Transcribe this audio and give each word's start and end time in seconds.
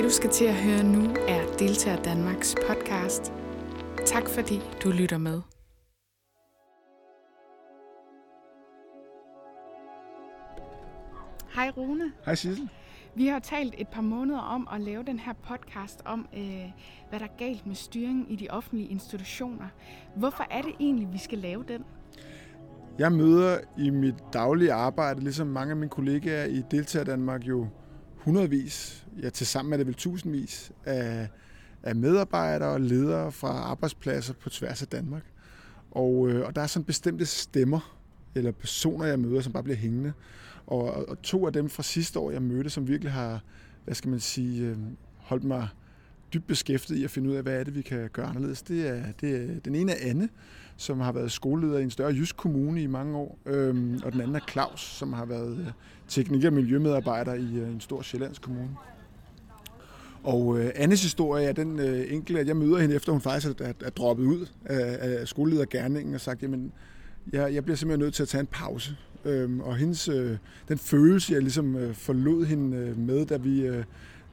Det 0.00 0.08
du 0.08 0.14
skal 0.14 0.30
til 0.30 0.44
at 0.44 0.54
høre 0.54 0.84
nu 0.84 1.14
er 1.28 1.56
Deltager 1.58 2.02
Danmarks 2.02 2.54
podcast. 2.68 3.32
Tak 4.06 4.28
fordi 4.28 4.60
du 4.84 4.90
lytter 4.90 5.18
med. 5.18 5.40
Hej 11.54 11.70
Rune. 11.76 12.12
Hej 12.24 12.34
Sissel. 12.34 12.68
Vi 13.14 13.26
har 13.26 13.38
talt 13.38 13.74
et 13.78 13.88
par 13.88 14.02
måneder 14.02 14.38
om 14.38 14.68
at 14.72 14.80
lave 14.80 15.02
den 15.02 15.18
her 15.18 15.32
podcast 15.32 16.02
om, 16.04 16.28
øh, 16.36 16.64
hvad 17.08 17.18
der 17.20 17.26
er 17.26 17.36
galt 17.38 17.66
med 17.66 17.74
styringen 17.74 18.26
i 18.28 18.36
de 18.36 18.46
offentlige 18.50 18.88
institutioner. 18.88 19.68
Hvorfor 20.16 20.46
er 20.50 20.62
det 20.62 20.72
egentlig, 20.80 21.12
vi 21.12 21.18
skal 21.18 21.38
lave 21.38 21.64
den? 21.68 21.84
Jeg 22.98 23.12
møder 23.12 23.58
i 23.78 23.90
mit 23.90 24.14
daglige 24.32 24.72
arbejde, 24.72 25.20
ligesom 25.20 25.46
mange 25.46 25.70
af 25.70 25.76
mine 25.76 25.90
kollegaer 25.90 26.44
i 26.44 26.62
Deltager 26.70 27.04
Danmark, 27.04 27.44
jo 27.44 27.66
hundredvis, 28.20 29.06
ja 29.22 29.30
til 29.30 29.46
sammen 29.46 29.72
er 29.72 29.76
det 29.76 29.86
vel 29.86 29.94
tusindvis 29.94 30.72
af, 30.84 31.28
af 31.82 31.96
medarbejdere 31.96 32.68
og 32.68 32.80
ledere 32.80 33.32
fra 33.32 33.48
arbejdspladser 33.48 34.34
på 34.34 34.50
tværs 34.50 34.82
af 34.82 34.88
Danmark. 34.88 35.24
Og, 35.90 36.28
øh, 36.28 36.46
og 36.46 36.56
der 36.56 36.62
er 36.62 36.66
sådan 36.66 36.84
bestemte 36.84 37.26
stemmer, 37.26 37.98
eller 38.34 38.52
personer, 38.52 39.04
jeg 39.04 39.18
møder, 39.18 39.40
som 39.40 39.52
bare 39.52 39.62
bliver 39.62 39.76
hængende. 39.76 40.12
Og, 40.66 41.08
og 41.08 41.22
to 41.22 41.46
af 41.46 41.52
dem 41.52 41.68
fra 41.68 41.82
sidste 41.82 42.18
år, 42.18 42.30
jeg 42.30 42.42
mødte, 42.42 42.70
som 42.70 42.88
virkelig 42.88 43.12
har, 43.12 43.42
hvad 43.84 43.94
skal 43.94 44.10
man 44.10 44.20
sige, 44.20 44.66
øh, 44.66 44.76
holdt 45.16 45.44
mig 45.44 45.68
dybt 46.34 46.46
beskæftiget 46.46 46.98
i 46.98 47.04
at 47.04 47.10
finde 47.10 47.30
ud 47.30 47.34
af, 47.34 47.42
hvad 47.42 47.60
er 47.60 47.64
det, 47.64 47.74
vi 47.74 47.82
kan 47.82 48.10
gøre 48.12 48.26
anderledes. 48.26 48.62
Det 48.62 48.88
er, 48.88 49.12
det 49.20 49.36
er, 49.36 49.60
den 49.60 49.74
ene 49.74 49.92
er 49.92 50.10
Anne, 50.10 50.28
som 50.80 51.00
har 51.00 51.12
været 51.12 51.32
skoleleder 51.32 51.78
i 51.78 51.82
en 51.82 51.90
større 51.90 52.12
jysk 52.12 52.36
kommune 52.36 52.82
i 52.82 52.86
mange 52.86 53.16
år, 53.16 53.38
øhm, 53.46 54.00
og 54.04 54.12
den 54.12 54.20
anden 54.20 54.36
er 54.36 54.40
Claus, 54.50 54.80
som 54.80 55.12
har 55.12 55.24
været 55.24 55.58
øh, 55.58 55.66
teknik- 56.08 56.44
og 56.44 56.52
miljømedarbejder 56.52 57.34
i 57.34 57.54
øh, 57.56 57.68
en 57.68 57.80
stor 57.80 58.02
sjællandsk 58.02 58.42
kommune. 58.42 58.70
Og 60.22 60.58
øh, 60.58 60.70
Annes 60.74 61.02
historie 61.02 61.46
er 61.46 61.52
den 61.52 61.78
øh, 61.78 62.12
enkle, 62.12 62.40
at 62.40 62.46
jeg 62.46 62.56
møder 62.56 62.78
hende 62.78 62.94
efter, 62.94 63.12
hun 63.12 63.20
faktisk 63.20 63.60
er, 63.60 63.72
er 63.84 63.90
droppet 63.90 64.24
ud 64.24 64.46
af, 64.64 64.98
af 65.00 65.28
skoleledergærningen 65.28 66.14
og 66.14 66.20
sagt, 66.20 66.42
jamen, 66.42 66.72
jeg, 67.32 67.54
jeg 67.54 67.64
bliver 67.64 67.76
simpelthen 67.76 68.04
nødt 68.04 68.14
til 68.14 68.22
at 68.22 68.28
tage 68.28 68.40
en 68.40 68.46
pause. 68.46 68.96
Øhm, 69.24 69.60
og 69.60 69.76
hendes, 69.76 70.08
øh, 70.08 70.36
den 70.68 70.78
følelse, 70.78 71.32
jeg 71.32 71.42
ligesom 71.42 71.76
øh, 71.76 71.94
forlod 71.94 72.44
hende 72.44 72.76
øh, 72.76 72.98
med, 72.98 73.26
da 73.26 73.36
vi 73.36 73.60
øh, 73.60 73.84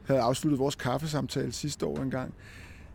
havde 0.04 0.20
afsluttet 0.20 0.58
vores 0.58 0.74
kaffesamtale 0.74 1.52
sidste 1.52 1.86
år 1.86 1.98
engang, 1.98 2.34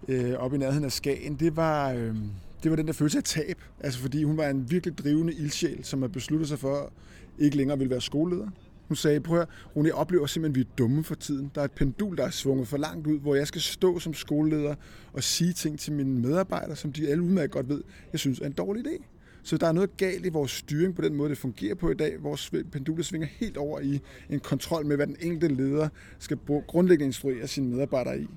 øh, 0.08 0.34
op 0.34 0.54
i 0.54 0.58
nærheden 0.58 0.86
af 0.86 0.92
Skagen, 0.92 1.36
det 1.36 1.56
var, 1.56 1.92
øh, 1.92 2.16
det 2.64 2.72
var 2.72 2.76
den 2.76 2.88
der 2.88 2.94
følelse 2.94 3.18
af 3.18 3.24
tab. 3.24 3.62
Altså 3.80 4.00
fordi 4.00 4.24
hun 4.24 4.38
var 4.38 4.48
en 4.48 4.72
virkelig 4.72 4.98
drivende 4.98 5.34
ildsjæl, 5.34 5.84
som 5.84 6.02
har 6.02 6.10
besluttet 6.10 6.50
sig 6.50 6.60
for, 6.60 6.94
ikke 7.40 7.58
længere 7.58 7.78
ville 7.78 7.92
være 7.92 8.02
skoleleder. 8.02 8.48
Hun 8.88 8.96
sagde, 8.96 9.20
prøv 9.20 9.40
at 9.40 9.48
hun 9.74 9.86
jeg 9.86 9.94
oplever 9.94 10.26
simpelthen, 10.26 10.52
at 10.52 10.56
vi 10.56 10.72
er 10.72 10.76
dumme 10.78 11.04
for 11.04 11.16
tiden. 11.16 11.52
Der 11.56 11.62
er 11.62 11.66
et 11.66 11.72
pendul, 11.72 12.18
der 12.18 12.26
er 12.26 12.30
svunget 12.30 12.68
for 12.68 12.78
langt 12.78 13.08
ud, 13.08 13.20
hvor 13.20 13.36
jeg 13.36 13.48
skal 13.48 13.62
stå 13.62 14.00
som 14.00 14.14
skoleleder 14.14 14.76
og 15.14 15.24
sige 15.24 15.54
ting 15.54 15.80
til 15.80 15.94
mine 15.94 16.20
medarbejdere, 16.20 16.76
som 16.76 16.92
de 16.94 17.08
alle 17.08 17.24
udmærket 17.24 17.52
godt 17.52 17.70
ved, 17.70 17.82
jeg 18.12 18.20
synes 18.20 18.40
er 18.40 18.46
en 18.46 18.52
dårlig 18.52 18.86
idé. 18.88 19.04
Så 19.44 19.58
der 19.58 19.68
er 19.68 19.72
noget 19.72 19.98
galt 19.98 20.26
i 20.26 20.30
vores 20.30 20.52
styring 20.52 20.96
på 20.96 21.02
den 21.02 21.16
måde, 21.16 21.30
det 21.30 21.38
fungerer 21.38 21.76
på 21.76 21.92
i 21.92 21.94
dag. 21.94 22.24
Vores 22.24 22.52
pendul 22.72 23.04
svinger 23.04 23.28
helt 23.28 23.58
over 23.58 23.80
i 23.80 24.02
en 24.30 24.40
kontrol 24.40 24.86
med, 24.86 24.96
hvad 24.96 25.08
den 25.08 25.16
enkelte 25.20 25.56
leder 25.56 25.90
skal 26.20 26.38
grundlæggende 26.68 27.06
instruere 27.06 27.48
sine 27.48 27.70
medarbejdere 27.70 28.22
i. 28.22 28.28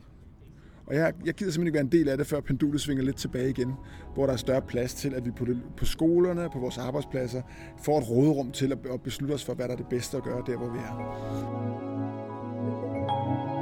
Og 0.87 0.95
jeg, 0.95 1.13
jeg 1.25 1.35
gider 1.35 1.53
simpelthen 1.53 1.67
ikke 1.67 1.75
være 1.75 1.85
en 1.85 1.93
del 1.93 2.09
af 2.09 2.19
det, 2.19 2.27
før 2.27 2.41
pendulet 2.41 2.81
svinger 2.81 3.05
lidt 3.05 3.17
tilbage 3.17 3.51
igen, 3.51 3.75
hvor 4.15 4.27
der 4.27 4.33
er 4.33 4.37
større 4.37 4.63
plads 4.63 4.95
til, 4.95 5.15
at 5.15 5.27
vi 5.27 5.31
på, 5.31 5.45
det, 5.45 5.63
på 5.77 5.85
skolerne, 5.85 6.49
på 6.53 6.59
vores 6.59 6.79
arbejdspladser, 6.79 7.43
får 7.85 7.99
et 7.99 8.11
råderum 8.11 8.53
til 8.53 8.73
at, 8.73 8.79
at 8.93 9.03
beslutte 9.03 9.33
os 9.33 9.45
for, 9.45 9.55
hvad 9.55 9.67
der 9.67 9.73
er 9.73 9.77
det 9.77 9.87
bedste 9.87 10.17
at 10.17 10.23
gøre 10.23 10.43
der, 10.47 10.57
hvor 10.57 10.69
vi 10.69 10.79
er. 10.79 13.56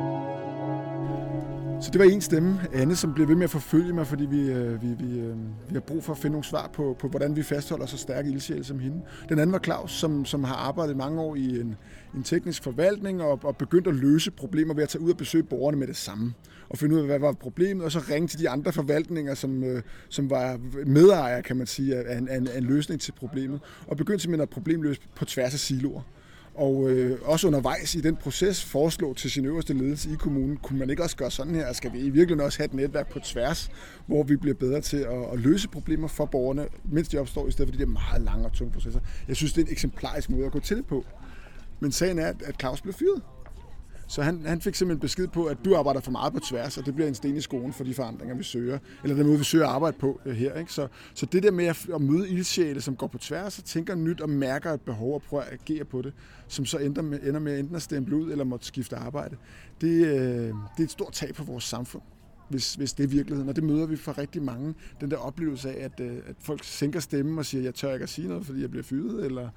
Så 1.81 1.91
det 1.91 1.99
var 1.99 2.05
en 2.05 2.21
stemme, 2.21 2.61
Anne, 2.73 2.97
som 2.97 3.15
blev 3.15 3.29
ved 3.29 3.35
med 3.35 3.45
at 3.45 3.51
forfølge 3.51 3.93
mig, 3.93 4.07
fordi 4.07 4.27
vi, 4.27 4.41
øh, 4.41 4.83
vi, 4.83 4.87
vi, 5.05 5.19
øh, 5.19 5.37
vi 5.69 5.73
har 5.73 5.81
brug 5.81 6.05
for 6.05 6.13
at 6.13 6.19
finde 6.19 6.33
nogle 6.33 6.45
svar 6.45 6.71
på, 6.73 6.97
på 6.99 7.09
hvordan 7.09 7.37
vi 7.37 7.43
fastholder 7.43 7.87
så 7.87 7.97
stærke 7.97 8.31
ildsjæle 8.31 8.65
som 8.65 8.79
hende. 8.79 9.01
Den 9.29 9.39
anden 9.39 9.53
var 9.53 9.59
Claus, 9.59 9.93
som, 9.93 10.25
som 10.25 10.45
har 10.45 10.55
arbejdet 10.55 10.97
mange 10.97 11.21
år 11.21 11.35
i 11.37 11.61
en, 11.61 11.77
en 12.15 12.23
teknisk 12.23 12.63
forvaltning 12.63 13.23
og, 13.23 13.41
og 13.43 13.57
begyndt 13.57 13.87
at 13.87 13.95
løse 13.95 14.31
problemer 14.31 14.75
ved 14.75 14.83
at 14.83 14.89
tage 14.89 15.03
ud 15.03 15.11
og 15.11 15.17
besøge 15.17 15.45
borgerne 15.45 15.77
med 15.77 15.87
det 15.87 15.97
samme. 15.97 16.35
Og 16.69 16.79
finde 16.79 16.95
ud 16.95 17.01
af, 17.01 17.07
hvad 17.07 17.19
var 17.19 17.33
problemet, 17.33 17.85
og 17.85 17.93
så 17.93 17.99
ringe 18.11 18.29
til 18.29 18.39
de 18.39 18.49
andre 18.49 18.73
forvaltninger, 18.73 19.35
som, 19.35 19.65
øh, 19.65 19.83
som 20.09 20.31
var 20.31 20.59
medejere, 20.87 21.43
kan 21.43 21.57
man 21.57 21.67
sige, 21.67 21.97
af 21.97 22.19
en, 22.19 22.29
af 22.29 22.37
en, 22.37 22.49
af 22.49 22.59
en 22.59 22.65
løsning 22.65 23.01
til 23.01 23.13
problemet. 23.13 23.61
Og 23.87 23.97
begyndte 23.97 24.23
simpelthen 24.23 24.43
at 24.43 24.51
problemløse 24.51 25.01
på 25.17 25.25
tværs 25.25 25.55
af 25.55 25.61
siloer 25.61 26.03
og 26.55 26.91
øh, 26.91 27.19
også 27.23 27.47
undervejs 27.47 27.95
i 27.95 28.01
den 28.01 28.17
proces 28.17 28.65
foreslå 28.65 29.15
til 29.15 29.31
sin 29.31 29.45
øverste 29.45 29.75
ledelse 29.75 30.11
i 30.11 30.15
kommunen, 30.15 30.57
kunne 30.57 30.79
man 30.79 30.91
ikke 30.91 31.03
også 31.03 31.17
gøre 31.17 31.31
sådan 31.31 31.55
her? 31.55 31.73
Skal 31.73 31.93
vi 31.93 31.99
i 31.99 32.11
virkeligheden 32.11 32.41
også 32.41 32.59
have 32.59 32.65
et 32.65 32.75
netværk 32.75 33.13
på 33.13 33.19
tværs, 33.19 33.71
hvor 34.07 34.23
vi 34.23 34.37
bliver 34.37 34.55
bedre 34.55 34.81
til 34.81 34.97
at, 34.97 35.33
at 35.33 35.39
løse 35.39 35.69
problemer 35.69 36.09
for 36.09 36.25
borgerne, 36.25 36.67
mens 36.85 37.09
de 37.09 37.19
opstår, 37.19 37.49
i 37.49 37.51
stedet 37.51 37.69
for 37.69 37.79
de 37.79 37.85
der 37.85 37.91
meget 37.91 38.23
lange 38.23 38.47
og 38.47 38.53
tunge 38.53 38.73
processer? 38.73 39.01
Jeg 39.29 39.37
synes, 39.37 39.53
det 39.53 39.63
er 39.63 39.67
en 39.67 39.73
eksemplarisk 39.73 40.31
måde 40.31 40.47
at 40.47 40.53
gå 40.53 40.61
til 40.61 40.77
det 40.77 40.87
på. 40.87 41.05
Men 41.81 41.93
sagen 41.93 42.19
er, 42.19 42.27
at 42.27 42.61
Claus 42.61 42.81
blev 42.83 42.95
fyret. 42.95 43.23
Så 44.15 44.23
han, 44.23 44.47
han 44.47 44.61
fik 44.61 44.75
simpelthen 44.75 45.01
besked 45.01 45.29
på, 45.29 45.45
at 45.45 45.59
du 45.65 45.77
arbejder 45.77 46.01
for 46.01 46.11
meget 46.11 46.33
på 46.33 46.41
tværs, 46.41 46.79
og 46.79 46.87
det 46.87 46.95
bliver 46.95 47.09
en 47.09 47.15
sten 47.15 47.37
i 47.37 47.41
skoen 47.41 47.73
for 47.73 47.85
de 47.85 47.95
forandringer, 47.95 48.37
vi 48.37 48.43
søger, 48.43 48.79
eller 49.03 49.17
den 49.17 49.27
måde, 49.27 49.39
vi 49.39 49.45
søger 49.45 49.67
arbejde 49.67 49.97
på 49.99 50.21
øh, 50.27 50.37
her. 50.37 50.55
Ikke? 50.55 50.73
Så, 50.73 50.89
så 51.15 51.27
det 51.27 51.43
der 51.43 51.51
med 51.51 51.65
at, 51.65 51.87
at 51.95 52.01
møde 52.01 52.29
ildsjæle, 52.29 52.81
som 52.81 52.97
går 52.97 53.07
på 53.07 53.19
tværs 53.19 53.59
og 53.59 53.65
tænker 53.65 53.95
nyt 53.95 54.21
og 54.21 54.31
mærker 54.31 54.73
et 54.73 54.81
behov 54.81 55.15
og 55.15 55.23
prøver 55.23 55.43
at 55.43 55.53
agere 55.53 55.85
på 55.85 56.03
det, 56.03 56.13
som 56.49 56.67
så 56.67 56.79
ender 56.79 57.03
med, 57.03 57.21
ender 57.23 57.41
med 57.41 57.59
enten 57.59 57.77
at 57.77 57.83
stemple 57.83 58.17
ud 58.17 58.31
eller 58.31 58.45
måtte 58.45 58.67
skifte 58.67 58.97
arbejde, 58.97 59.37
det, 59.81 60.07
øh, 60.07 60.13
det 60.13 60.55
er 60.79 60.83
et 60.85 60.91
stort 60.91 61.13
tab 61.13 61.37
for 61.37 61.45
vores 61.45 61.65
samfund 61.65 62.03
hvis, 62.49 62.75
hvis 62.75 62.93
det 62.93 63.05
er 63.05 63.09
virkeligheden. 63.09 63.49
Og 63.49 63.57
det 63.57 63.65
møder 63.65 63.87
vi 63.87 63.97
fra 63.97 64.13
rigtig 64.13 64.43
mange. 64.43 64.75
Den 65.01 65.11
der 65.11 65.17
oplevelse 65.17 65.71
af, 65.71 65.85
at, 65.85 66.01
øh, 66.01 66.17
at 66.27 66.37
folk 66.41 66.65
sænker 66.65 67.01
stemmen 67.01 67.39
og 67.39 67.47
siger, 67.47 67.63
jeg 67.63 67.75
tør 67.75 67.93
ikke 67.93 68.03
at 68.03 68.09
sige 68.09 68.29
noget, 68.29 68.47
fordi 68.47 68.61
jeg 68.61 68.71
bliver 68.71 68.83
fyret, 68.83 69.27
eller 69.27 69.49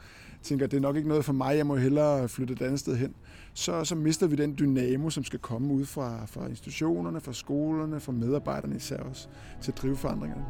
tænker, 0.43 0.67
det 0.67 0.77
er 0.77 0.81
nok 0.81 0.95
ikke 0.95 1.09
noget 1.09 1.25
for 1.25 1.33
mig, 1.33 1.57
jeg 1.57 1.67
må 1.67 1.75
hellere 1.75 2.29
flytte 2.29 2.53
et 2.53 2.61
andet 2.61 2.79
sted 2.79 2.95
hen. 2.95 3.13
Så, 3.53 3.83
så 3.83 3.95
mister 3.95 4.27
vi 4.27 4.35
den 4.35 4.55
dynamo, 4.59 5.09
som 5.09 5.23
skal 5.23 5.39
komme 5.39 5.73
ud 5.73 5.85
fra, 5.85 6.25
fra 6.25 6.47
institutionerne, 6.47 7.21
fra 7.21 7.33
skolerne, 7.33 7.99
fra 7.99 8.11
medarbejderne 8.11 8.75
især 8.75 8.97
også, 8.97 9.27
til 9.61 9.71
at 9.71 9.77
drive 9.77 9.97
forandringerne. 9.97 10.45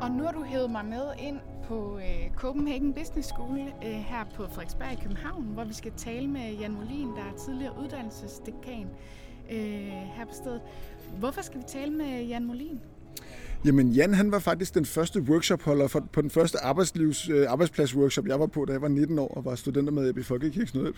Og 0.00 0.10
nu 0.10 0.24
har 0.24 0.32
du 0.32 0.42
hævet 0.42 0.70
mig 0.70 0.84
med 0.84 1.04
ind 1.18 1.38
på 1.68 1.98
øh, 1.98 2.34
Copenhagen 2.34 2.92
Business 2.92 3.28
School 3.28 3.58
øh, 3.58 3.90
her 3.90 4.24
på 4.34 4.46
Frederiksberg 4.46 4.92
i 4.92 5.02
København, 5.02 5.44
hvor 5.44 5.64
vi 5.64 5.74
skal 5.74 5.92
tale 5.96 6.28
med 6.28 6.54
Jan 6.60 6.72
Molin, 6.72 7.08
der 7.08 7.22
er 7.32 7.36
tidligere 7.46 7.74
uddannelsesdekan 7.80 8.86
øh, 9.50 9.58
her 9.88 10.24
på 10.24 10.32
stedet. 10.32 10.60
Hvorfor 11.18 11.42
skal 11.42 11.60
vi 11.60 11.64
tale 11.68 11.92
med 11.92 12.24
Jan 12.24 12.44
Molin? 12.44 12.80
Jamen 13.66 13.92
Jan, 13.92 14.14
han 14.14 14.32
var 14.32 14.38
faktisk 14.38 14.74
den 14.74 14.84
første 14.84 15.20
workshopholder 15.20 15.86
for, 15.86 16.08
på 16.12 16.22
den 16.22 16.30
første 16.30 16.58
arbejdslivs, 16.58 17.28
øh, 17.28 17.46
arbejdspladsworkshop, 17.50 18.26
jeg 18.26 18.40
var 18.40 18.46
på, 18.46 18.64
da 18.64 18.72
jeg 18.72 18.82
var 18.82 18.88
19 18.88 19.18
år 19.18 19.28
og 19.28 19.44
var 19.44 19.54
studenter 19.54 19.92
med 19.92 20.16
i 20.16 20.22
Folkekirkens 20.22 20.74
Nødhjælp. 20.74 20.96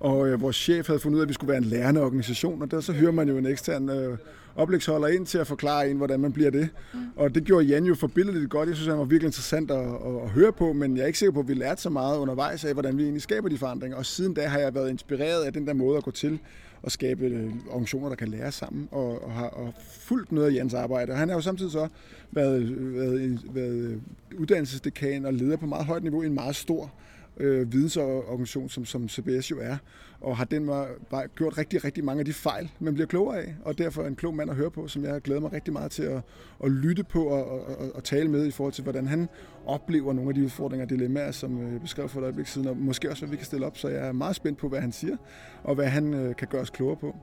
Og 0.00 0.28
øh, 0.28 0.40
vores 0.40 0.56
chef 0.56 0.86
havde 0.86 1.00
fundet 1.00 1.16
ud 1.16 1.20
af, 1.20 1.24
at 1.24 1.28
vi 1.28 1.34
skulle 1.34 1.48
være 1.48 1.58
en 1.58 1.64
lærende 1.64 2.02
organisation, 2.02 2.62
og 2.62 2.70
der 2.70 2.80
så 2.80 2.92
hører 2.92 3.12
man 3.12 3.28
jo 3.28 3.38
en 3.38 3.46
ekstern 3.46 3.88
øh, 3.88 4.18
oplægsholder 4.56 5.08
ind 5.08 5.26
til 5.26 5.38
at 5.38 5.46
forklare 5.46 5.90
en, 5.90 5.96
hvordan 5.96 6.20
man 6.20 6.32
bliver 6.32 6.50
det. 6.50 6.68
Mm. 6.94 7.00
Og 7.16 7.34
det 7.34 7.44
gjorde 7.44 7.66
Jan 7.66 7.84
jo 7.84 7.94
forbilledeligt 7.94 8.50
godt. 8.50 8.68
Jeg 8.68 8.76
synes, 8.76 8.88
han 8.88 8.98
var 8.98 9.04
virkelig 9.04 9.28
interessant 9.28 9.70
at, 9.70 9.78
at, 9.78 10.22
at 10.24 10.30
høre 10.30 10.52
på, 10.52 10.72
men 10.72 10.96
jeg 10.96 11.02
er 11.02 11.06
ikke 11.06 11.18
sikker 11.18 11.32
på, 11.32 11.40
at 11.40 11.48
vi 11.48 11.54
lærte 11.54 11.82
så 11.82 11.90
meget 11.90 12.18
undervejs 12.18 12.64
af, 12.64 12.72
hvordan 12.72 12.98
vi 12.98 13.02
egentlig 13.02 13.22
skaber 13.22 13.48
de 13.48 13.58
forandringer. 13.58 13.98
Og 13.98 14.06
siden 14.06 14.34
da 14.34 14.46
har 14.46 14.58
jeg 14.58 14.74
været 14.74 14.90
inspireret 14.90 15.44
af 15.44 15.52
den 15.52 15.66
der 15.66 15.72
måde 15.72 15.96
at 15.96 16.04
gå 16.04 16.10
til 16.10 16.38
at 16.86 16.92
skabe 16.92 17.24
øh, 17.24 17.52
organisationer, 17.68 18.08
der 18.08 18.16
kan 18.16 18.28
lære 18.28 18.52
sammen, 18.52 18.88
og, 18.90 19.24
og 19.24 19.32
har 19.32 19.46
og 19.46 19.74
fulgt 19.78 20.32
noget 20.32 20.50
af 20.50 20.54
Jens 20.54 20.74
arbejde. 20.74 21.12
Og 21.12 21.18
han 21.18 21.28
har 21.28 21.36
jo 21.36 21.40
samtidig 21.40 21.72
så 21.72 21.88
været, 22.32 22.94
været, 22.94 23.20
øh, 23.20 23.54
været 23.54 23.74
øh, 23.74 23.98
uddannelsesdekan 24.38 25.26
og 25.26 25.34
leder 25.34 25.56
på 25.56 25.66
meget 25.66 25.86
højt 25.86 26.02
niveau 26.02 26.22
i 26.22 26.26
en 26.26 26.34
meget 26.34 26.56
stor 26.56 26.92
øh, 27.36 27.72
vidensorganisation, 27.72 28.68
som, 28.68 28.84
som 28.84 29.08
CBS 29.08 29.50
jo 29.50 29.58
er, 29.60 29.76
og 30.24 30.36
har 30.36 30.44
den 30.44 30.66
var, 30.66 30.88
var 31.10 31.26
gjort 31.26 31.58
rigtig, 31.58 31.84
rigtig 31.84 32.04
mange 32.04 32.20
af 32.20 32.24
de 32.24 32.32
fejl, 32.32 32.70
man 32.78 32.94
bliver 32.94 33.06
klogere 33.06 33.38
af, 33.38 33.54
og 33.64 33.78
derfor 33.78 34.04
en 34.04 34.16
klog 34.16 34.34
mand 34.34 34.50
at 34.50 34.56
høre 34.56 34.70
på, 34.70 34.88
som 34.88 35.04
jeg 35.04 35.20
glæder 35.20 35.40
mig 35.40 35.52
rigtig 35.52 35.72
meget 35.72 35.90
til 35.90 36.02
at, 36.02 36.22
at 36.64 36.70
lytte 36.70 37.04
på 37.04 37.24
og, 37.24 37.44
og, 37.50 37.94
og 37.94 38.04
tale 38.04 38.30
med 38.30 38.46
i 38.46 38.50
forhold 38.50 38.72
til, 38.72 38.82
hvordan 38.82 39.06
han 39.06 39.28
oplever 39.66 40.12
nogle 40.12 40.30
af 40.30 40.34
de 40.34 40.44
udfordringer 40.44 40.86
og 40.86 40.90
dilemmaer, 40.90 41.30
som 41.30 41.60
øh, 41.62 41.72
jeg 41.72 41.80
beskrev 41.80 42.08
for 42.08 42.20
et 42.20 42.24
øjeblik 42.24 42.46
siden, 42.46 42.68
og 42.68 42.76
måske 42.76 43.10
også, 43.10 43.22
hvad 43.22 43.30
vi 43.30 43.36
kan 43.36 43.46
stille 43.46 43.66
op, 43.66 43.78
så 43.78 43.88
jeg 43.88 44.08
er 44.08 44.12
meget 44.12 44.36
spændt 44.36 44.58
på, 44.58 44.68
hvad 44.68 44.80
han 44.80 44.92
siger, 44.92 45.16
og 45.64 45.74
hvad 45.74 45.86
han 45.86 46.14
øh, 46.14 46.36
kan 46.36 46.48
gøre 46.48 46.62
os 46.62 46.70
klogere 46.70 46.96
på 46.96 47.16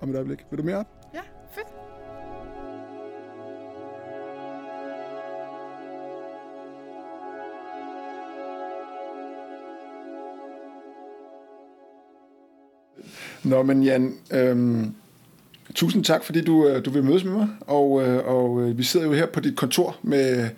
om 0.00 0.10
et 0.10 0.16
øjeblik. 0.16 0.38
Vil 0.50 0.58
du 0.58 0.64
mere 0.64 0.76
op? 0.76 1.01
Nå, 13.44 13.62
men 13.62 13.82
Jan, 13.82 14.14
øhm, 14.30 14.94
tusind 15.74 16.04
tak, 16.04 16.24
fordi 16.24 16.40
du, 16.40 16.68
øh, 16.68 16.84
du 16.84 16.90
vil 16.90 17.04
mødes 17.04 17.24
med 17.24 17.32
mig. 17.32 17.48
Og, 17.60 18.02
øh, 18.02 18.26
og 18.26 18.62
øh, 18.62 18.78
vi 18.78 18.82
sidder 18.82 19.06
jo 19.06 19.12
her 19.12 19.26
på 19.26 19.40
dit 19.40 19.56
kontor 19.56 19.96
med, 20.02 20.48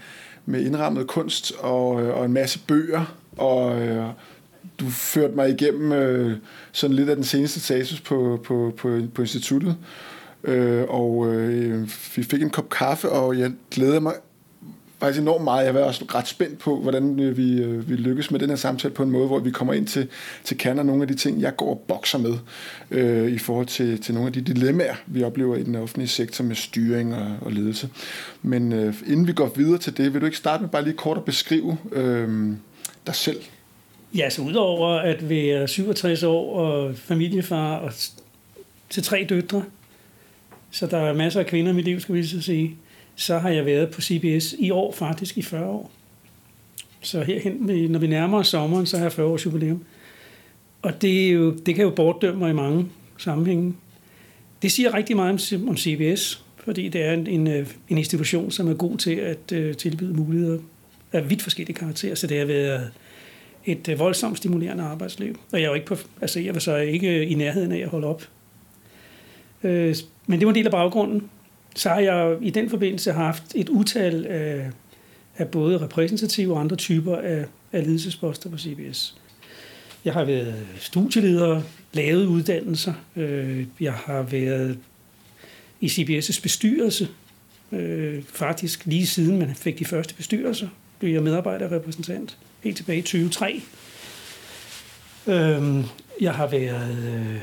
med 0.46 0.60
indrammet 0.60 1.06
kunst 1.06 1.52
og, 1.58 2.02
øh, 2.02 2.16
og 2.16 2.24
en 2.24 2.32
masse 2.32 2.58
bøger 2.66 3.16
og 3.36 3.82
øh, 3.82 4.06
du 4.80 4.88
førte 4.88 5.34
mig 5.34 5.50
igennem 5.50 5.92
øh, 5.92 6.36
sådan 6.72 6.96
lidt 6.96 7.08
af 7.08 7.16
den 7.16 7.24
seneste 7.24 7.60
status 7.60 8.00
på, 8.00 8.40
på, 8.44 8.74
på, 8.76 9.00
på 9.14 9.22
instituttet. 9.22 9.76
Øh, 10.44 10.84
og 10.88 11.34
øh, 11.34 11.82
vi 12.16 12.22
fik 12.22 12.42
en 12.42 12.50
kop 12.50 12.68
kaffe, 12.68 13.10
og 13.10 13.38
jeg 13.38 13.52
glæder 13.70 14.00
mig 14.00 14.14
faktisk 15.04 15.22
enormt 15.22 15.44
meget. 15.44 15.64
Jeg 15.64 15.74
var 15.74 15.80
også 15.80 16.04
ret 16.14 16.28
spændt 16.28 16.58
på, 16.58 16.80
hvordan 16.80 17.20
øh, 17.20 17.36
vi, 17.36 17.62
øh, 17.62 17.88
vi 17.88 17.96
lykkes 17.96 18.30
med 18.30 18.40
den 18.40 18.48
her 18.48 18.56
samtale 18.56 18.94
på 18.94 19.02
en 19.02 19.10
måde, 19.10 19.26
hvor 19.26 19.38
vi 19.38 19.50
kommer 19.50 19.74
ind 19.74 19.86
til, 19.86 20.08
til 20.44 20.58
kernen 20.58 20.78
af 20.78 20.86
nogle 20.86 21.02
af 21.02 21.08
de 21.08 21.14
ting, 21.14 21.40
jeg 21.40 21.56
går 21.56 21.70
og 21.70 21.84
bokser 21.88 22.18
med 22.18 22.34
øh, 22.90 23.32
i 23.32 23.38
forhold 23.38 23.66
til, 23.66 24.00
til 24.00 24.14
nogle 24.14 24.26
af 24.26 24.32
de 24.32 24.40
dilemmaer, 24.40 24.94
vi 25.06 25.22
oplever 25.22 25.56
i 25.56 25.62
den 25.62 25.74
offentlige 25.74 26.08
sektor 26.08 26.44
med 26.44 26.56
styring 26.56 27.14
og, 27.14 27.36
og 27.40 27.52
ledelse. 27.52 27.88
Men 28.42 28.72
øh, 28.72 28.94
inden 29.06 29.26
vi 29.26 29.32
går 29.32 29.52
videre 29.56 29.78
til 29.78 29.96
det, 29.96 30.14
vil 30.14 30.20
du 30.20 30.26
ikke 30.26 30.38
starte 30.38 30.62
med 30.62 30.70
bare 30.70 30.84
lige 30.84 30.96
kort 30.96 31.16
at 31.16 31.24
beskrive 31.24 31.78
øh, 31.92 32.52
dig 33.06 33.14
selv? 33.14 33.40
Ja, 34.14 34.30
så 34.30 34.42
udover 34.42 34.88
at 34.88 35.28
være 35.28 35.68
67 35.68 36.22
år 36.22 36.58
og 36.58 36.96
familiefar 36.96 37.76
og 37.76 37.92
til 38.90 39.02
tre 39.02 39.26
døtre, 39.28 39.64
så 40.70 40.86
der 40.86 40.98
er 40.98 41.12
masser 41.12 41.40
af 41.40 41.46
kvinder 41.46 41.72
i 41.72 41.74
mit 41.74 41.84
liv, 41.84 42.00
skal 42.00 42.14
vi 42.14 42.26
så 42.26 42.40
sige, 42.40 42.76
så 43.14 43.38
har 43.38 43.50
jeg 43.50 43.66
været 43.66 43.90
på 43.90 44.00
CBS 44.00 44.54
i 44.58 44.70
år, 44.70 44.92
faktisk 44.92 45.38
i 45.38 45.42
40 45.42 45.66
år. 45.66 45.90
Så 47.00 47.22
herhen, 47.22 47.52
når 47.90 47.98
vi 47.98 48.06
nærmer 48.06 48.38
os 48.38 48.48
sommeren, 48.48 48.86
så 48.86 48.96
har 48.96 49.04
jeg 49.04 49.12
40 49.12 49.26
års 49.26 49.46
jubilæum. 49.46 49.84
Og 50.82 51.02
det, 51.02 51.28
er 51.28 51.32
jo, 51.32 51.50
det 51.50 51.74
kan 51.74 51.84
jo 51.84 51.90
bortdømme 51.90 52.38
mig 52.38 52.50
i 52.50 52.54
mange 52.54 52.86
sammenhænge. 53.18 53.74
Det 54.62 54.72
siger 54.72 54.94
rigtig 54.94 55.16
meget 55.16 55.52
om, 55.52 55.68
om 55.68 55.76
CBS, 55.76 56.44
fordi 56.64 56.88
det 56.88 57.04
er 57.04 57.12
en, 57.12 57.26
en, 57.26 57.46
øh, 57.46 57.66
en 57.88 57.98
institution, 57.98 58.50
som 58.50 58.68
er 58.68 58.74
god 58.74 58.98
til 58.98 59.14
at 59.14 59.52
uh, 59.52 59.72
tilbyde 59.72 60.14
muligheder 60.14 60.58
af 61.12 61.30
vidt 61.30 61.42
forskellige 61.42 61.76
karakterer. 61.76 62.14
Så 62.14 62.26
det 62.26 62.38
har 62.38 62.44
været 62.44 62.90
et 63.64 63.88
uh, 63.88 63.98
voldsomt 63.98 64.36
stimulerende 64.36 64.84
arbejdsliv. 64.84 65.38
Og 65.52 65.58
jeg 65.58 65.64
er 65.64 65.68
jo 65.68 65.74
ikke 65.74 65.86
på, 65.86 65.96
altså 66.20 66.40
jeg 66.40 66.54
var 66.54 66.60
så 66.60 66.76
ikke 66.76 67.26
i 67.26 67.34
nærheden 67.34 67.72
af 67.72 67.78
at 67.78 67.88
holde 67.88 68.06
op. 68.06 68.22
Uh, 69.62 69.70
men 70.26 70.38
det 70.38 70.46
var 70.46 70.48
en 70.48 70.54
del 70.54 70.66
af 70.66 70.72
baggrunden 70.72 71.30
så 71.74 71.88
har 71.88 72.00
jeg 72.00 72.36
i 72.40 72.50
den 72.50 72.70
forbindelse 72.70 73.12
haft 73.12 73.44
et 73.54 73.68
utal 73.68 74.26
af, 74.26 74.70
af 75.36 75.48
både 75.48 75.78
repræsentative 75.78 76.54
og 76.54 76.60
andre 76.60 76.76
typer 76.76 77.16
af, 77.16 77.44
af 77.72 77.84
ledelsesposter 77.84 78.50
på 78.50 78.58
CBS. 78.58 79.14
Jeg 80.04 80.12
har 80.12 80.24
været 80.24 80.54
studieleder, 80.78 81.62
lavet 81.92 82.26
uddannelser. 82.26 82.94
Øh, 83.16 83.66
jeg 83.80 83.92
har 83.92 84.22
været 84.22 84.78
i 85.80 85.86
CBS' 85.86 86.42
bestyrelse. 86.42 87.08
Øh, 87.72 88.22
faktisk 88.22 88.86
lige 88.86 89.06
siden 89.06 89.38
man 89.38 89.54
fik 89.54 89.78
de 89.78 89.84
første 89.84 90.14
bestyrelser, 90.14 90.68
blev 90.98 91.12
jeg 91.12 91.22
medarbejderrepræsentant 91.22 92.38
helt 92.60 92.76
tilbage 92.76 92.98
i 92.98 93.02
2003. 93.02 93.62
Øh, 95.26 95.84
jeg 96.20 96.34
har 96.34 96.46
været 96.46 96.98
øh, 96.98 97.40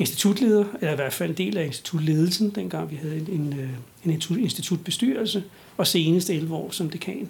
institutleder, 0.00 0.64
eller 0.74 0.92
i 0.92 0.96
hvert 0.96 1.12
fald 1.12 1.30
en 1.30 1.36
del 1.36 1.58
af 1.58 1.64
institutledelsen, 1.64 2.50
dengang 2.50 2.90
vi 2.90 2.96
havde 2.96 3.16
en, 3.16 3.28
en, 3.28 3.60
øh, 3.60 3.70
en 4.04 4.10
institutbestyrelse, 4.38 5.44
og 5.76 5.86
senest 5.86 6.30
11 6.30 6.54
år 6.54 6.70
som 6.70 6.90
dekan. 6.90 7.28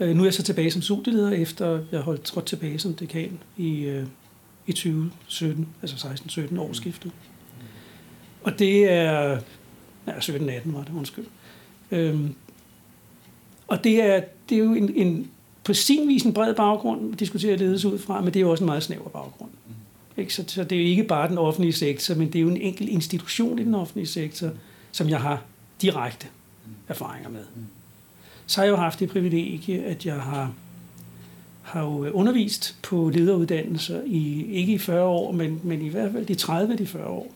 Øh, 0.00 0.16
nu 0.16 0.22
er 0.22 0.26
jeg 0.26 0.34
så 0.34 0.42
tilbage 0.42 0.70
som 0.70 0.82
studieleder, 0.82 1.30
efter 1.30 1.80
jeg 1.92 2.00
holdt 2.00 2.22
trådt 2.22 2.46
tilbage 2.46 2.78
som 2.78 2.94
dekan 2.94 3.38
i, 3.56 3.80
øh, 3.80 4.06
i 4.66 4.72
2017, 4.72 5.68
altså 5.82 6.08
16-17 6.08 6.60
årsskiftet. 6.60 7.12
Og 8.42 8.58
det 8.58 8.90
er... 8.90 9.40
Ja, 10.06 10.12
17-18 10.12 10.72
var 10.72 10.82
det, 10.84 10.92
undskyld. 10.96 11.26
Øhm, 11.90 12.34
og 13.66 13.84
det 13.84 14.02
er, 14.02 14.20
det 14.48 14.54
er 14.54 14.64
jo 14.64 14.74
en, 14.74 14.96
en, 14.96 15.30
på 15.64 15.74
sin 15.74 16.08
vis 16.08 16.22
en 16.22 16.32
bred 16.32 16.54
baggrund 16.54 17.12
at 17.12 17.20
diskutere 17.20 17.56
ledelse 17.56 17.88
ud 17.88 17.98
fra, 17.98 18.20
men 18.20 18.34
det 18.34 18.36
er 18.36 18.40
jo 18.40 18.50
også 18.50 18.64
en 18.64 18.66
meget 18.66 18.82
snæver 18.82 19.08
baggrund. 19.08 19.50
Mm. 19.68 19.74
Ikke? 20.20 20.34
Så, 20.34 20.44
så 20.46 20.64
det 20.64 20.78
er 20.78 20.82
jo 20.82 20.88
ikke 20.88 21.04
bare 21.04 21.28
den 21.28 21.38
offentlige 21.38 21.72
sektor, 21.72 22.14
men 22.14 22.26
det 22.32 22.38
er 22.38 22.42
jo 22.42 22.48
en 22.48 22.56
enkelt 22.56 22.88
institution 22.88 23.58
i 23.58 23.64
den 23.64 23.74
offentlige 23.74 24.06
sektor, 24.06 24.50
som 24.92 25.08
jeg 25.08 25.20
har 25.20 25.42
direkte 25.82 26.26
erfaringer 26.88 27.28
med. 27.28 27.44
Så 28.46 28.60
har 28.60 28.64
jeg 28.64 28.70
jo 28.70 28.76
haft 28.76 29.00
det 29.00 29.08
privilegie, 29.08 29.84
at 29.84 30.06
jeg 30.06 30.20
har, 30.20 30.54
har 31.62 31.82
jo 31.82 32.04
øh, 32.04 32.10
undervist 32.14 32.76
på 32.82 33.10
lederuddannelser 33.14 34.02
i 34.06 34.46
ikke 34.46 34.72
i 34.72 34.78
40 34.78 35.04
år, 35.04 35.32
men, 35.32 35.60
men 35.62 35.82
i 35.82 35.88
hvert 35.88 36.12
fald 36.12 36.26
de 36.26 36.34
30 36.34 36.76
de 36.76 36.86
40 36.86 37.06
år. 37.06 37.34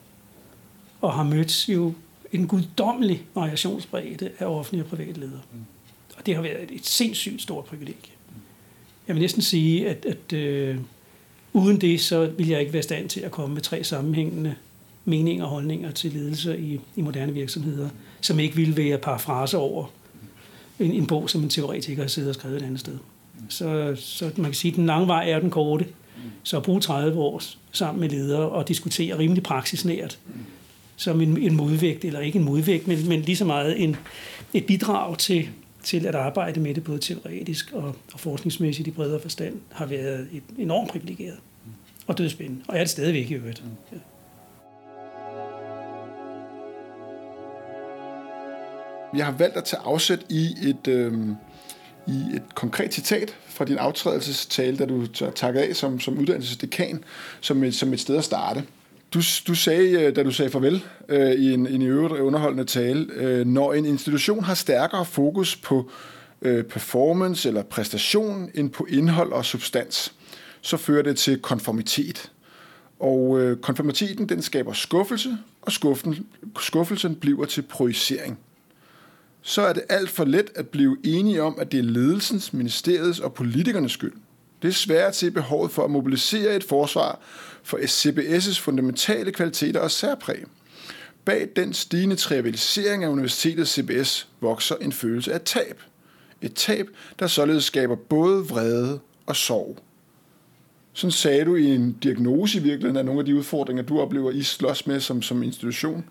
Og 1.00 1.12
har 1.12 1.22
mødt 1.22 1.68
jo 1.68 1.94
en 2.32 2.46
guddommelig 2.46 3.22
variationsbredde 3.34 4.30
af 4.38 4.46
offentlige 4.46 4.84
og 4.84 4.88
private 4.88 5.20
ledere. 5.20 5.40
Og 6.16 6.26
det 6.26 6.34
har 6.34 6.42
været 6.42 6.70
et 6.70 6.86
sindssygt 6.86 7.42
stort 7.42 7.64
privilegie. 7.64 8.12
Jeg 9.08 9.14
vil 9.14 9.20
næsten 9.20 9.42
sige, 9.42 9.88
at, 9.88 10.06
at 10.06 10.32
øh, 10.32 10.78
Uden 11.54 11.80
det, 11.80 12.00
så 12.00 12.30
vil 12.36 12.48
jeg 12.48 12.60
ikke 12.60 12.72
være 12.72 12.80
i 12.80 12.82
stand 12.82 13.08
til 13.08 13.20
at 13.20 13.30
komme 13.30 13.54
med 13.54 13.62
tre 13.62 13.84
sammenhængende 13.84 14.54
meninger 15.04 15.44
og 15.44 15.50
holdninger 15.50 15.90
til 15.90 16.12
ledelse 16.12 16.58
i, 16.58 16.80
i 16.96 17.02
moderne 17.02 17.32
virksomheder, 17.32 17.88
som 18.20 18.40
ikke 18.40 18.56
ville 18.56 18.76
være 18.76 18.98
parafraser 18.98 19.58
over 19.58 19.86
en, 20.78 20.92
en 20.92 21.06
bog, 21.06 21.30
som 21.30 21.42
en 21.42 21.48
teoretiker 21.48 22.02
har 22.02 22.08
siddet 22.08 22.28
og 22.28 22.34
skrevet 22.34 22.56
et 22.56 22.62
andet 22.62 22.80
sted. 22.80 22.98
Så, 23.48 23.94
så 23.96 24.30
man 24.36 24.44
kan 24.44 24.54
sige, 24.54 24.72
at 24.72 24.76
den 24.76 24.86
lange 24.86 25.06
vej 25.06 25.30
er 25.30 25.40
den 25.40 25.50
korte. 25.50 25.86
Så 26.42 26.56
at 26.56 26.62
bruge 26.62 26.80
30 26.80 27.20
år 27.20 27.42
sammen 27.72 28.00
med 28.00 28.08
ledere 28.08 28.48
og 28.48 28.68
diskutere 28.68 29.18
rimelig 29.18 29.42
praksisnært, 29.42 30.18
som 30.96 31.20
en, 31.20 31.38
en 31.38 31.56
modvægt, 31.56 32.04
eller 32.04 32.20
ikke 32.20 32.38
en 32.38 32.44
modvægt, 32.44 32.88
men, 32.88 33.08
men 33.08 33.20
lige 33.20 33.36
så 33.36 33.44
meget 33.44 33.82
en, 33.82 33.96
et 34.54 34.66
bidrag 34.66 35.18
til, 35.18 35.48
til 35.84 36.06
at 36.06 36.14
arbejde 36.14 36.60
med 36.60 36.74
det 36.74 36.84
både 36.84 36.98
teoretisk 36.98 37.72
og, 37.72 37.96
og 38.12 38.20
forskningsmæssigt 38.20 38.88
i 38.88 38.90
bredere 38.90 39.20
forstand, 39.20 39.60
har 39.72 39.86
været 39.86 40.28
et 40.32 40.42
enormt 40.58 40.90
privilegeret 40.90 41.38
og 42.06 42.18
dødspændende. 42.18 42.64
Og 42.68 42.74
er 42.74 42.80
det 42.80 42.90
stadigvæk 42.90 43.30
i 43.30 43.34
øvrigt. 43.34 43.62
Ja. 43.92 43.98
Jeg 49.16 49.26
har 49.26 49.32
valgt 49.32 49.56
at 49.56 49.64
tage 49.64 49.80
afsæt 49.84 50.26
i 50.28 50.54
et, 50.62 50.88
øh, 50.88 51.12
i 52.06 52.36
et 52.36 52.54
konkret 52.54 52.94
citat 52.94 53.36
fra 53.46 53.64
din 53.64 53.78
aftrædelsestale, 53.78 54.76
da 54.76 54.86
du 54.86 55.06
takkede 55.34 55.64
af 55.64 55.76
som, 55.76 56.00
som 56.00 56.18
uddannelsesdekan, 56.18 57.04
som 57.40 57.64
et, 57.64 57.74
som 57.74 57.92
et 57.92 58.00
sted 58.00 58.16
at 58.16 58.24
starte. 58.24 58.64
Du, 59.14 59.20
du 59.46 59.54
sagde, 59.54 59.90
øh, 59.90 60.16
da 60.16 60.22
du 60.22 60.30
sagde 60.30 60.50
farvel 60.50 60.84
øh, 61.08 61.30
i 61.30 61.52
en, 61.52 61.66
en 61.66 61.82
i 61.82 61.86
øvrigt 61.86 62.20
underholdende 62.20 62.64
tale, 62.64 63.06
øh, 63.14 63.46
når 63.46 63.72
en 63.72 63.84
institution 63.84 64.44
har 64.44 64.54
stærkere 64.54 65.04
fokus 65.04 65.56
på 65.56 65.90
øh, 66.42 66.64
performance 66.64 67.48
eller 67.48 67.62
præstation 67.62 68.50
end 68.54 68.70
på 68.70 68.86
indhold 68.90 69.32
og 69.32 69.44
substans, 69.44 70.14
så 70.60 70.76
fører 70.76 71.02
det 71.02 71.16
til 71.16 71.38
konformitet. 71.38 72.32
Og 73.00 73.40
øh, 73.40 73.56
konformiteten 73.56 74.28
den 74.28 74.42
skaber 74.42 74.72
skuffelse, 74.72 75.38
og 75.62 75.72
skuffelsen, 75.72 76.26
skuffelsen 76.60 77.14
bliver 77.14 77.44
til 77.44 77.62
projicering. 77.62 78.38
Så 79.42 79.62
er 79.62 79.72
det 79.72 79.82
alt 79.88 80.10
for 80.10 80.24
let 80.24 80.50
at 80.54 80.68
blive 80.68 80.96
enige 81.04 81.42
om, 81.42 81.56
at 81.58 81.72
det 81.72 81.78
er 81.78 81.84
ledelsens, 81.84 82.52
ministeriets 82.52 83.20
og 83.20 83.34
politikernes 83.34 83.92
skyld. 83.92 84.12
Det 84.62 84.68
er 84.68 84.72
svært 84.72 85.08
at 85.08 85.16
se 85.16 85.30
behovet 85.30 85.70
for 85.70 85.84
at 85.84 85.90
mobilisere 85.90 86.56
et 86.56 86.64
forsvar 86.64 87.20
for 87.64 87.78
CBS' 87.78 88.60
fundamentale 88.60 89.32
kvaliteter 89.32 89.80
og 89.80 89.90
særpræg. 89.90 90.44
Bag 91.24 91.48
den 91.56 91.72
stigende 91.72 92.16
trivialisering 92.16 93.04
af 93.04 93.08
universitetet 93.08 93.68
CBS 93.68 94.28
vokser 94.40 94.76
en 94.76 94.92
følelse 94.92 95.32
af 95.32 95.40
tab. 95.40 95.82
Et 96.42 96.54
tab, 96.54 96.88
der 97.18 97.26
således 97.26 97.64
skaber 97.64 97.96
både 97.96 98.46
vrede 98.46 99.00
og 99.26 99.36
sorg. 99.36 99.78
Sådan 100.92 101.12
sagde 101.12 101.44
du 101.44 101.54
i 101.54 101.74
en 101.74 101.92
diagnose 102.02 102.58
i 102.58 102.62
virkeligheden 102.62 102.96
af 102.96 103.04
nogle 103.04 103.20
af 103.20 103.26
de 103.26 103.36
udfordringer, 103.36 103.82
du 103.82 104.00
oplever, 104.00 104.30
I 104.30 104.42
slås 104.42 104.86
med 104.86 105.00
som, 105.00 105.22
som 105.22 105.42
institution. 105.42 106.04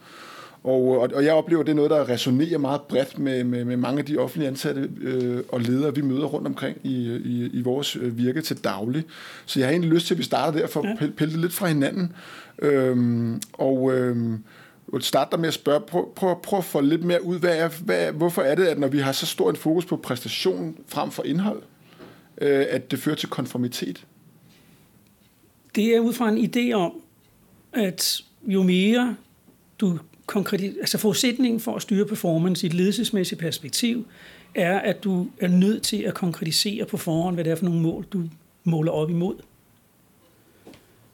Og, 0.64 0.88
og, 0.88 1.10
og 1.16 1.26
jeg 1.26 1.34
oplever, 1.34 1.62
at 1.62 1.66
det 1.66 1.72
er 1.72 1.76
noget, 1.76 1.92
der 1.92 2.10
resonerer 2.10 2.58
meget 2.58 2.82
bredt 2.82 3.20
med, 3.20 3.44
med, 3.44 3.66
med 3.66 3.78
mange 3.78 4.00
af 4.00 4.06
de 4.06 4.18
offentlige 4.18 4.48
ansatte 4.48 4.90
øh, 5.02 5.44
og 5.50 5.62
ledere, 5.62 5.96
vi 5.96 6.02
møder 6.02 6.26
rundt 6.26 6.48
omkring 6.48 6.78
i, 6.84 7.16
i, 7.26 7.50
i 7.54 7.62
vores 7.62 7.96
øh, 7.96 8.18
virke 8.18 8.42
til 8.42 8.64
daglig. 8.64 9.04
Så 9.46 9.60
jeg 9.60 9.68
har 9.68 9.72
egentlig 9.72 9.92
lyst 9.92 10.08
til, 10.08 10.14
at 10.14 10.18
vi 10.18 10.24
starter 10.24 10.60
der 10.60 10.68
for 10.68 10.82
at 10.82 11.16
pille 11.18 11.34
det 11.34 11.42
lidt 11.42 11.54
fra 11.54 11.68
hinanden. 11.68 12.14
Øhm, 12.60 13.42
og 13.54 13.94
øhm, 13.94 14.44
starte 15.00 15.32
dig 15.32 15.40
med 15.40 15.48
at 15.48 15.54
spørge, 15.54 15.82
prøv, 15.82 16.14
prøv, 16.16 16.42
prøv 16.42 16.60
at 16.60 16.66
få 16.66 16.82
lidt 16.82 17.04
mere 17.04 17.24
ud, 17.24 17.40
hvad 17.40 17.58
er, 17.58 17.70
hvad, 17.86 18.12
hvorfor 18.12 18.42
er 18.42 18.56
det, 18.56 18.66
at 18.66 18.80
når 18.80 18.88
vi 18.88 19.00
har 19.00 19.12
så 19.12 19.26
stor 19.26 19.50
en 19.50 19.56
fokus 19.56 19.86
på 19.86 19.98
præstation 19.98 20.78
frem 20.88 21.12
for 21.12 21.24
indhold, 21.24 21.62
øh, 22.42 22.66
at 22.70 22.92
det 22.92 23.00
fører 23.00 23.16
til 23.16 23.30
konformitet? 23.30 24.06
Det 25.76 25.96
er 25.96 26.00
ud 26.00 26.14
fra 26.14 26.30
en 26.30 26.38
idé 26.38 26.74
om, 26.74 26.92
at 27.74 28.22
jo 28.48 28.64
mere 28.64 29.16
du 29.80 30.00
konkret, 30.26 30.78
altså 30.80 30.98
forudsætningen 30.98 31.60
for 31.60 31.76
at 31.76 31.82
styre 31.82 32.06
performance 32.06 32.66
i 32.66 32.70
et 32.70 32.74
ledelsesmæssigt 32.74 33.42
perspektiv, 33.42 34.08
er, 34.56 34.80
at 34.80 35.04
du 35.04 35.28
er 35.40 35.48
nødt 35.48 35.84
til 35.84 35.98
at 35.98 36.14
konkretisere 36.14 36.86
på 36.86 36.98
forhånd, 36.98 37.36
hvad 37.36 37.44
det 37.44 37.52
er 37.52 37.56
for 37.56 37.66
nogle 37.66 37.82
mål, 37.82 38.06
du 38.14 38.24
måler 38.64 38.92
op 38.92 39.10
imod. 39.10 39.36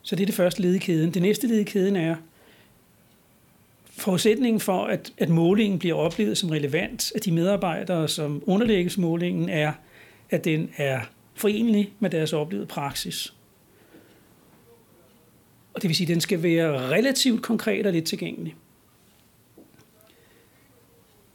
Så 0.01 0.15
det 0.15 0.21
er 0.21 0.25
det 0.25 0.35
første 0.35 0.61
led 0.61 0.73
i 0.73 0.77
kæden. 0.77 1.13
Det 1.13 1.21
næste 1.21 1.47
led 1.47 1.57
i 1.57 1.63
kæden 1.63 1.95
er, 1.95 2.15
forudsætningen 3.91 4.59
for, 4.59 4.85
at, 4.85 5.13
at 5.17 5.29
målingen 5.29 5.79
bliver 5.79 5.95
oplevet 5.95 6.37
som 6.37 6.49
relevant 6.49 7.11
af 7.15 7.21
de 7.21 7.31
medarbejdere, 7.31 8.07
som 8.07 8.43
underlægges 8.45 8.97
målingen, 8.97 9.49
er, 9.49 9.73
at 10.29 10.45
den 10.45 10.69
er 10.77 10.99
forenelig 11.35 11.93
med 11.99 12.09
deres 12.09 12.33
oplevede 12.33 12.67
praksis. 12.67 13.33
Og 15.73 15.81
det 15.81 15.87
vil 15.87 15.95
sige, 15.95 16.05
at 16.05 16.13
den 16.13 16.21
skal 16.21 16.43
være 16.43 16.89
relativt 16.89 17.41
konkret 17.41 17.85
og 17.85 17.93
lidt 17.93 18.05
tilgængelig. 18.05 18.55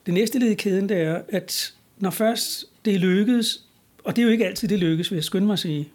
Det 0.06 0.14
næste 0.14 0.38
led 0.38 0.50
i 0.50 0.54
kæden, 0.54 0.88
det 0.88 0.96
er, 0.96 1.22
at 1.28 1.74
når 1.98 2.10
først 2.10 2.64
det 2.84 3.00
lykkedes, 3.00 3.64
og 4.04 4.16
det 4.16 4.22
er 4.22 4.26
jo 4.26 4.32
ikke 4.32 4.46
altid, 4.46 4.68
det 4.68 4.78
lykkes, 4.78 5.10
vil 5.10 5.16
jeg 5.16 5.24
skynde 5.24 5.46
mig 5.46 5.52
at 5.52 5.58
sige, 5.58 5.88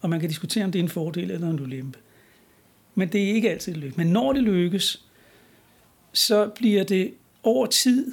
og 0.00 0.10
man 0.10 0.20
kan 0.20 0.28
diskutere, 0.28 0.64
om 0.64 0.72
det 0.72 0.78
er 0.78 0.82
en 0.82 0.88
fordel 0.88 1.30
eller 1.30 1.50
en 1.50 1.60
ulempe. 1.60 1.98
Men 2.94 3.08
det 3.08 3.22
er 3.22 3.34
ikke 3.34 3.50
altid 3.50 3.72
det 3.72 3.80
lykkes. 3.80 3.96
Men 3.96 4.06
når 4.06 4.32
det 4.32 4.42
lykkes, 4.42 5.04
så 6.12 6.48
bliver 6.48 6.84
det 6.84 7.14
over 7.42 7.66
tid 7.66 8.12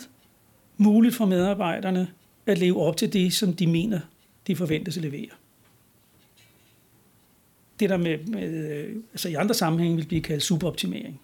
muligt 0.78 1.16
for 1.16 1.26
medarbejderne 1.26 2.08
at 2.46 2.58
leve 2.58 2.82
op 2.82 2.98
til 2.98 3.14
det, 3.14 3.34
som 3.34 3.54
de 3.54 3.68
mener, 3.68 4.00
de 4.48 4.56
forventes 4.56 4.98
at 4.98 5.04
levere. 5.04 5.30
Det 7.80 7.90
der 7.90 7.98
med, 7.98 8.18
med 8.18 8.86
altså 9.12 9.30
i 9.30 9.34
andre 9.34 9.56
sammenhænge 9.56 9.98
vil 9.98 10.06
blive 10.06 10.22
kaldt 10.22 10.44
superoptimering. 10.44 11.22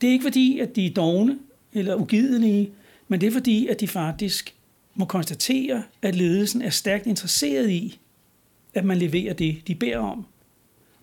Det 0.00 0.08
er 0.08 0.12
ikke 0.12 0.22
fordi, 0.22 0.58
at 0.58 0.76
de 0.76 0.86
er 0.86 0.90
dogne 0.90 1.38
eller 1.72 1.96
ugidelige, 1.96 2.70
men 3.08 3.20
det 3.20 3.26
er 3.26 3.32
fordi, 3.32 3.66
at 3.66 3.80
de 3.80 3.88
faktisk 3.88 4.54
må 4.94 5.04
konstatere, 5.04 5.82
at 6.02 6.14
ledelsen 6.14 6.62
er 6.62 6.70
stærkt 6.70 7.06
interesseret 7.06 7.70
i, 7.70 8.00
at 8.74 8.84
man 8.84 8.98
leverer 8.98 9.32
det, 9.32 9.62
de 9.66 9.74
beder 9.74 9.98
om. 9.98 10.26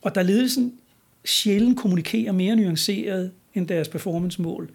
Og 0.02 0.16
da 0.16 0.22
ledelsen 0.22 0.74
sjældent 1.26 1.78
kommunikerer 1.78 2.32
mere 2.32 2.56
nuanceret 2.56 3.32
end 3.54 3.68
deres 3.68 3.88
performancemål, 3.88 4.70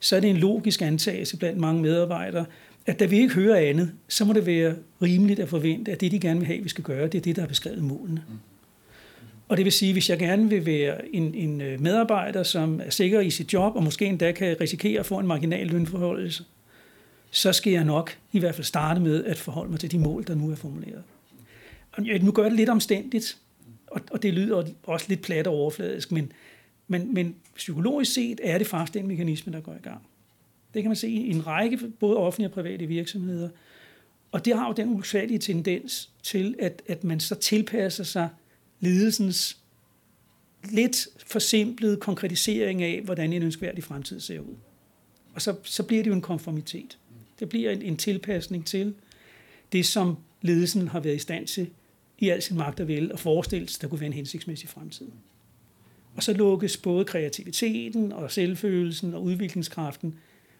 så 0.00 0.16
er 0.16 0.20
det 0.20 0.30
en 0.30 0.36
logisk 0.36 0.82
antagelse 0.82 1.36
blandt 1.36 1.58
mange 1.58 1.82
medarbejdere, 1.82 2.46
at 2.86 3.00
da 3.00 3.06
vi 3.06 3.18
ikke 3.18 3.34
hører 3.34 3.56
andet, 3.56 3.92
så 4.08 4.24
må 4.24 4.32
det 4.32 4.46
være 4.46 4.76
rimeligt 5.02 5.40
at 5.40 5.48
forvente, 5.48 5.92
at 5.92 6.00
det, 6.00 6.12
de 6.12 6.20
gerne 6.20 6.40
vil 6.40 6.46
have, 6.46 6.62
vi 6.62 6.68
skal 6.68 6.84
gøre, 6.84 7.08
det 7.08 7.18
er 7.18 7.22
det, 7.22 7.36
der 7.36 7.42
er 7.42 7.46
beskrevet 7.46 7.82
målene. 7.82 8.22
Mm. 8.28 8.34
Og 9.48 9.56
det 9.56 9.64
vil 9.64 9.72
sige, 9.72 9.92
hvis 9.92 10.10
jeg 10.10 10.18
gerne 10.18 10.50
vil 10.50 10.66
være 10.66 11.14
en, 11.14 11.34
en 11.34 11.60
øh, 11.60 11.80
medarbejder, 11.80 12.42
som 12.42 12.80
er 12.84 12.90
sikker 12.90 13.20
i 13.20 13.30
sit 13.30 13.52
job, 13.52 13.76
og 13.76 13.82
måske 13.82 14.06
endda 14.06 14.32
kan 14.32 14.60
risikere 14.60 15.00
at 15.00 15.06
få 15.06 15.18
en 15.18 15.26
marginal 15.26 15.66
lønforholdelse, 15.66 16.44
så 17.30 17.52
skal 17.52 17.72
jeg 17.72 17.84
nok 17.84 18.18
i 18.32 18.38
hvert 18.38 18.54
fald 18.54 18.64
starte 18.64 19.00
med 19.00 19.24
at 19.24 19.38
forholde 19.38 19.70
mig 19.70 19.80
til 19.80 19.90
de 19.90 19.98
mål, 19.98 20.26
der 20.26 20.34
nu 20.34 20.50
er 20.50 20.54
formuleret. 20.54 21.02
Og 21.92 22.02
nu 22.02 22.32
gør 22.32 22.42
det 22.42 22.52
lidt 22.52 22.68
omstændigt, 22.68 23.38
og, 23.86 24.00
og 24.10 24.22
det 24.22 24.34
lyder 24.34 24.64
også 24.82 25.06
lidt 25.08 25.22
plat 25.22 25.46
og 25.46 25.54
overfladisk, 25.54 26.12
men, 26.12 26.32
men, 26.88 27.14
men 27.14 27.36
psykologisk 27.56 28.12
set 28.12 28.40
er 28.42 28.58
det 28.58 28.66
faktisk 28.66 28.94
den 28.94 29.06
mekanisme, 29.06 29.52
der 29.52 29.60
går 29.60 29.72
i 29.72 29.82
gang. 29.82 30.00
Det 30.74 30.82
kan 30.82 30.88
man 30.88 30.96
se 30.96 31.08
i 31.08 31.30
en 31.30 31.46
række 31.46 31.78
både 32.00 32.16
offentlige 32.16 32.48
og 32.48 32.52
private 32.52 32.86
virksomheder. 32.86 33.48
Og 34.32 34.44
det 34.44 34.56
har 34.56 34.66
jo 34.66 34.72
den 34.72 34.88
usædvanlige 34.88 35.38
tendens 35.38 36.10
til, 36.22 36.54
at, 36.58 36.82
at 36.86 37.04
man 37.04 37.20
så 37.20 37.34
tilpasser 37.34 38.04
sig 38.04 38.28
ledelsens 38.80 39.58
lidt 40.70 41.08
forsimplede 41.26 41.96
konkretisering 41.96 42.82
af, 42.82 43.00
hvordan 43.04 43.32
en 43.32 43.42
ønskværdig 43.42 43.84
fremtid 43.84 44.20
ser 44.20 44.40
ud. 44.40 44.54
Og 45.34 45.42
så, 45.42 45.54
så 45.62 45.82
bliver 45.82 46.02
det 46.02 46.10
jo 46.10 46.14
en 46.14 46.22
konformitet. 46.22 46.98
Det 47.40 47.48
bliver 47.48 47.70
en, 47.70 47.82
en 47.82 47.96
tilpasning 47.96 48.66
til 48.66 48.94
det, 49.72 49.86
som 49.86 50.16
ledelsen 50.42 50.88
har 50.88 51.00
været 51.00 51.16
i 51.16 51.18
stand 51.18 51.46
til 51.46 51.70
i 52.18 52.28
al 52.28 52.42
sin 52.42 52.56
magt 52.56 52.80
og 52.80 52.88
vel, 52.88 53.12
og 53.12 53.18
forestille 53.18 53.68
sig, 53.68 53.82
der 53.82 53.88
kunne 53.88 54.00
være 54.00 54.06
en 54.06 54.12
hensigtsmæssig 54.12 54.68
fremtid. 54.68 55.06
Og 56.14 56.22
så 56.22 56.32
lukkes 56.32 56.76
både 56.76 57.04
kreativiteten 57.04 58.12
og 58.12 58.30
selvfølelsen 58.30 59.14
og 59.14 59.22
udviklingskraften 59.22 60.14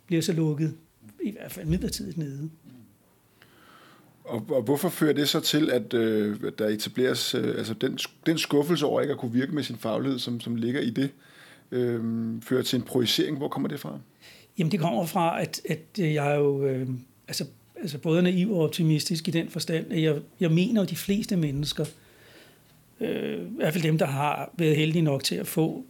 bliver 0.06 0.22
så 0.22 0.32
lukket 0.32 0.75
i 1.22 1.30
hvert 1.30 1.52
fald 1.52 1.66
midlertidigt 1.66 2.16
nede. 2.16 2.50
Og, 4.28 4.47
og 4.50 4.62
hvorfor 4.62 4.88
fører 4.88 5.12
det 5.12 5.28
så 5.28 5.40
til, 5.40 5.70
at 5.70 5.94
øh, 5.94 6.37
der 6.58 6.68
etableres 6.68 7.35
øh, 7.35 7.58
altså 7.58 7.75
den, 7.75 7.99
den 8.26 8.38
skuffelse 8.38 8.87
over 8.87 9.00
ikke 9.00 9.12
at 9.12 9.18
kunne 9.18 9.32
virke 9.32 9.54
med 9.54 9.62
sin 9.62 9.76
faglighed, 9.76 10.18
som, 10.18 10.40
som 10.40 10.56
ligger 10.56 10.80
i 10.80 10.90
det, 10.90 11.11
øh, 11.70 12.00
fører 12.42 12.62
til 12.62 12.76
en 12.76 12.82
projicering? 12.82 13.37
Hvor 13.37 13.49
kommer 13.49 13.68
det 13.68 13.80
fra? 13.80 13.99
Jamen 14.58 14.73
det 14.73 14.80
kommer 14.80 15.06
fra, 15.06 15.40
at, 15.42 15.61
at 15.68 15.82
øh, 16.00 16.14
jeg 16.14 16.32
er 16.32 16.37
jo 16.38 16.66
øh, 16.66 16.88
altså, 17.28 17.44
altså 17.76 17.99
både 17.99 18.23
naiv 18.23 18.52
og 18.52 18.61
optimistisk 18.61 19.28
i 19.28 19.30
den 19.30 19.49
forstand, 19.49 19.92
at 19.92 20.02
jeg, 20.02 20.16
jeg 20.40 20.50
mener, 20.50 20.82
at 20.82 20.90
de 20.90 20.97
fleste 20.97 21.37
mennesker, 21.37 21.85
øh, 23.00 23.42
i 23.42 23.56
hvert 23.56 23.73
fald 23.73 23.85
dem, 23.85 23.99
der 23.99 24.06
har 24.06 24.50
været 24.58 24.76
heldige 24.76 25.02
nok 25.02 25.25
til 25.25 25.35
at 25.35 25.47
få 25.47 25.85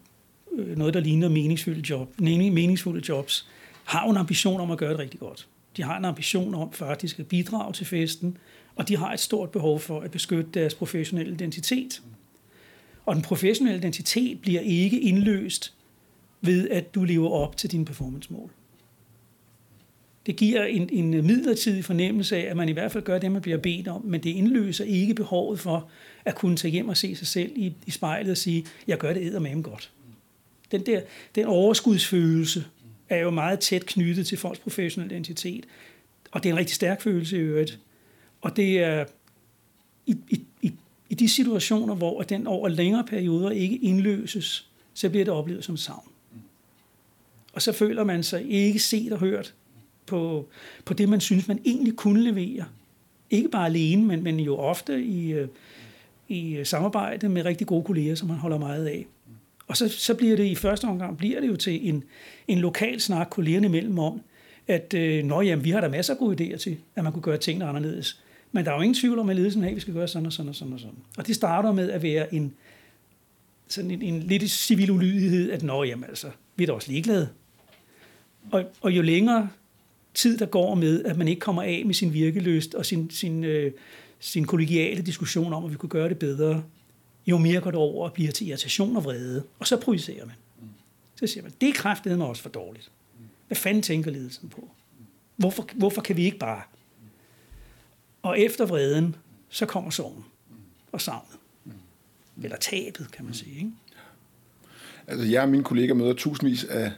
øh, 0.52 0.76
noget, 0.76 0.94
der 0.94 1.00
ligner 1.00 1.28
meningsfulde, 1.28 1.90
job, 1.90 2.20
meningsfulde 2.20 3.02
jobs, 3.08 3.48
har 3.84 4.10
en 4.10 4.16
ambition 4.16 4.60
om 4.60 4.70
at 4.70 4.78
gøre 4.78 4.90
det 4.90 4.98
rigtig 4.98 5.20
godt. 5.20 5.46
De 5.78 5.82
har 5.82 5.98
en 5.98 6.04
ambition 6.04 6.54
om 6.54 6.72
faktisk 6.72 7.18
at 7.18 7.26
bidrage 7.26 7.72
til 7.72 7.86
festen, 7.86 8.36
og 8.76 8.88
de 8.88 8.96
har 8.96 9.12
et 9.12 9.20
stort 9.20 9.50
behov 9.50 9.80
for 9.80 10.00
at 10.00 10.10
beskytte 10.10 10.50
deres 10.54 10.74
professionelle 10.74 11.32
identitet. 11.32 12.02
Og 13.06 13.14
den 13.14 13.22
professionelle 13.22 13.78
identitet 13.78 14.40
bliver 14.40 14.60
ikke 14.60 15.00
indløst 15.00 15.74
ved, 16.40 16.70
at 16.70 16.94
du 16.94 17.04
lever 17.04 17.30
op 17.30 17.56
til 17.56 17.72
dine 17.72 17.84
performance-mål. 17.84 18.50
Det 20.26 20.36
giver 20.36 20.64
en, 20.64 20.88
en 20.92 21.10
midlertidig 21.10 21.84
fornemmelse 21.84 22.36
af, 22.36 22.50
at 22.50 22.56
man 22.56 22.68
i 22.68 22.72
hvert 22.72 22.92
fald 22.92 23.04
gør 23.04 23.18
det, 23.18 23.32
man 23.32 23.42
bliver 23.42 23.58
bedt 23.58 23.88
om, 23.88 24.04
men 24.04 24.22
det 24.22 24.30
indløser 24.30 24.84
ikke 24.84 25.14
behovet 25.14 25.60
for 25.60 25.88
at 26.24 26.34
kunne 26.34 26.56
tage 26.56 26.72
hjem 26.72 26.88
og 26.88 26.96
se 26.96 27.16
sig 27.16 27.26
selv 27.26 27.52
i, 27.56 27.72
i 27.86 27.90
spejlet 27.90 28.30
og 28.30 28.36
sige, 28.36 28.66
jeg 28.86 28.98
gør 28.98 29.12
det 29.12 29.26
eddermame 29.26 29.62
godt. 29.62 29.90
Den 30.70 30.86
der 30.86 31.00
den 31.34 31.46
overskudsfølelse 31.46 32.64
er 33.08 33.16
jo 33.16 33.30
meget 33.30 33.60
tæt 33.60 33.86
knyttet 33.86 34.26
til 34.26 34.38
folks 34.38 34.58
professionelle 34.58 35.14
identitet, 35.14 35.64
og 36.30 36.42
det 36.42 36.48
er 36.48 36.52
en 36.52 36.58
rigtig 36.58 36.74
stærk 36.74 37.00
følelse 37.00 37.36
i 37.36 37.40
øvrigt. 37.40 37.78
Og 38.40 38.56
det 38.56 38.78
er 38.78 39.04
i, 40.06 40.16
i, 40.28 40.44
i, 40.62 40.72
i 41.08 41.14
de 41.14 41.28
situationer, 41.28 41.94
hvor 41.94 42.22
den 42.22 42.46
over 42.46 42.68
længere 42.68 43.04
perioder 43.04 43.50
ikke 43.50 43.76
indløses, 43.76 44.70
så 44.94 45.10
bliver 45.10 45.24
det 45.24 45.34
oplevet 45.34 45.64
som 45.64 45.76
savn. 45.76 46.08
Og 47.52 47.62
så 47.62 47.72
føler 47.72 48.04
man 48.04 48.22
sig 48.22 48.50
ikke 48.50 48.78
set 48.78 49.12
og 49.12 49.18
hørt 49.18 49.54
på, 50.06 50.48
på 50.84 50.94
det, 50.94 51.08
man 51.08 51.20
synes, 51.20 51.48
man 51.48 51.60
egentlig 51.64 51.96
kunne 51.96 52.22
levere. 52.22 52.64
Ikke 53.30 53.48
bare 53.48 53.66
alene, 53.66 54.04
men, 54.04 54.22
men 54.22 54.40
jo 54.40 54.56
ofte 54.56 55.02
i, 55.04 55.32
øh, 55.32 55.48
i 56.28 56.60
samarbejde 56.64 57.28
med 57.28 57.44
rigtig 57.44 57.66
gode 57.66 57.84
kolleger, 57.84 58.14
som 58.14 58.28
man 58.28 58.36
holder 58.36 58.58
meget 58.58 58.86
af. 58.86 59.06
Og 59.68 59.76
så, 59.76 59.88
så 59.88 60.14
bliver 60.14 60.36
det 60.36 60.44
i 60.44 60.54
første 60.54 60.84
omgang 60.84 61.18
bliver 61.18 61.40
det 61.40 61.48
jo 61.48 61.56
til 61.56 61.88
en, 61.88 62.04
en 62.48 62.58
lokal 62.58 63.00
snak 63.00 63.28
kollegerne 63.30 63.66
imellem 63.66 63.98
om, 63.98 64.20
at 64.68 64.94
øh, 64.94 65.24
nå, 65.24 65.40
jamen, 65.40 65.64
vi 65.64 65.70
har 65.70 65.80
der 65.80 65.88
masser 65.88 66.14
af 66.14 66.18
gode 66.18 66.44
idéer 66.44 66.56
til, 66.56 66.76
at 66.96 67.04
man 67.04 67.12
kunne 67.12 67.22
gøre 67.22 67.36
tingene 67.36 67.64
anderledes. 67.64 68.22
Men 68.52 68.64
der 68.64 68.70
er 68.70 68.74
jo 68.74 68.80
ingen 68.80 68.94
tvivl 68.94 69.18
om, 69.18 69.28
at 69.30 69.36
ledelsen 69.36 69.64
af, 69.64 69.68
at 69.68 69.74
vi 69.74 69.80
skal 69.80 69.94
gøre 69.94 70.08
sådan 70.08 70.26
og 70.26 70.32
sådan 70.32 70.48
og 70.48 70.54
sådan 70.54 70.72
og 70.72 70.80
sådan. 70.80 70.96
Og 71.18 71.26
det 71.26 71.34
starter 71.34 71.72
med 71.72 71.90
at 71.90 72.02
være 72.02 72.34
en, 72.34 72.54
sådan 73.68 73.90
en, 73.90 74.02
en 74.02 74.20
lidt 74.20 74.50
civil 74.50 74.90
ulydighed, 74.90 75.50
at 75.50 75.62
nå, 75.62 75.84
jamen 75.84 76.04
altså, 76.04 76.30
vi 76.56 76.64
er 76.64 76.66
da 76.66 76.72
også 76.72 76.90
ligeglade. 76.90 77.28
Og, 78.50 78.64
og 78.80 78.92
jo 78.92 79.02
længere 79.02 79.48
tid, 80.14 80.38
der 80.38 80.46
går 80.46 80.74
med, 80.74 81.04
at 81.04 81.16
man 81.16 81.28
ikke 81.28 81.40
kommer 81.40 81.62
af 81.62 81.82
med 81.86 81.94
sin 81.94 82.12
virkeløst 82.12 82.74
og 82.74 82.86
sin, 82.86 83.10
sin, 83.10 83.44
øh, 83.44 83.72
sin 84.18 84.44
kollegiale 84.44 85.02
diskussion 85.02 85.52
om, 85.52 85.64
at 85.64 85.70
vi 85.70 85.76
kunne 85.76 85.90
gøre 85.90 86.08
det 86.08 86.18
bedre, 86.18 86.62
jo 87.30 87.38
mere 87.38 87.60
går 87.60 87.70
det 87.70 87.80
over 87.80 88.08
og 88.08 88.12
bliver 88.12 88.32
til 88.32 88.48
irritation 88.48 88.96
og 88.96 89.04
vrede. 89.04 89.44
Og 89.58 89.66
så 89.66 89.76
projicerer 89.76 90.26
man. 90.26 90.34
Så 91.16 91.26
siger 91.26 91.42
man, 91.42 91.52
det 91.60 91.68
er 91.68 91.72
kraftedeme 91.72 92.24
også 92.24 92.42
for 92.42 92.48
dårligt. 92.48 92.90
Hvad 93.46 93.56
fanden 93.56 93.82
tænker 93.82 94.10
ledelsen 94.10 94.48
på? 94.48 94.68
Hvorfor, 95.36 95.68
hvorfor 95.74 96.02
kan 96.02 96.16
vi 96.16 96.24
ikke 96.24 96.38
bare? 96.38 96.62
Og 98.22 98.40
efter 98.40 98.66
vreden, 98.66 99.16
så 99.48 99.66
kommer 99.66 99.90
sorgen 99.90 100.24
og 100.92 101.00
savnet. 101.00 101.38
Eller 102.42 102.56
tabet, 102.56 103.12
kan 103.12 103.24
man 103.24 103.34
sige. 103.34 103.56
Ikke? 103.56 103.70
Altså, 105.06 105.26
jeg 105.26 105.42
og 105.42 105.48
mine 105.48 105.64
kollegaer 105.64 105.94
møder 105.94 106.12
tusindvis 106.12 106.64
af 106.64 106.92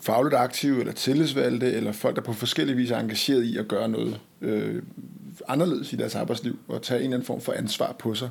fagligt 0.00 0.34
aktive, 0.34 0.80
eller 0.80 0.92
tillidsvalgte, 0.92 1.72
eller 1.72 1.92
folk, 1.92 2.16
der 2.16 2.22
på 2.22 2.32
forskellige 2.32 2.76
vis 2.76 2.90
er 2.90 2.98
engageret 2.98 3.44
i 3.44 3.56
at 3.56 3.68
gøre 3.68 3.88
noget 3.88 4.20
øh, 4.40 4.82
anderledes 5.48 5.92
i 5.92 5.96
deres 5.96 6.14
arbejdsliv, 6.14 6.58
og 6.68 6.82
tage 6.82 6.98
en 6.98 7.04
eller 7.04 7.16
anden 7.16 7.26
form 7.26 7.40
for 7.40 7.52
ansvar 7.52 7.92
på 7.92 8.14
sig. 8.14 8.30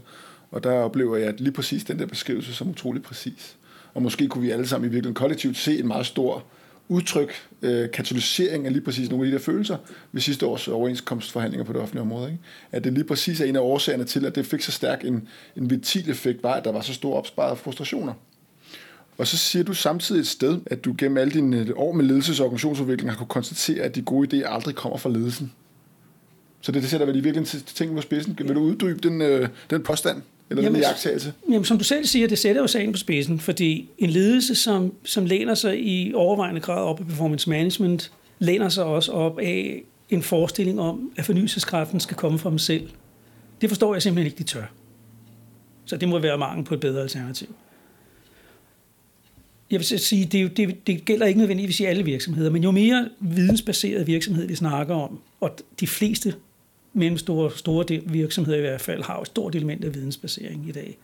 Og 0.52 0.64
der 0.64 0.72
oplever 0.72 1.18
jeg 1.18 1.28
at 1.28 1.42
lige 1.42 1.52
præcis 1.52 1.84
den 1.84 2.00
der 2.00 2.06
beskrivelse 2.06 2.54
som 2.54 2.70
utrolig 2.70 3.04
præcis. 3.04 3.56
Og 3.94 4.02
måske 4.02 4.28
kunne 4.28 4.42
vi 4.42 4.52
alle 4.52 4.68
sammen 4.68 4.90
i 4.90 4.92
virkeligheden 4.92 5.16
kollektivt 5.16 5.58
se 5.58 5.80
en 5.80 5.88
meget 5.88 6.06
stor 6.06 6.44
udtryk, 6.88 7.34
øh, 7.62 7.92
katalysering 7.92 8.66
af 8.66 8.74
lige 8.74 8.82
præcis 8.82 9.10
nogle 9.10 9.26
af 9.26 9.32
de 9.32 9.38
der 9.38 9.44
følelser 9.44 9.78
ved 10.12 10.22
sidste 10.22 10.46
års 10.46 10.68
overenskomstforhandlinger 10.68 11.66
på 11.66 11.74
det 11.74 11.82
offentlige 11.82 12.02
område. 12.02 12.32
Ikke? 12.32 12.44
At 12.72 12.84
det 12.84 12.94
lige 12.94 13.04
præcis 13.04 13.42
er 13.42 13.46
en 13.46 13.56
af 13.56 13.60
årsagerne 13.60 14.04
til, 14.04 14.26
at 14.26 14.36
det 14.36 14.46
fik 14.46 14.62
så 14.62 14.72
stærk 14.72 15.06
en, 15.06 15.28
en 15.56 15.70
ventil 15.70 16.10
effekt, 16.10 16.44
var, 16.44 16.54
at 16.54 16.66
der 16.66 16.72
var 16.72 16.82
så 16.82 16.94
store 16.94 17.18
opsparede 17.18 17.56
frustrationer. 17.56 18.14
Og 19.18 19.28
så 19.28 19.38
siger 19.38 19.64
du 19.64 19.74
samtidig 19.74 20.20
et 20.20 20.28
sted, 20.28 20.60
at 20.66 20.86
du 20.86 20.96
gennem 20.98 21.18
alle 21.18 21.34
dine 21.34 21.78
år 21.78 21.92
med 21.94 22.06
ledelses- 22.06 22.40
og 22.40 22.46
organisationsudvikling 22.46 23.12
har 23.12 23.18
kunne 23.18 23.28
konstatere, 23.28 23.84
at 23.84 23.96
de 23.96 24.02
gode 24.02 24.44
idéer 24.44 24.54
aldrig 24.54 24.76
kommer 24.76 24.98
fra 24.98 25.10
ledelsen. 25.10 25.52
Så 26.62 26.72
det, 26.72 26.82
det 26.82 26.90
sætter 26.90 27.06
vel 27.06 27.16
i 27.16 27.20
virkeligheden 27.20 27.66
ting 27.66 27.96
på 27.96 28.02
spidsen. 28.02 28.40
Vil 28.40 28.56
du 28.56 28.60
uddybe 28.60 29.00
den, 29.10 29.22
øh, 29.22 29.50
den 29.70 29.84
påstand? 29.84 30.22
Eller 30.50 30.64
jamen, 30.64 30.76
den 30.76 30.82
jagttagelse? 30.82 31.34
Jamen, 31.50 31.66
som 31.66 31.78
du 31.78 31.84
selv 31.84 32.06
siger, 32.06 32.28
det 32.28 32.38
sætter 32.38 32.62
jo 32.62 32.68
sagen 32.68 32.92
på 32.92 32.98
spidsen, 32.98 33.40
fordi 33.40 33.90
en 33.98 34.10
ledelse, 34.10 34.56
som, 34.56 34.94
som 35.04 35.26
læner 35.26 35.54
sig 35.54 35.80
i 35.80 36.14
overvejende 36.14 36.62
grad 36.62 36.84
op 36.84 37.00
af 37.00 37.08
performance 37.08 37.50
management, 37.50 38.12
læner 38.40 38.70
sig 38.70 38.84
også 38.84 39.12
op 39.12 39.40
af 39.40 39.84
en 40.10 40.24
forestilling 40.24 40.82
om, 40.82 41.12
at 41.18 41.26
fornyelseskraften 41.26 42.00
skal 42.00 42.18
komme 42.18 42.40
fra 42.40 42.50
dem 42.50 42.58
selv. 42.58 42.90
Det 43.62 43.70
forstår 43.70 43.96
jeg 43.96 44.02
simpelthen 44.02 44.26
ikke, 44.26 44.38
de 44.38 44.44
tør. 44.44 44.72
Så 45.86 45.98
det 45.98 46.10
må 46.10 46.20
være 46.20 46.38
mangel 46.38 46.66
på 46.66 46.74
et 46.74 46.80
bedre 46.80 47.02
alternativ. 47.02 47.56
Jeg 49.72 49.80
vil 49.80 50.00
sige, 50.00 50.26
det, 50.26 50.58
det, 50.58 50.88
det 50.88 51.06
gælder 51.06 51.26
ikke 51.26 51.40
nødvendigvis 51.40 51.80
i 51.80 51.86
alle 51.86 52.04
virksomheder, 52.04 52.50
men 52.50 52.64
jo 52.64 52.72
mere 52.72 53.10
vidensbaseret 53.20 54.08
virksomhed 54.08 54.48
vi 54.48 54.56
snakker 54.56 54.96
om, 54.96 55.20
og 55.40 55.58
de 55.80 55.88
fleste 55.88 56.34
mellemstore 57.00 57.52
store 57.58 57.86
virksomheder 58.06 58.58
i 58.58 58.62
hvert 58.62 58.82
fald 58.82 59.04
har 59.04 59.20
et 59.20 59.28
stort 59.28 59.56
element 59.56 59.86
af 59.86 59.96
vidensbasering 59.96 60.70
i 60.70 60.72
dag, 60.72 60.98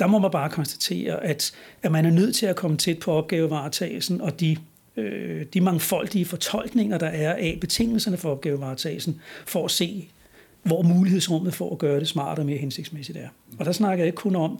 der 0.00 0.06
må 0.06 0.18
man 0.18 0.30
bare 0.30 0.50
konstatere, 0.50 1.24
at, 1.24 1.52
at 1.82 1.92
man 1.92 2.04
er 2.04 2.10
nødt 2.10 2.36
til 2.36 2.46
at 2.46 2.56
komme 2.56 2.76
tæt 2.76 2.98
på 2.98 3.12
opgavevaretagelsen 3.12 4.20
og 4.20 4.40
de, 4.40 4.56
øh, 4.96 5.44
de 5.54 5.60
mangfoldige 5.60 6.24
fortolkninger, 6.24 6.98
der 6.98 7.06
er 7.06 7.34
af 7.34 7.58
betingelserne 7.60 8.16
for 8.16 8.30
opgavevaretagelsen, 8.30 9.20
for 9.46 9.64
at 9.64 9.70
se, 9.70 10.08
hvor 10.62 10.82
mulighedsrummet 10.82 11.54
for 11.54 11.72
at 11.72 11.78
gøre 11.78 12.00
det 12.00 12.08
smartere 12.08 12.42
og 12.42 12.46
mere 12.46 12.58
hensigtsmæssigt 12.58 13.18
er. 13.18 13.28
Og 13.58 13.64
der 13.64 13.72
snakker 13.72 14.04
jeg 14.04 14.06
ikke 14.06 14.16
kun 14.16 14.36
om 14.36 14.58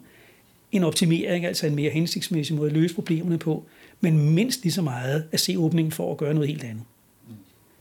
en 0.72 0.84
optimering, 0.84 1.46
altså 1.46 1.66
en 1.66 1.74
mere 1.74 1.90
hensigtsmæssig 1.90 2.56
måde 2.56 2.70
at 2.70 2.76
løse 2.76 2.94
problemerne 2.94 3.38
på, 3.38 3.64
men 4.00 4.34
mindst 4.34 4.62
lige 4.62 4.72
så 4.72 4.82
meget 4.82 5.24
at 5.32 5.40
se 5.40 5.58
åbningen 5.58 5.92
for 5.92 6.12
at 6.12 6.16
gøre 6.16 6.34
noget 6.34 6.48
helt 6.48 6.64
andet. 6.64 6.84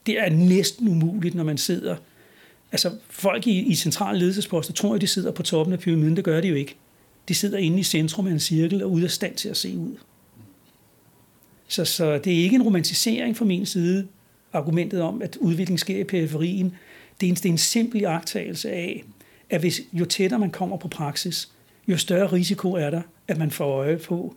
Det 0.06 0.20
er 0.20 0.30
næsten 0.30 0.88
umuligt, 0.88 1.36
når 1.36 1.44
man 1.44 1.58
sidder... 1.58 1.96
Altså, 2.72 2.92
folk 3.10 3.48
i, 3.48 3.60
i 3.60 3.76
centrale 3.76 4.20
ledelsesposter 4.20 4.74
tror, 4.74 4.96
at 4.96 5.02
de 5.02 5.08
sidder 5.08 5.32
på 5.32 5.44
toppen 5.44 5.74
af 5.74 5.80
pyramiden. 5.80 6.16
Det 6.16 6.24
gør 6.24 6.42
de 6.42 6.48
jo 6.48 6.56
ikke. 6.56 6.76
De 7.28 7.36
sidder 7.36 7.58
inde 7.58 7.80
i 7.80 7.84
centrum 7.84 8.28
af 8.28 8.32
en 8.32 8.40
cirkel 8.40 8.84
og 8.84 8.92
ude 8.92 9.04
af 9.04 9.12
stand 9.12 9.36
til 9.36 9.50
at 9.50 9.58
se 9.58 9.78
ud. 9.78 9.96
Så, 11.68 11.86
så 11.86 12.18
det 12.18 12.34
er 12.34 12.44
ikke 12.44 12.56
en 12.56 12.64
romantisering 12.64 13.38
fra 13.38 13.46
min 13.46 13.66
side, 13.66 14.08
argumentet 14.54 15.02
om, 15.02 15.22
at 15.22 15.38
udvikling 15.38 15.80
sker 15.80 16.00
i 16.00 16.04
periferien. 16.04 16.76
Det 17.22 17.28
er 17.28 17.30
en, 17.30 17.36
det 17.36 17.46
er 17.46 17.50
en 17.50 17.58
simpel 17.58 18.06
agtagelse 18.06 18.72
af, 18.72 19.04
at 19.50 19.60
hvis, 19.60 19.82
jo 19.94 20.06
tættere 20.06 20.40
man 20.40 20.52
kommer 20.52 20.78
på 20.78 20.88
praksis, 20.88 21.52
jo 21.88 21.98
større 21.98 22.28
risiko 22.28 22.74
er 22.74 22.90
der, 22.90 23.02
at 23.28 23.38
man 23.38 23.52
får 23.52 23.66
øje 23.66 23.98
på, 23.98 24.36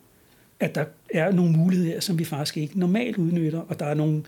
at 0.60 0.74
der 0.74 0.84
er 1.14 1.32
nogle 1.32 1.52
muligheder, 1.52 2.00
som 2.00 2.18
vi 2.18 2.24
faktisk 2.24 2.56
ikke 2.56 2.78
normalt 2.78 3.16
udnytter, 3.16 3.60
og 3.60 3.80
der 3.80 3.86
er 3.86 3.94
nogle, 3.94 4.22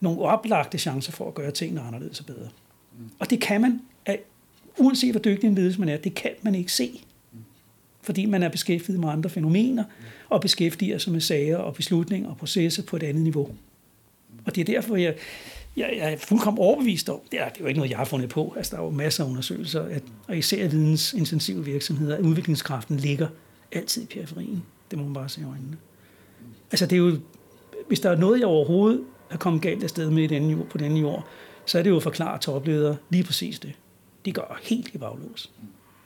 nogle 0.00 0.20
oplagte 0.20 0.78
chancer 0.78 1.12
for 1.12 1.28
at 1.28 1.34
gøre 1.34 1.50
tingene 1.50 1.80
anderledes 1.80 2.20
og 2.20 2.26
bedre. 2.26 2.48
Og 3.18 3.30
det 3.30 3.40
kan 3.40 3.60
man, 3.60 3.80
uanset 4.78 5.10
hvor 5.10 5.20
dygtig 5.20 5.46
en 5.46 5.54
ledelse 5.54 5.80
man 5.80 5.88
er, 5.88 5.96
det 5.96 6.14
kan 6.14 6.30
man 6.42 6.54
ikke 6.54 6.72
se 6.72 7.00
fordi 8.02 8.26
man 8.26 8.42
er 8.42 8.48
beskæftiget 8.48 9.00
med 9.00 9.08
andre 9.08 9.30
fænomener, 9.30 9.84
og 10.28 10.40
beskæftiger 10.40 10.98
sig 10.98 11.12
med 11.12 11.20
sager 11.20 11.56
og 11.56 11.74
beslutninger 11.74 12.30
og 12.30 12.36
processer 12.36 12.82
på 12.82 12.96
et 12.96 13.02
andet 13.02 13.22
niveau. 13.22 13.50
Og 14.46 14.54
det 14.54 14.60
er 14.60 14.64
derfor, 14.64 14.96
jeg, 14.96 15.14
jeg, 15.76 15.94
jeg 15.96 16.12
er 16.12 16.16
fuldkommen 16.16 16.58
overbevist 16.58 17.08
om, 17.08 17.20
det 17.30 17.40
er, 17.40 17.48
det 17.48 17.56
er 17.56 17.60
jo 17.60 17.66
ikke 17.66 17.78
noget, 17.78 17.90
jeg 17.90 17.98
har 17.98 18.04
fundet 18.04 18.28
på, 18.28 18.54
altså 18.56 18.76
der 18.76 18.82
er 18.82 18.84
jo 18.84 18.90
masser 18.90 19.24
af 19.24 19.28
undersøgelser, 19.28 19.82
at, 19.82 20.02
og 20.28 20.38
især 20.38 20.68
vidensintensive 20.68 21.64
virksomheder, 21.64 22.16
at 22.16 22.20
udviklingskraften 22.20 22.96
ligger 22.96 23.28
altid 23.72 24.02
i 24.02 24.06
periferien. 24.06 24.62
Det 24.90 24.98
må 24.98 25.04
man 25.04 25.14
bare 25.14 25.28
se 25.28 25.40
i 25.40 25.44
øjnene. 25.44 25.76
Altså 26.70 26.86
det 26.86 26.92
er 26.92 27.00
jo, 27.00 27.18
hvis 27.88 28.00
der 28.00 28.10
er 28.10 28.16
noget, 28.16 28.38
jeg 28.38 28.46
overhovedet 28.46 29.04
har 29.30 29.38
kommet 29.38 29.62
galt 29.62 29.82
afsted 29.82 30.10
med 30.10 30.22
i 30.22 30.26
denne 30.26 30.52
jord, 30.52 30.66
på 30.66 30.78
denne 30.78 31.00
jord, 31.00 31.26
så 31.66 31.78
er 31.78 31.82
det 31.82 31.90
jo 31.90 31.96
at 31.96 32.02
forklare 32.02 32.38
topledere 32.38 32.96
lige 33.10 33.24
præcis 33.24 33.58
det. 33.58 33.72
De 34.24 34.32
går 34.32 34.58
helt 34.62 34.94
i 34.94 34.98
baglås. 34.98 35.50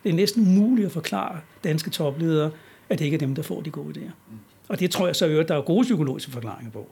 Det 0.04 0.10
er 0.10 0.14
næsten 0.14 0.42
umuligt 0.46 0.86
at 0.86 0.92
forklare 0.92 1.40
danske 1.64 1.90
topledere, 1.90 2.50
at 2.88 2.98
det 2.98 3.04
ikke 3.04 3.14
er 3.14 3.18
dem, 3.18 3.34
der 3.34 3.42
får 3.42 3.60
de 3.60 3.70
gode 3.70 4.00
idéer. 4.00 4.12
Og 4.68 4.80
det 4.80 4.90
tror 4.90 5.06
jeg 5.06 5.16
så 5.16 5.38
at 5.38 5.48
der 5.48 5.56
er 5.56 5.62
gode 5.62 5.82
psykologiske 5.82 6.32
forklaringer 6.32 6.70
på. 6.70 6.88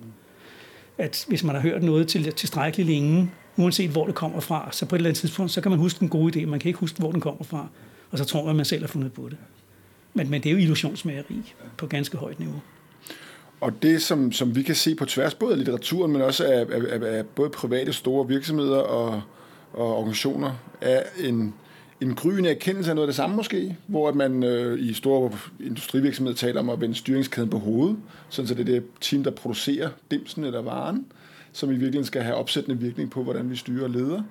At 0.98 1.25
hvis 1.29 1.44
man 1.44 1.55
har 1.55 1.62
hørt 1.62 1.83
noget 1.83 2.09
til 2.09 2.33
tilstrækkeligt 2.33 2.88
længe, 2.88 3.31
uanset 3.57 3.90
hvor 3.90 4.07
det 4.07 4.14
kommer 4.14 4.40
fra, 4.40 4.68
så 4.72 4.87
på 4.87 4.94
et 4.94 4.98
eller 4.98 5.11
andet 5.11 5.20
tidspunkt, 5.20 5.53
så 5.53 5.61
kan 5.61 5.70
man 5.70 5.79
huske 5.81 6.01
den 6.01 6.09
gode 6.09 6.42
idé, 6.42 6.46
man 6.46 6.61
kan 6.61 6.68
ikke 6.68 6.81
huske, 6.81 6.98
hvor 6.98 7.12
den 7.12 7.20
kommer 7.20 7.44
fra, 7.44 7.66
og 8.11 8.18
så 8.18 8.25
tror 8.25 8.42
man, 8.42 8.51
at 8.51 8.57
man 8.57 8.64
selv 8.64 8.83
har 8.83 8.88
fundet 8.88 9.12
på 9.12 9.29
det. 9.29 9.38
Men, 10.14 10.31
men 10.31 10.42
det 10.42 10.48
er 10.48 10.53
jo 10.53 10.59
illusionsmageri 10.59 11.55
på 11.77 11.87
ganske 11.87 12.16
højt 12.16 12.38
niveau. 12.38 12.61
Og 13.62 13.83
det, 13.83 14.03
som, 14.03 14.33
som 14.33 14.57
vi 14.57 14.62
kan 14.62 14.75
se 14.75 14.94
på 14.94 15.05
tværs 15.05 15.35
både 15.35 15.53
af 15.53 15.59
litteraturen, 15.59 16.12
men 16.12 16.22
også 16.22 16.44
af, 16.44 16.66
af, 16.70 17.16
af 17.18 17.27
både 17.27 17.51
private 17.51 17.92
store 17.92 18.29
virksomheder 18.29 18.79
og, 18.79 19.22
og 19.72 19.96
organisationer, 19.96 20.53
er 20.81 21.03
en, 21.18 21.55
en 22.01 22.14
gryende 22.14 22.51
erkendelse 22.51 22.90
af 22.90 22.96
noget 22.96 23.07
af 23.07 23.09
det 23.09 23.16
samme 23.16 23.37
måske, 23.37 23.77
hvor 23.87 24.09
at 24.09 24.14
man 24.14 24.42
øh, 24.42 24.81
i 24.81 24.92
store 24.92 25.33
industrivirksomheder 25.61 26.37
taler 26.37 26.61
om 26.61 26.70
at 26.70 26.81
vende 26.81 26.94
styringskæden 26.94 27.51
på 27.51 27.59
hovedet, 27.59 27.96
sådan 28.29 28.48
så 28.48 28.55
det 28.55 28.61
er 28.61 28.72
det 28.72 28.85
team, 29.01 29.25
der 29.25 29.31
producerer 29.31 29.88
dimsen 30.11 30.44
eller 30.44 30.62
varen, 30.62 31.07
som 31.53 31.68
i 31.68 31.72
virkeligheden 31.72 32.07
skal 32.07 32.22
have 32.22 32.37
opsættende 32.37 32.79
virkning 32.79 33.11
på, 33.11 33.22
hvordan 33.22 33.51
vi 33.51 33.57
styrer 33.57 33.85
og 33.85 33.90
leder. 33.90 34.22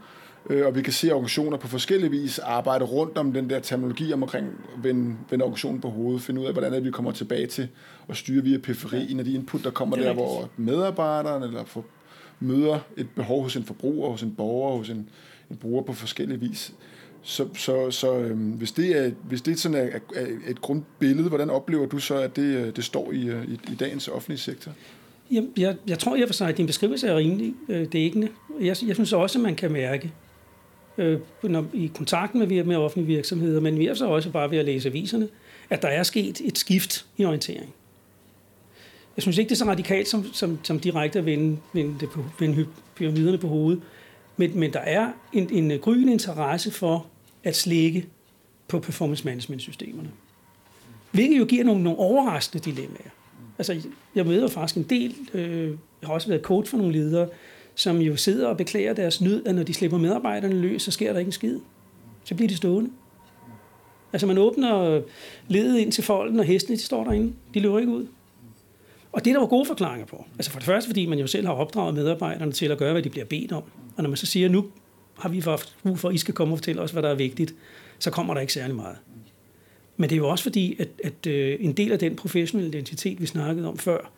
Øh, 0.49 0.67
og 0.67 0.75
vi 0.75 0.81
kan 0.81 0.93
se 0.93 1.07
at 1.07 1.13
organisationer 1.13 1.57
på 1.57 1.67
forskellige 1.67 2.11
vis 2.11 2.39
arbejde 2.39 2.85
rundt 2.85 3.17
om 3.17 3.33
den 3.33 3.49
der 3.49 3.59
terminologi 3.59 4.13
om 4.13 4.23
omkring 4.23 4.47
vende, 4.77 5.15
vende 5.29 5.45
organisationen 5.45 5.81
på 5.81 5.89
hovedet, 5.89 6.21
finde 6.21 6.41
ud 6.41 6.45
af, 6.45 6.51
hvordan 6.53 6.73
er, 6.73 6.79
vi 6.79 6.91
kommer 6.91 7.11
tilbage 7.11 7.47
til 7.47 7.67
at 8.09 8.17
styre 8.17 8.43
via 8.43 8.57
periferien 8.57 9.19
af 9.19 9.25
de 9.25 9.33
input, 9.33 9.63
der 9.63 9.71
kommer 9.71 9.95
der, 9.95 10.09
rigtigt. 10.09 10.25
hvor 10.25 10.49
medarbejderen 10.57 11.43
eller 11.43 11.65
for, 11.65 11.85
møder 12.39 12.79
et 12.97 13.07
behov 13.15 13.43
hos 13.43 13.55
en 13.55 13.63
forbruger, 13.63 14.09
hos 14.09 14.23
en 14.23 14.35
borger, 14.35 14.77
hos 14.77 14.89
en, 14.89 15.09
en 15.49 15.57
bruger 15.57 15.83
på 15.83 15.93
forskellige 15.93 16.39
vis 16.39 16.73
så, 17.21 17.47
så, 17.53 17.91
så 17.91 18.17
øhm, 18.17 18.37
hvis, 18.37 18.71
det 18.71 18.97
er, 18.97 19.11
hvis 19.23 19.41
det 19.41 19.59
sådan 19.59 19.77
er, 19.77 19.99
er 20.15 20.27
et 20.47 20.61
grundbillede, 20.61 21.29
hvordan 21.29 21.49
oplever 21.49 21.85
du 21.85 21.99
så, 21.99 22.15
at 22.15 22.35
det, 22.35 22.55
øh, 22.55 22.75
det 22.75 22.83
står 22.83 23.11
i, 23.11 23.27
øh, 23.27 23.43
i, 23.47 23.59
i 23.71 23.75
dagens 23.79 24.07
offentlige 24.07 24.39
sektor? 24.39 24.71
Jeg, 25.31 25.47
jeg, 25.57 25.75
jeg 25.87 25.99
tror 25.99 26.15
i 26.15 26.21
og 26.21 26.29
for 26.29 26.33
sig, 26.33 26.49
at 26.49 26.57
din 26.57 26.65
beskrivelse 26.65 27.07
er 27.07 27.17
rimelig 27.17 27.53
øh, 27.69 27.87
dækkende. 27.91 28.27
Jeg, 28.59 28.75
jeg 28.87 28.95
synes 28.95 29.13
også, 29.13 29.39
at 29.39 29.43
man 29.43 29.55
kan 29.55 29.71
mærke 29.71 30.13
øh, 30.97 31.19
når, 31.43 31.65
i 31.73 31.91
kontakten 31.95 32.39
med, 32.39 32.63
med 32.63 32.75
offentlige 32.75 33.15
virksomheder, 33.15 33.59
men 33.59 33.79
vi 33.79 33.87
er 33.87 33.93
så 33.93 34.05
også 34.07 34.29
bare 34.29 34.51
ved 34.51 34.57
at 34.57 34.65
læse 34.65 34.89
aviserne, 34.89 35.27
at 35.69 35.81
der 35.81 35.87
er 35.87 36.03
sket 36.03 36.41
et 36.43 36.57
skift 36.57 37.05
i 37.17 37.25
orientering. 37.25 37.73
Jeg 39.15 39.21
synes 39.21 39.37
ikke, 39.37 39.49
det 39.49 39.55
er 39.55 39.57
så 39.57 39.65
radikalt 39.65 40.07
som, 40.07 40.25
som, 40.33 40.59
som 40.63 40.79
direkte 40.79 41.19
at 41.19 41.25
vende, 41.25 41.57
vende, 41.73 41.95
det 41.99 42.09
på, 42.09 42.23
vende 42.39 42.67
pyramiderne 42.95 43.37
på 43.37 43.47
hovedet, 43.47 43.81
men, 44.37 44.59
men 44.59 44.73
der 44.73 44.79
er 44.79 45.11
en, 45.33 45.53
en 45.53 45.79
gryende 45.79 46.11
interesse 46.13 46.71
for 46.71 47.05
at 47.43 47.55
slække 47.55 48.05
på 48.67 48.79
performance 48.79 49.25
management 49.25 49.61
systemerne. 49.61 50.09
Hvilket 51.11 51.39
jo 51.39 51.45
giver 51.45 51.63
nogle, 51.63 51.83
nogle 51.83 51.99
overraskende 51.99 52.63
dilemmaer. 52.63 53.09
Altså, 53.57 53.81
jeg 54.15 54.25
møder 54.25 54.47
faktisk 54.47 54.77
en 54.77 54.83
del, 54.83 55.15
øh, 55.33 55.67
jeg 55.67 56.07
har 56.07 56.13
også 56.13 56.27
været 56.27 56.41
coach 56.41 56.69
for 56.69 56.77
nogle 56.77 56.93
ledere, 56.93 57.27
som 57.75 57.97
jo 57.97 58.15
sidder 58.15 58.47
og 58.47 58.57
beklager 58.57 58.93
deres 58.93 59.21
nød, 59.21 59.45
at 59.45 59.55
når 59.55 59.63
de 59.63 59.73
slipper 59.73 59.97
medarbejderne 59.97 60.55
løs, 60.55 60.81
så 60.81 60.91
sker 60.91 61.13
der 61.13 61.19
ikke 61.19 61.29
en 61.29 61.33
skid. 61.33 61.59
Så 62.23 62.35
bliver 62.35 62.47
de 62.47 62.57
stående. 62.57 62.89
Altså 64.13 64.27
man 64.27 64.37
åbner 64.37 65.01
ledet 65.47 65.77
ind 65.77 65.91
til 65.91 66.03
folden, 66.03 66.39
og 66.39 66.45
hestene 66.45 66.77
de 66.77 66.81
står 66.81 67.03
derinde. 67.03 67.33
De 67.53 67.59
løber 67.59 67.79
ikke 67.79 67.91
ud. 67.91 68.07
Og 69.11 69.25
det 69.25 69.31
er 69.31 69.35
der 69.35 69.41
jo 69.41 69.47
gode 69.47 69.65
forklaringer 69.65 70.05
på. 70.05 70.25
Altså 70.35 70.51
for 70.51 70.59
det 70.59 70.65
første, 70.65 70.89
fordi 70.89 71.05
man 71.05 71.19
jo 71.19 71.27
selv 71.27 71.45
har 71.45 71.53
opdraget 71.53 71.93
medarbejderne 71.93 72.51
til 72.51 72.65
at 72.65 72.77
gøre, 72.77 72.91
hvad 72.91 73.03
de 73.03 73.09
bliver 73.09 73.25
bedt 73.25 73.51
om. 73.51 73.63
Og 73.97 74.03
når 74.03 74.09
man 74.09 74.17
så 74.17 74.25
siger, 74.25 74.49
nu 74.49 74.65
har 75.17 75.29
vi 75.29 75.43
brug 75.83 75.99
for, 75.99 76.09
at 76.09 76.15
I 76.15 76.17
skal 76.17 76.33
komme 76.33 76.53
og 76.53 76.57
fortælle 76.57 76.81
os, 76.81 76.91
hvad 76.91 77.03
der 77.03 77.09
er 77.09 77.15
vigtigt, 77.15 77.55
så 77.99 78.11
kommer 78.11 78.33
der 78.33 78.41
ikke 78.41 78.53
særlig 78.53 78.75
meget. 78.75 78.97
Men 79.97 80.09
det 80.09 80.15
er 80.15 80.17
jo 80.17 80.29
også 80.29 80.43
fordi, 80.43 80.75
at, 80.79 80.87
at 81.03 81.27
øh, 81.27 81.57
en 81.59 81.73
del 81.73 81.91
af 81.91 81.99
den 81.99 82.15
professionelle 82.15 82.69
identitet, 82.69 83.21
vi 83.21 83.25
snakkede 83.25 83.67
om 83.67 83.77
før, 83.77 84.11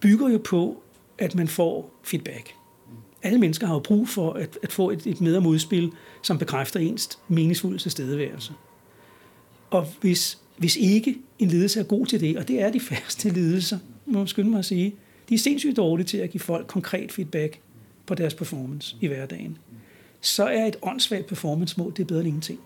bygger 0.00 0.28
jo 0.28 0.38
på, 0.38 0.82
at 1.18 1.34
man 1.34 1.48
får 1.48 1.94
feedback. 2.04 2.54
Alle 3.22 3.38
mennesker 3.38 3.66
har 3.66 3.74
jo 3.74 3.80
brug 3.80 4.08
for 4.08 4.32
at, 4.32 4.58
at 4.62 4.72
få 4.72 4.90
et, 4.90 5.06
et 5.06 5.20
med- 5.20 5.36
og 5.36 5.42
modspil, 5.42 5.92
som 6.22 6.38
bekræfter 6.38 6.80
ens 6.80 7.18
meningsfulde 7.28 7.78
tilstedeværelse. 7.78 8.52
Og 9.70 9.86
hvis, 10.00 10.38
hvis 10.56 10.76
ikke 10.76 11.16
en 11.38 11.48
ledelse 11.48 11.80
er 11.80 11.84
god 11.84 12.06
til 12.06 12.20
det, 12.20 12.36
og 12.36 12.48
det 12.48 12.62
er 12.62 12.70
de 12.70 12.80
færreste 12.80 13.30
ledelser, 13.30 13.78
må 14.06 14.18
man 14.18 14.26
skynde 14.26 14.50
mig 14.50 14.58
at 14.58 14.64
sige, 14.64 14.94
de 15.28 15.34
er 15.34 15.38
sindssygt 15.38 15.76
dårlige 15.76 16.06
til 16.06 16.18
at 16.18 16.30
give 16.30 16.40
folk 16.40 16.66
konkret 16.66 17.12
feedback 17.12 17.60
på 18.06 18.14
deres 18.14 18.34
performance 18.34 18.96
i 19.00 19.06
hverdagen 19.06 19.58
så 20.20 20.44
er 20.44 20.64
et 20.64 20.76
åndssvagt 20.82 21.26
performance-mål, 21.26 21.92
det 21.96 22.00
er 22.02 22.06
bedre 22.06 22.20
end 22.20 22.28
ingenting. 22.28 22.60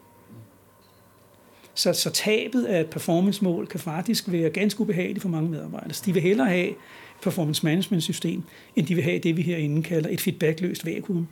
Så, 1.74 1.92
så 1.92 2.10
tabet 2.10 2.64
af 2.64 2.80
et 2.80 2.90
performance-mål 2.90 3.66
kan 3.66 3.80
faktisk 3.80 4.24
være 4.32 4.50
ganske 4.50 4.80
ubehageligt 4.80 5.22
for 5.22 5.28
mange 5.28 5.50
medarbejdere. 5.50 5.92
Så 5.92 6.02
de 6.06 6.12
vil 6.12 6.22
hellere 6.22 6.48
have 6.48 6.74
performance 7.22 7.66
management 7.66 8.02
system, 8.02 8.42
end 8.76 8.86
de 8.86 8.94
vil 8.94 9.04
have 9.04 9.18
det, 9.18 9.36
vi 9.36 9.42
herinde 9.42 9.82
kalder 9.82 10.10
et 10.10 10.20
feedbackløst 10.20 10.86
vakuum. 10.86 11.28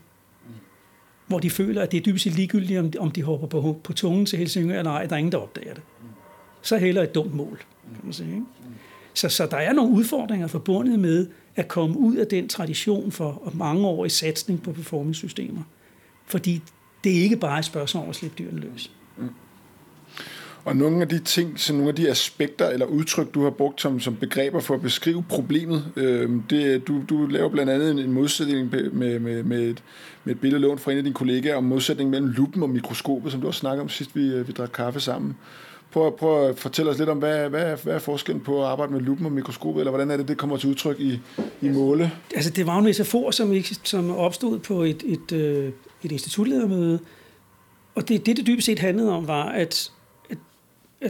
Hvor 1.27 1.39
de 1.39 1.51
føler, 1.51 1.83
at 1.83 1.93
det 1.93 1.99
er 1.99 2.03
dybest 2.03 2.25
set 2.25 2.33
ligegyldigt, 2.33 2.79
om 2.79 2.91
de, 2.91 2.99
om 2.99 3.11
de 3.11 3.23
hopper 3.23 3.47
på, 3.47 3.77
på 3.85 3.93
tungen 3.93 4.27
til 4.27 4.39
Helsingør 4.39 4.79
eller 4.79 4.91
ej. 4.91 5.07
Der 5.07 5.13
er 5.13 5.19
ingen, 5.19 5.33
der 5.33 5.39
opdager 5.39 5.75
det. 5.75 5.83
Så 6.63 6.77
heller 6.77 7.03
et 7.03 7.15
dumt 7.15 7.35
mål, 7.35 7.63
kan 7.95 8.01
man 8.05 8.13
sige. 8.13 8.29
Ikke? 8.29 8.45
Så, 9.15 9.29
så 9.29 9.47
der 9.47 9.57
er 9.57 9.73
nogle 9.73 9.93
udfordringer 9.93 10.47
forbundet 10.47 10.99
med 10.99 11.27
at 11.57 11.69
komme 11.69 11.99
ud 11.99 12.17
af 12.17 12.27
den 12.27 12.49
tradition 12.49 13.13
for 13.13 13.53
mange 13.55 13.87
år 13.87 14.05
i 14.05 14.09
satsning 14.09 14.63
på 14.63 14.73
performance-systemer 14.73 15.63
fordi 16.31 16.63
det 17.05 17.19
er 17.19 17.23
ikke 17.23 17.37
bare 17.37 17.59
et 17.59 17.65
spørgsmål 17.65 18.03
om 18.03 18.09
at 18.11 18.17
slippe 18.17 18.37
dyrene 18.39 18.61
løs. 18.61 18.91
Mm. 19.19 19.29
Og 20.65 20.77
nogle 20.77 21.01
af 21.03 21.09
de 21.09 21.19
ting, 21.19 21.61
så 21.61 21.73
nogle 21.73 21.89
af 21.89 21.95
de 21.95 22.11
aspekter 22.11 22.69
eller 22.69 22.87
udtryk, 22.87 23.35
du 23.35 23.43
har 23.43 23.51
brugt 23.51 23.81
som, 23.81 24.01
som 24.01 24.17
begreber 24.17 24.61
for 24.61 24.75
at 24.75 24.83
beskrive 24.83 25.25
problemet, 25.29 25.85
øh, 25.97 26.31
det, 26.51 26.89
du, 26.89 27.03
du 27.09 27.27
laver 27.27 27.49
blandt 27.49 27.73
andet 27.73 27.91
en, 27.91 27.99
en 27.99 28.13
modsætning 28.13 28.71
med, 28.71 28.91
med, 29.21 29.43
med, 29.43 29.63
et, 29.63 29.83
med 30.25 30.35
et 30.35 30.41
billede 30.41 30.63
lånt 30.63 30.81
fra 30.81 30.93
en 30.93 30.99
af 30.99 31.05
dine 31.05 31.15
kollegaer 31.15 31.57
om 31.57 31.65
modsætning 31.65 32.11
mellem 32.11 32.29
lupen 32.29 32.63
og 32.63 32.71
mikroskopet, 32.71 33.33
som 33.33 33.41
du 33.41 33.47
også 33.47 33.61
snakkede 33.61 33.83
om 33.83 33.89
sidst, 33.89 34.17
vi, 34.17 34.27
øh, 34.29 34.49
vi 34.49 34.53
drak 34.53 34.71
kaffe 34.75 35.01
sammen. 35.01 35.37
Prøv, 35.93 36.17
prøv 36.19 36.49
at 36.49 36.59
fortælle 36.59 36.91
os 36.91 36.99
lidt 36.99 37.09
om, 37.09 37.19
hvad, 37.19 37.49
hvad, 37.49 37.77
hvad 37.83 37.95
er 37.95 37.99
forskellen 37.99 38.45
på 38.45 38.63
at 38.63 38.69
arbejde 38.69 38.93
med 38.93 39.01
lupen 39.01 39.27
og 39.27 39.33
mikroskopet, 39.33 39.81
eller 39.81 39.91
hvordan 39.91 40.11
er 40.11 40.17
det, 40.17 40.29
det 40.29 40.39
kommer 40.39 40.57
til 40.57 40.69
udtryk 40.69 41.01
i, 41.01 41.21
i 41.61 41.69
måle? 41.69 42.13
Altså, 42.35 42.51
det 42.51 42.67
var 42.67 42.79
en 42.79 42.85
metafor, 42.85 43.31
som, 43.31 43.55
som 43.85 44.11
opstod 44.11 44.59
på 44.59 44.83
et, 44.83 45.03
et, 45.07 45.33
et, 45.33 45.73
et 46.03 46.13
institutledermøde, 46.13 46.99
og 47.95 48.09
det, 48.09 48.27
det, 48.27 48.37
det 48.37 48.47
dybest 48.47 48.67
set 48.67 48.79
handlede 48.79 49.13
om, 49.13 49.29
var, 49.29 49.45
at 49.45 49.91
at 49.91 49.93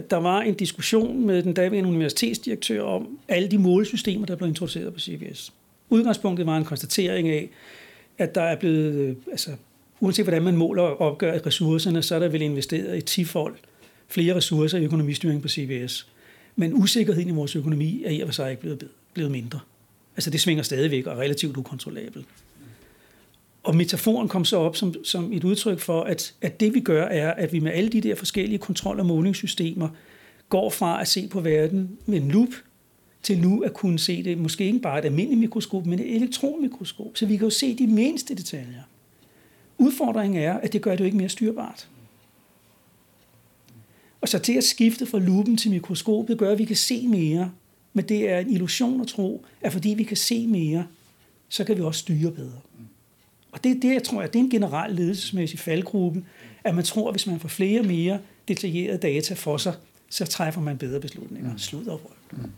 der 0.09 0.17
var 0.17 0.41
en 0.41 0.53
diskussion 0.53 1.25
med 1.25 1.43
den 1.43 1.53
daværende 1.53 1.89
universitetsdirektør 1.89 2.83
om 2.83 3.19
alle 3.27 3.47
de 3.47 3.57
målesystemer, 3.57 4.25
der 4.25 4.35
blev 4.35 4.49
introduceret 4.49 4.93
på 4.93 4.99
CBS. 4.99 5.53
Udgangspunktet 5.89 6.45
var 6.45 6.57
en 6.57 6.65
konstatering 6.65 7.29
af, 7.29 7.49
at 8.17 8.35
der 8.35 8.41
er 8.41 8.55
blevet, 8.55 8.93
øh, 8.93 9.15
altså 9.31 9.51
uanset 9.99 10.25
hvordan 10.25 10.43
man 10.43 10.57
måler 10.57 10.83
og 10.83 11.01
opgør 11.01 11.39
ressourcerne, 11.45 12.01
så 12.01 12.15
er 12.15 12.19
der 12.19 12.27
vel 12.27 12.41
investeret 12.41 12.97
i 12.97 13.01
tifold 13.01 13.55
flere 14.07 14.35
ressourcer 14.35 14.77
i 14.77 14.83
økonomistyring 14.83 15.41
på 15.41 15.47
CBS. 15.47 16.07
Men 16.55 16.73
usikkerheden 16.73 17.29
i 17.29 17.31
vores 17.31 17.55
økonomi 17.55 18.03
er 18.05 18.09
i 18.09 18.19
og 18.19 18.27
for 18.27 18.33
sig 18.33 18.51
ikke 18.51 18.61
blevet, 18.61 18.87
blevet 19.13 19.31
mindre. 19.31 19.59
Altså 20.15 20.29
det 20.29 20.41
svinger 20.41 20.63
stadigvæk 20.63 21.07
og 21.07 21.13
er 21.13 21.19
relativt 21.19 21.57
ukontrollabelt. 21.57 22.25
Og 23.63 23.75
metaforen 23.75 24.27
kom 24.27 24.45
så 24.45 24.57
op 24.57 24.75
som, 24.75 25.03
som 25.03 25.33
et 25.33 25.43
udtryk 25.43 25.79
for, 25.79 26.03
at, 26.03 26.33
at 26.41 26.59
det 26.59 26.73
vi 26.73 26.79
gør 26.79 27.05
er, 27.05 27.33
at 27.33 27.53
vi 27.53 27.59
med 27.59 27.71
alle 27.71 27.89
de 27.89 28.01
der 28.01 28.15
forskellige 28.15 28.59
kontrol- 28.59 28.99
og 28.99 29.05
målingssystemer 29.05 29.89
går 30.49 30.69
fra 30.69 31.01
at 31.01 31.07
se 31.07 31.27
på 31.27 31.39
verden 31.39 31.97
med 32.05 32.17
en 32.17 32.31
lup, 32.31 32.49
til 33.23 33.39
nu 33.39 33.61
at 33.61 33.73
kunne 33.73 33.99
se 33.99 34.23
det, 34.23 34.37
måske 34.37 34.65
ikke 34.65 34.79
bare 34.79 34.99
et 34.99 35.05
almindeligt 35.05 35.39
mikroskop, 35.39 35.85
men 35.85 35.99
et 35.99 36.15
elektronmikroskop, 36.15 37.17
så 37.17 37.25
vi 37.25 37.37
kan 37.37 37.45
jo 37.45 37.49
se 37.49 37.77
de 37.77 37.87
mindste 37.87 38.35
detaljer. 38.35 38.81
Udfordringen 39.77 40.43
er, 40.43 40.53
at 40.53 40.73
det 40.73 40.81
gør 40.81 40.91
det 40.91 40.99
jo 40.99 41.05
ikke 41.05 41.17
mere 41.17 41.29
styrbart. 41.29 41.87
Og 44.21 44.29
så 44.29 44.39
til 44.39 44.53
at 44.53 44.63
skifte 44.63 45.05
fra 45.05 45.19
lupen 45.19 45.57
til 45.57 45.71
mikroskopet 45.71 46.37
gør, 46.37 46.51
at 46.51 46.57
vi 46.57 46.65
kan 46.65 46.75
se 46.75 47.07
mere, 47.07 47.51
men 47.93 48.05
det 48.05 48.29
er 48.29 48.39
en 48.39 48.49
illusion 48.49 49.01
at 49.01 49.07
tro, 49.07 49.45
at 49.61 49.71
fordi 49.71 49.89
vi 49.89 50.03
kan 50.03 50.17
se 50.17 50.47
mere, 50.47 50.87
så 51.49 51.63
kan 51.63 51.77
vi 51.77 51.81
også 51.81 51.99
styre 51.99 52.31
bedre. 52.31 52.59
Og 53.51 53.63
det, 53.63 53.81
det 53.81 53.93
jeg 53.93 54.03
tror 54.03 54.21
jeg, 54.21 54.33
det 54.33 54.39
er 54.39 54.43
en 54.43 54.49
generel 54.49 54.95
ledelsesmæssig 54.95 55.59
faldgruppe, 55.59 56.23
at 56.63 56.75
man 56.75 56.83
tror, 56.83 57.07
at 57.07 57.13
hvis 57.13 57.27
man 57.27 57.39
får 57.39 57.49
flere 57.49 57.83
mere 57.83 58.19
detaljerede 58.47 58.97
data 58.97 59.33
for 59.33 59.57
sig, 59.57 59.73
så 60.09 60.25
træffer 60.25 60.61
man 60.61 60.77
bedre 60.77 60.99
beslutninger. 60.99 61.51
Mm. 61.51 61.57
Slut 61.57 61.87
og 61.87 62.01
Mm. 62.31 62.51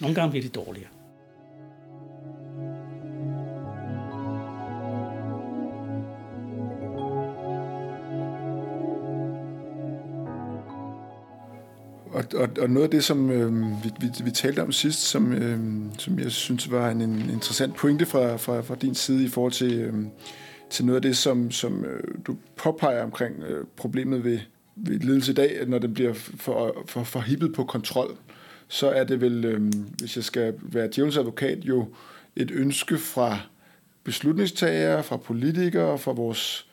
Nogle 0.00 0.14
gange 0.14 0.30
bliver 0.30 0.42
det 0.42 0.54
dårligere. 0.54 0.88
Og, 12.16 12.24
og, 12.34 12.48
og 12.60 12.70
noget 12.70 12.84
af 12.84 12.90
det, 12.90 13.04
som 13.04 13.30
øh, 13.30 13.84
vi, 13.84 13.90
vi, 14.00 14.06
vi 14.24 14.30
talte 14.30 14.62
om 14.62 14.72
sidst, 14.72 15.00
som, 15.00 15.32
øh, 15.32 15.58
som 15.98 16.18
jeg 16.18 16.32
synes 16.32 16.70
var 16.70 16.90
en, 16.90 17.00
en 17.00 17.30
interessant 17.30 17.76
pointe 17.76 18.06
fra, 18.06 18.36
fra, 18.36 18.60
fra 18.60 18.74
din 18.74 18.94
side 18.94 19.24
i 19.24 19.28
forhold 19.28 19.52
til, 19.52 19.74
øh, 19.74 19.94
til 20.70 20.84
noget 20.84 20.96
af 20.96 21.02
det, 21.02 21.16
som, 21.16 21.50
som 21.50 21.84
øh, 21.84 22.02
du 22.26 22.36
påpeger 22.56 23.02
omkring 23.02 23.42
øh, 23.42 23.64
problemet 23.76 24.24
ved, 24.24 24.38
ved 24.76 24.98
ledelse 24.98 25.32
i 25.32 25.34
dag, 25.34 25.60
at 25.60 25.68
når 25.68 25.78
den 25.78 25.94
bliver 25.94 26.12
for, 26.14 26.82
for, 26.86 27.04
for 27.04 27.20
hippet 27.20 27.52
på 27.52 27.64
kontrol, 27.64 28.16
så 28.68 28.90
er 28.90 29.04
det 29.04 29.20
vel, 29.20 29.44
øh, 29.44 29.72
hvis 29.98 30.16
jeg 30.16 30.24
skal 30.24 30.54
være 30.62 30.88
djævelens 30.94 31.16
advokat, 31.16 31.58
jo 31.64 31.88
et 32.36 32.50
ønske 32.50 32.98
fra 32.98 33.38
beslutningstagere, 34.04 35.02
fra 35.02 35.16
politikere, 35.16 35.98
fra 35.98 36.12
vores 36.12 36.66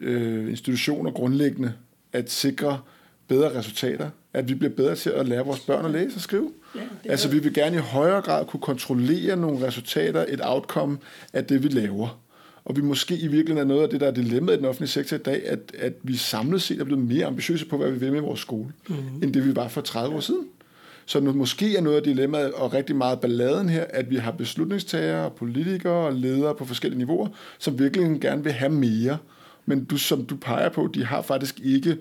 øh, 0.00 0.50
institutioner 0.50 1.10
grundlæggende, 1.10 1.72
at 2.12 2.30
sikre 2.30 2.80
bedre 3.28 3.58
resultater 3.58 4.10
at 4.34 4.48
vi 4.48 4.54
bliver 4.54 4.74
bedre 4.74 4.94
til 4.94 5.10
at 5.10 5.28
lære 5.28 5.44
vores 5.44 5.60
børn 5.60 5.84
at 5.84 5.90
læse 5.90 6.16
og 6.16 6.20
skrive. 6.20 6.52
Ja, 6.74 6.80
altså 7.04 7.28
vi 7.28 7.38
vil 7.38 7.54
gerne 7.54 7.76
i 7.76 7.80
højere 7.80 8.20
grad 8.20 8.46
kunne 8.46 8.60
kontrollere 8.60 9.36
nogle 9.36 9.66
resultater, 9.66 10.24
et 10.28 10.40
outcome 10.42 10.98
af 11.32 11.44
det, 11.44 11.62
vi 11.62 11.68
laver. 11.68 12.20
Og 12.64 12.76
vi 12.76 12.80
måske 12.80 13.16
i 13.16 13.26
virkeligheden 13.26 13.58
er 13.58 13.74
noget 13.74 13.82
af 13.82 13.88
det, 13.88 14.00
der 14.00 14.06
er 14.06 14.10
dilemmaet 14.10 14.56
i 14.56 14.58
den 14.58 14.66
offentlige 14.66 14.90
sektor 14.90 15.16
i 15.16 15.20
dag, 15.20 15.42
at, 15.46 15.58
at 15.78 15.92
vi 16.02 16.16
samlet 16.16 16.62
set 16.62 16.80
er 16.80 16.84
blevet 16.84 17.04
mere 17.04 17.26
ambitiøse 17.26 17.66
på, 17.66 17.76
hvad 17.76 17.90
vi 17.90 17.98
vil 17.98 18.12
med 18.12 18.20
vores 18.20 18.40
skole, 18.40 18.72
mm-hmm. 18.88 19.22
end 19.22 19.34
det 19.34 19.46
vi 19.46 19.56
var 19.56 19.68
for 19.68 19.80
30 19.80 20.16
år 20.16 20.20
siden. 20.20 20.46
Så 21.06 21.20
måske 21.20 21.76
er 21.76 21.80
noget 21.80 21.96
af 21.96 22.02
dilemmaet 22.02 22.52
og 22.52 22.74
rigtig 22.74 22.96
meget 22.96 23.20
balladen 23.20 23.68
her, 23.68 23.84
at 23.88 24.10
vi 24.10 24.16
har 24.16 24.30
beslutningstagere, 24.30 25.30
politikere 25.30 26.06
og 26.06 26.12
ledere 26.12 26.54
på 26.54 26.64
forskellige 26.64 26.98
niveauer, 26.98 27.28
som 27.58 27.78
virkelig 27.78 28.20
gerne 28.20 28.44
vil 28.44 28.52
have 28.52 28.72
mere. 28.72 29.18
Men 29.66 29.84
du, 29.84 29.96
som 29.96 30.24
du 30.24 30.36
peger 30.36 30.68
på, 30.68 30.90
de 30.94 31.04
har 31.04 31.22
faktisk 31.22 31.60
ikke 31.60 31.96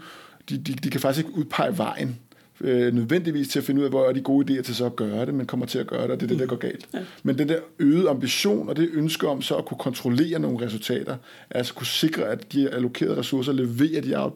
de, 0.50 0.58
de, 0.58 0.74
de 0.74 0.90
kan 0.90 1.02
faktisk 1.02 1.26
ikke 1.26 1.38
udpege 1.38 1.78
vejen 1.78 2.20
øh, 2.62 2.94
nødvendigvis 2.94 3.48
til 3.48 3.60
at 3.60 3.66
finde 3.66 3.80
ud 3.80 3.86
af, 3.86 3.92
hvor 3.92 4.10
er 4.10 4.14
de 4.14 4.22
gode 4.22 4.54
idéer 4.54 4.62
til 4.62 4.76
så 4.76 4.86
at 4.86 4.96
gøre 4.96 5.26
det, 5.26 5.34
men 5.34 5.46
kommer 5.46 5.66
til 5.66 5.80
at 5.80 5.88
gøre 5.88 6.04
det, 6.04 6.12
og 6.12 6.20
det 6.20 6.26
er 6.26 6.28
det, 6.28 6.40
der 6.40 6.46
går 6.46 6.56
galt. 6.56 6.88
Ja. 6.94 7.00
Men 7.24 7.38
den 7.38 7.50
der 7.50 7.60
øgede 7.80 8.10
ambition 8.10 8.70
og 8.70 8.76
det 8.76 8.90
ønske 8.94 9.28
om 9.28 9.42
så 9.42 9.56
at 9.56 9.66
kunne 9.66 9.78
kontrollere 9.78 10.40
nogle 10.40 10.66
resultater, 10.66 11.18
altså 11.50 11.74
kunne 11.74 11.88
sikre, 11.88 12.24
at 12.24 12.54
de 12.54 12.70
allokerede 12.70 13.18
ressourcer 13.18 13.54
leverer 13.54 14.02
de, 14.02 14.24
out, 14.24 14.34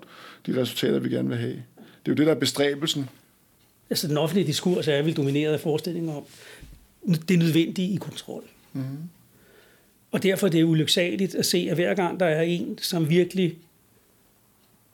de 0.48 0.62
resultater, 0.62 1.00
vi 1.00 1.10
gerne 1.10 1.30
vil 1.30 1.38
have. 1.38 1.64
Det 2.06 2.12
er 2.12 2.12
jo 2.12 2.14
det, 2.14 2.26
der 2.26 2.34
er 2.34 2.40
bestræbelsen. 2.40 3.10
Altså 3.90 4.08
den 4.08 4.18
offentlige 4.18 4.48
diskurs 4.48 4.88
er 4.88 5.02
vel 5.02 5.14
domineret 5.14 5.54
af 5.54 5.60
forestillinger 5.60 6.14
om 6.14 6.24
det 7.14 7.40
nødvendige 7.40 7.94
i 7.94 7.96
kontrol. 7.96 8.44
Mm-hmm. 8.74 8.98
Og 10.12 10.24
derfor 10.24 10.48
er 10.48 10.52
det 10.52 10.64
ulyksaligt 10.64 11.36
at 11.36 11.46
se, 11.46 11.68
at 11.70 11.76
hver 11.76 11.94
gang 11.94 12.20
der 12.20 12.26
er 12.26 12.42
en, 12.42 12.78
som 12.82 13.10
virkelig 13.10 13.58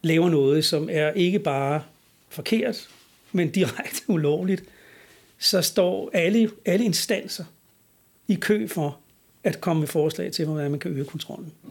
laver 0.04 0.30
noget, 0.30 0.66
som 0.66 0.90
er 0.92 1.12
ikke 1.12 1.40
bare 1.40 1.82
forkert, 2.30 2.90
men 3.32 3.52
direkte 3.52 4.02
ulovligt, 4.14 4.64
så 5.40 5.62
står 5.62 6.10
alle, 6.14 6.50
alle 6.66 6.86
instanser 6.86 7.46
i 8.28 8.36
kø 8.36 8.68
for 8.68 9.00
at 9.44 9.62
komme 9.62 9.80
med 9.80 9.88
forslag 9.88 10.32
til, 10.32 10.46
hvordan 10.46 10.72
man 10.72 10.80
kan 10.80 10.92
øge 10.92 11.06
kontrollen. 11.06 11.52
Mm. 11.64 11.70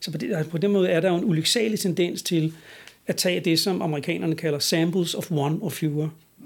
Så 0.00 0.12
på, 0.12 0.18
det, 0.18 0.48
på 0.50 0.58
den 0.58 0.72
måde 0.72 0.88
er 0.88 1.00
der 1.00 1.08
jo 1.10 1.16
en 1.16 1.24
ulyksalig 1.24 1.80
tendens 1.80 2.22
til 2.22 2.54
at 3.06 3.16
tage 3.16 3.40
det, 3.40 3.58
som 3.58 3.82
amerikanerne 3.82 4.36
kalder 4.36 4.58
samples 4.58 5.14
of 5.14 5.30
one 5.30 5.58
or 5.60 5.68
fewer, 5.68 6.08
mm. 6.38 6.44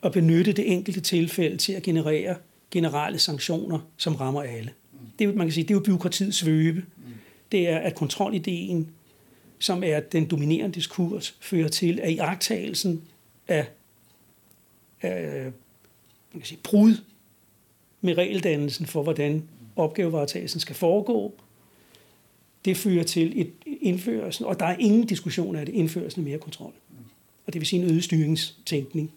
og 0.00 0.12
benytte 0.12 0.52
det 0.52 0.72
enkelte 0.72 1.00
tilfælde 1.00 1.56
til 1.56 1.72
at 1.72 1.82
generere 1.82 2.36
generelle 2.70 3.18
sanktioner, 3.18 3.78
som 3.96 4.14
rammer 4.14 4.42
alle. 4.42 4.70
Mm. 4.92 4.98
Det 5.18 5.34
man 5.34 5.46
kan 5.46 5.52
sige, 5.52 5.64
det 5.64 5.70
er 5.70 5.74
jo 5.74 5.80
byråkratiets 5.80 6.36
svøbe. 6.36 6.78
Mm. 6.78 7.04
Det 7.52 7.68
er, 7.68 7.78
at 7.78 7.94
kontrolideen 7.94 8.90
som 9.58 9.84
er 9.84 10.00
den 10.00 10.26
dominerende 10.26 10.74
diskurs, 10.74 11.36
fører 11.40 11.68
til, 11.68 12.00
at 12.02 12.10
i 12.10 12.18
af, 13.48 13.66
af 15.02 15.44
man 16.32 16.40
kan 16.40 16.46
sige, 16.46 16.60
brud 16.62 16.96
med 18.00 18.18
regeldannelsen 18.18 18.86
for, 18.86 19.02
hvordan 19.02 19.48
opgavevaretagelsen 19.76 20.60
skal 20.60 20.76
foregå, 20.76 21.34
det 22.64 22.76
fører 22.76 23.04
til 23.04 23.40
et 23.40 23.52
indførelsen, 23.80 24.46
og 24.46 24.60
der 24.60 24.66
er 24.66 24.76
ingen 24.78 25.06
diskussion 25.06 25.56
af 25.56 25.66
det, 25.66 25.74
indførelsen 25.74 26.20
af 26.20 26.24
mere 26.24 26.38
kontrol. 26.38 26.72
Og 27.46 27.52
det 27.52 27.60
vil 27.60 27.66
sige 27.66 27.82
en 27.82 27.90
øget 27.90 28.04
styringstænkning. 28.04 29.12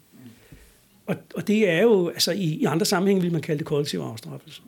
Og, 1.06 1.16
og 1.34 1.46
det 1.46 1.68
er 1.68 1.82
jo, 1.82 2.08
altså 2.08 2.32
i, 2.32 2.44
i 2.44 2.64
andre 2.64 2.86
sammenhænge 2.86 3.22
vil 3.22 3.32
man 3.32 3.42
kalde 3.42 3.58
det 3.58 3.66
kollektiv 3.66 3.98
afstraffelse. 3.98 4.62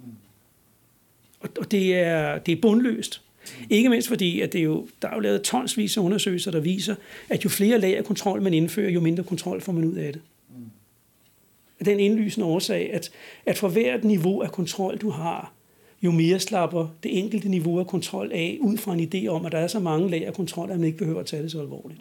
Og, 1.41 1.49
og 1.59 1.71
det, 1.71 1.95
er, 1.95 2.39
det 2.39 2.53
er 2.53 2.61
bundløst. 2.61 3.23
Ikke 3.71 3.89
mindst 3.89 4.09
fordi, 4.09 4.41
at 4.41 4.53
det 4.53 4.65
jo, 4.65 4.89
der 5.03 5.09
er 5.09 5.15
jo 5.15 5.21
lavet 5.21 5.43
tonsvis 5.43 5.97
af 5.97 6.01
undersøgelser, 6.01 6.51
der 6.51 6.61
viser, 6.61 6.95
at 7.29 7.45
jo 7.45 7.49
flere 7.49 7.79
lag 7.79 7.99
af 7.99 8.05
kontrol 8.05 8.43
man 8.43 8.55
indfører, 8.55 8.91
jo 8.91 9.01
mindre 9.01 9.25
kontrol 9.25 9.61
får 9.61 9.73
man 9.73 9.85
ud 9.85 9.95
af 9.95 10.13
det. 10.13 10.23
Den 11.85 12.01
indlysende 12.01 12.47
årsag, 12.47 12.93
at, 12.93 13.11
at 13.47 13.59
for 13.59 13.69
hvert 13.69 14.05
niveau 14.05 14.41
af 14.41 14.53
kontrol, 14.53 14.99
du 14.99 15.11
har, 15.11 15.53
jo 16.03 16.11
mere 16.11 16.39
slapper 16.39 16.89
det 17.03 17.19
enkelte 17.19 17.49
niveau 17.49 17.79
af 17.79 17.87
kontrol 17.87 18.31
af, 18.33 18.59
ud 18.61 18.77
fra 18.77 18.95
en 18.95 19.11
idé 19.15 19.29
om, 19.29 19.47
at 19.47 19.53
der 19.53 19.59
er 19.59 19.67
så 19.67 19.81
mange 19.81 20.11
lag 20.11 20.27
af 20.27 20.35
kontrol, 20.35 20.71
at 20.71 20.77
man 20.77 20.87
ikke 20.87 20.99
behøver 20.99 21.21
at 21.21 21.27
tage 21.27 21.43
det 21.43 21.51
så 21.51 21.61
alvorligt. 21.61 22.01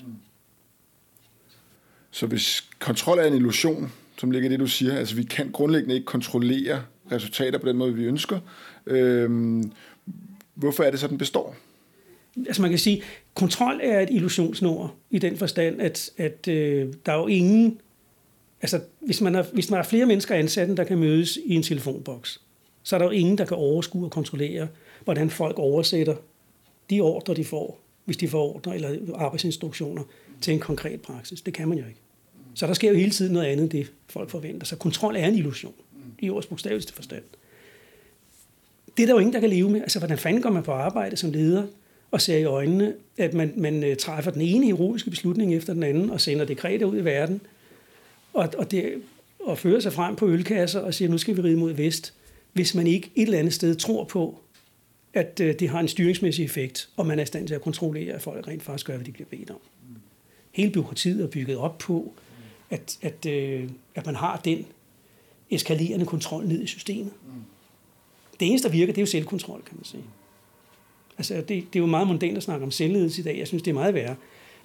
Så 2.11 2.27
hvis 2.27 2.69
kontrol 2.79 3.19
er 3.19 3.23
en 3.23 3.33
illusion, 3.33 3.91
som 4.17 4.31
ligger 4.31 4.49
i 4.49 4.51
det, 4.51 4.59
du 4.59 4.67
siger, 4.67 4.97
altså 4.97 5.15
vi 5.15 5.23
kan 5.23 5.51
grundlæggende 5.51 5.95
ikke 5.95 6.05
kontrollere 6.05 6.83
resultater 7.11 7.59
på 7.59 7.67
den 7.67 7.77
måde, 7.77 7.93
vi 7.93 8.03
ønsker, 8.03 8.39
øhm, 8.85 9.71
Hvorfor 10.59 10.83
er 10.83 10.91
det 10.91 10.99
så, 10.99 11.07
den 11.07 11.17
består? 11.17 11.55
Altså 12.47 12.61
man 12.61 12.71
kan 12.71 12.79
sige, 12.79 13.01
kontrol 13.33 13.79
er 13.83 13.99
et 13.99 14.09
illusionsnummer 14.11 14.97
i 15.09 15.19
den 15.19 15.37
forstand, 15.37 15.81
at, 15.81 16.09
at 16.17 16.47
øh, 16.47 16.93
der 17.05 17.11
er 17.11 17.17
jo 17.17 17.27
ingen... 17.27 17.81
Altså 18.61 18.81
hvis 18.99 19.21
man, 19.21 19.33
har, 19.33 19.45
hvis 19.53 19.69
man 19.69 19.77
har 19.77 19.83
flere 19.83 20.05
mennesker 20.05 20.35
ansat, 20.35 20.77
der 20.77 20.83
kan 20.83 20.97
mødes 20.97 21.37
i 21.45 21.55
en 21.55 21.63
telefonboks, 21.63 22.41
så 22.83 22.95
er 22.95 22.97
der 22.97 23.05
jo 23.05 23.11
ingen, 23.11 23.37
der 23.37 23.45
kan 23.45 23.57
overskue 23.57 24.05
og 24.05 24.11
kontrollere, 24.11 24.67
hvordan 25.03 25.29
folk 25.29 25.59
oversætter 25.59 26.15
de 26.89 27.01
ordre, 27.01 27.33
de 27.33 27.45
får, 27.45 27.79
hvis 28.05 28.17
de 28.17 28.27
får 28.27 28.55
ordre 28.55 28.75
eller 28.75 29.15
arbejdsinstruktioner 29.15 30.03
til 30.41 30.53
en 30.53 30.59
konkret 30.59 31.01
praksis. 31.01 31.41
Det 31.41 31.53
kan 31.53 31.67
man 31.67 31.77
jo 31.77 31.85
ikke. 31.85 31.99
Så 32.55 32.67
der 32.67 32.73
sker 32.73 32.89
jo 32.89 32.95
hele 32.95 33.11
tiden 33.11 33.33
noget 33.33 33.45
andet 33.45 33.63
end 33.63 33.69
det, 33.69 33.91
folk 34.07 34.29
forventer. 34.29 34.65
Så 34.65 34.75
kontrol 34.75 35.15
er 35.15 35.27
en 35.27 35.35
illusion, 35.35 35.73
i 36.19 36.29
ordets 36.29 36.47
bogstaveligste 36.47 36.93
forstand. 36.93 37.23
Det 38.99 39.03
er 39.03 39.07
der 39.07 39.13
jo 39.13 39.19
ingen, 39.19 39.33
der 39.33 39.39
kan 39.39 39.49
leve 39.49 39.69
med. 39.69 39.81
Altså, 39.81 39.99
hvordan 39.99 40.17
fanden 40.17 40.41
går 40.41 40.49
man 40.49 40.63
på 40.63 40.71
arbejde 40.71 41.17
som 41.17 41.31
leder 41.31 41.67
og 42.11 42.21
ser 42.21 42.37
i 42.37 42.43
øjnene, 42.43 42.93
at 43.17 43.33
man, 43.33 43.53
man 43.57 43.83
øh, 43.83 43.95
træffer 43.95 44.31
den 44.31 44.41
ene 44.41 44.65
heroiske 44.65 45.09
beslutning 45.09 45.55
efter 45.55 45.73
den 45.73 45.83
anden 45.83 46.09
og 46.09 46.21
sender 46.21 46.45
dekreter 46.45 46.85
ud 46.85 46.97
i 46.97 47.05
verden, 47.05 47.41
og, 48.33 48.49
og, 48.57 48.71
det, 48.71 49.01
og 49.39 49.57
fører 49.57 49.79
sig 49.79 49.93
frem 49.93 50.15
på 50.15 50.27
ølkasser 50.27 50.79
og 50.79 50.93
siger, 50.93 51.09
nu 51.09 51.17
skal 51.17 51.37
vi 51.37 51.41
ride 51.41 51.57
mod 51.57 51.73
vest, 51.73 52.13
hvis 52.53 52.75
man 52.75 52.87
ikke 52.87 53.11
et 53.15 53.21
eller 53.21 53.39
andet 53.39 53.53
sted 53.53 53.75
tror 53.75 54.03
på, 54.03 54.39
at 55.13 55.39
øh, 55.43 55.55
det 55.59 55.69
har 55.69 55.79
en 55.79 55.87
styringsmæssig 55.87 56.45
effekt, 56.45 56.89
og 56.97 57.05
man 57.05 57.19
er 57.19 57.23
i 57.23 57.25
stand 57.25 57.47
til 57.47 57.55
at 57.55 57.61
kontrollere, 57.61 58.13
at 58.13 58.21
folk 58.21 58.47
rent 58.47 58.63
faktisk 58.63 58.87
gør, 58.87 58.95
hvad 58.95 59.05
de 59.05 59.11
bliver 59.11 59.29
bedt 59.29 59.49
om. 59.49 59.59
Hele 60.51 60.71
byråkratiet 60.71 61.23
er 61.23 61.27
bygget 61.27 61.57
op 61.57 61.77
på, 61.77 62.13
at, 62.69 62.97
at, 63.01 63.25
øh, 63.25 63.69
at 63.95 64.05
man 64.05 64.15
har 64.15 64.41
den 64.45 64.65
eskalerende 65.51 66.05
kontrol 66.05 66.47
ned 66.47 66.61
i 66.61 66.67
systemet. 66.67 67.11
Det 68.39 68.47
eneste, 68.47 68.67
der 68.67 68.71
virker, 68.71 68.93
det 68.93 69.01
er 69.01 69.03
jo 69.03 69.11
selvkontrol, 69.11 69.61
kan 69.61 69.75
man 69.75 69.85
sige. 69.85 70.03
Altså, 71.17 71.35
det, 71.35 71.47
det 71.47 71.75
er 71.75 71.79
jo 71.79 71.85
meget 71.85 72.07
mondant 72.07 72.37
at 72.37 72.43
snakke 72.43 72.65
om 72.65 72.71
selvledelse 72.71 73.21
i 73.21 73.23
dag. 73.23 73.37
Jeg 73.37 73.47
synes, 73.47 73.63
det 73.63 73.71
er 73.71 73.75
meget 73.75 73.93
værre. 73.93 74.15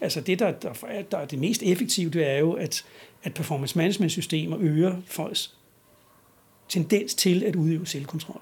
Altså, 0.00 0.20
det, 0.20 0.38
der, 0.38 0.52
der, 0.52 0.72
der 1.10 1.18
er 1.18 1.24
det 1.24 1.38
mest 1.38 1.62
effektive, 1.62 2.10
det 2.10 2.30
er 2.30 2.38
jo, 2.38 2.52
at, 2.52 2.84
at 3.22 3.34
performance 3.34 3.78
management 3.78 4.12
systemer 4.12 4.56
øger 4.60 4.96
folks 5.06 5.54
tendens 6.68 7.14
til 7.14 7.42
at 7.42 7.56
udøve 7.56 7.86
selvkontrol. 7.86 8.40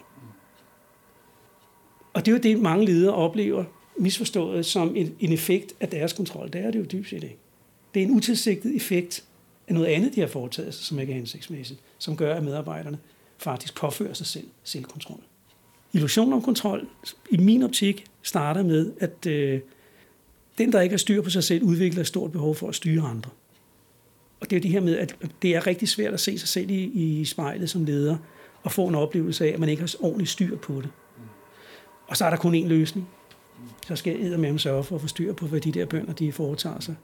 Og 2.12 2.26
det 2.26 2.32
er 2.32 2.36
jo 2.36 2.42
det, 2.42 2.58
mange 2.62 2.86
ledere 2.86 3.14
oplever 3.14 3.64
misforstået 3.98 4.66
som 4.66 4.96
en, 4.96 5.14
en 5.20 5.32
effekt 5.32 5.72
af 5.80 5.88
deres 5.88 6.12
kontrol. 6.12 6.52
Det 6.52 6.64
er 6.64 6.70
det 6.70 6.78
jo 6.78 6.84
dybt 6.84 7.08
set 7.08 7.22
ikke. 7.22 7.38
Det 7.94 8.02
er 8.02 8.06
en 8.06 8.16
utilsigtet 8.16 8.76
effekt 8.76 9.24
af 9.68 9.74
noget 9.74 9.86
andet, 9.86 10.14
de 10.14 10.20
har 10.20 10.26
foretaget 10.26 10.74
sig, 10.74 10.84
som 10.84 10.98
ikke 10.98 11.12
er 11.12 11.16
hensigtsmæssigt, 11.16 11.80
som 11.98 12.16
gør, 12.16 12.34
at 12.34 12.42
medarbejderne 12.42 12.98
faktisk 13.42 13.74
påfører 13.74 14.12
sig 14.12 14.26
selv 14.26 14.46
selvkontrol. 14.64 15.20
Illusion 15.92 16.32
om 16.32 16.42
kontrol, 16.42 16.88
i 17.30 17.36
min 17.36 17.62
optik, 17.62 18.04
starter 18.22 18.62
med, 18.62 18.92
at 19.00 19.26
øh, 19.26 19.60
den, 20.58 20.72
der 20.72 20.80
ikke 20.80 20.92
har 20.92 20.98
styr 20.98 21.22
på 21.22 21.30
sig 21.30 21.44
selv, 21.44 21.64
udvikler 21.64 22.00
et 22.00 22.06
stort 22.06 22.32
behov 22.32 22.54
for 22.54 22.68
at 22.68 22.74
styre 22.74 23.02
andre. 23.02 23.30
Og 24.40 24.50
det 24.50 24.56
er 24.56 24.60
jo 24.60 24.62
det 24.62 24.70
her 24.70 24.80
med, 24.80 24.96
at 24.98 25.16
det 25.42 25.56
er 25.56 25.66
rigtig 25.66 25.88
svært 25.88 26.14
at 26.14 26.20
se 26.20 26.38
sig 26.38 26.48
selv 26.48 26.70
i, 26.70 26.82
i 26.84 27.24
spejlet 27.24 27.70
som 27.70 27.84
leder, 27.84 28.16
og 28.62 28.72
få 28.72 28.86
en 28.86 28.94
oplevelse 28.94 29.44
af, 29.44 29.52
at 29.52 29.58
man 29.58 29.68
ikke 29.68 29.82
har 29.82 29.94
ordentligt 30.00 30.30
styr 30.30 30.56
på 30.56 30.80
det. 30.80 30.88
Og 32.06 32.16
så 32.16 32.24
er 32.24 32.30
der 32.30 32.36
kun 32.36 32.54
én 32.54 32.66
løsning. 32.66 33.08
Så 33.86 33.96
skal 33.96 34.20
jeg 34.20 34.40
med 34.40 34.58
sørge 34.58 34.84
for 34.84 34.94
at 34.94 35.00
få 35.00 35.08
styr 35.08 35.32
på, 35.32 35.46
hvad 35.46 35.60
de 35.60 35.72
der 35.72 35.86
bønder 35.86 36.12
de 36.12 36.32
foretager 36.32 36.80
sig. 36.80 36.96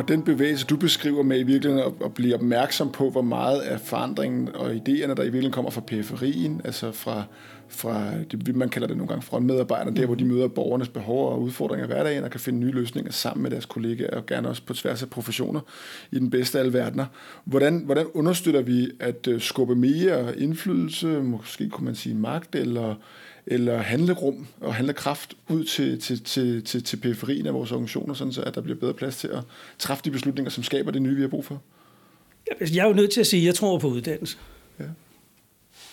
Og 0.00 0.08
den 0.08 0.22
bevægelse, 0.22 0.66
du 0.66 0.76
beskriver 0.76 1.22
med 1.22 1.40
i 1.40 1.42
virkeligheden 1.42 1.86
at, 1.86 1.92
at 2.04 2.14
blive 2.14 2.34
opmærksom 2.34 2.92
på, 2.92 3.10
hvor 3.10 3.22
meget 3.22 3.60
af 3.60 3.80
forandringen 3.80 4.48
og 4.54 4.70
idéerne, 4.70 5.14
der 5.14 5.22
i 5.22 5.24
virkeligheden 5.24 5.52
kommer 5.52 5.70
fra 5.70 5.80
periferien, 5.80 6.60
altså 6.64 6.92
fra, 6.92 7.24
fra 7.68 8.10
det, 8.30 8.56
man 8.56 8.68
kalder 8.68 8.88
det 8.88 8.96
nogle 8.96 9.08
gange 9.08 9.22
frontmedarbejderne, 9.22 9.96
der 9.96 10.06
hvor 10.06 10.14
de 10.14 10.24
møder 10.24 10.48
borgernes 10.48 10.88
behov 10.88 11.32
og 11.32 11.42
udfordringer 11.42 11.84
i 11.84 11.86
hverdagen 11.86 12.24
og 12.24 12.30
kan 12.30 12.40
finde 12.40 12.58
nye 12.58 12.70
løsninger 12.70 13.12
sammen 13.12 13.42
med 13.42 13.50
deres 13.50 13.66
kollegaer 13.66 14.16
og 14.16 14.26
gerne 14.26 14.48
også 14.48 14.62
på 14.66 14.74
tværs 14.74 15.02
af 15.02 15.10
professioner 15.10 15.60
i 16.10 16.18
den 16.18 16.30
bedste 16.30 16.58
af 16.58 16.62
alle 16.62 16.72
verdener. 16.72 17.06
Hvordan, 17.44 17.82
hvordan 17.84 18.06
understøtter 18.14 18.62
vi 18.62 18.90
at 19.00 19.26
øh, 19.26 19.40
skubbe 19.40 19.74
mere 19.74 20.38
indflydelse, 20.38 21.06
måske 21.06 21.68
kunne 21.68 21.84
man 21.84 21.94
sige 21.94 22.14
magt 22.14 22.54
eller 22.54 22.94
eller 23.50 23.78
handlerum 23.78 24.46
og 24.60 24.74
handlekraft 24.74 25.34
ud 25.48 25.64
til, 25.64 26.00
til, 26.00 26.22
til, 26.22 26.64
til, 26.64 26.84
til 26.84 26.96
periferien 26.96 27.46
af 27.46 27.54
vores 27.54 27.72
organisationer, 27.72 28.14
sådan 28.14 28.32
så 28.32 28.42
at 28.42 28.54
der 28.54 28.60
bliver 28.60 28.78
bedre 28.78 28.94
plads 28.94 29.16
til 29.16 29.28
at 29.28 29.42
træffe 29.78 30.04
de 30.04 30.10
beslutninger, 30.10 30.50
som 30.50 30.64
skaber 30.64 30.90
det 30.90 31.02
nye, 31.02 31.14
vi 31.14 31.20
har 31.20 31.28
brug 31.28 31.44
for? 31.44 31.62
Jeg 32.60 32.84
er 32.84 32.88
jo 32.88 32.94
nødt 32.94 33.10
til 33.10 33.20
at 33.20 33.26
sige, 33.26 33.40
at 33.40 33.46
jeg 33.46 33.54
tror 33.54 33.78
på 33.78 33.88
uddannelse. 33.88 34.36
Ja. 34.80 34.84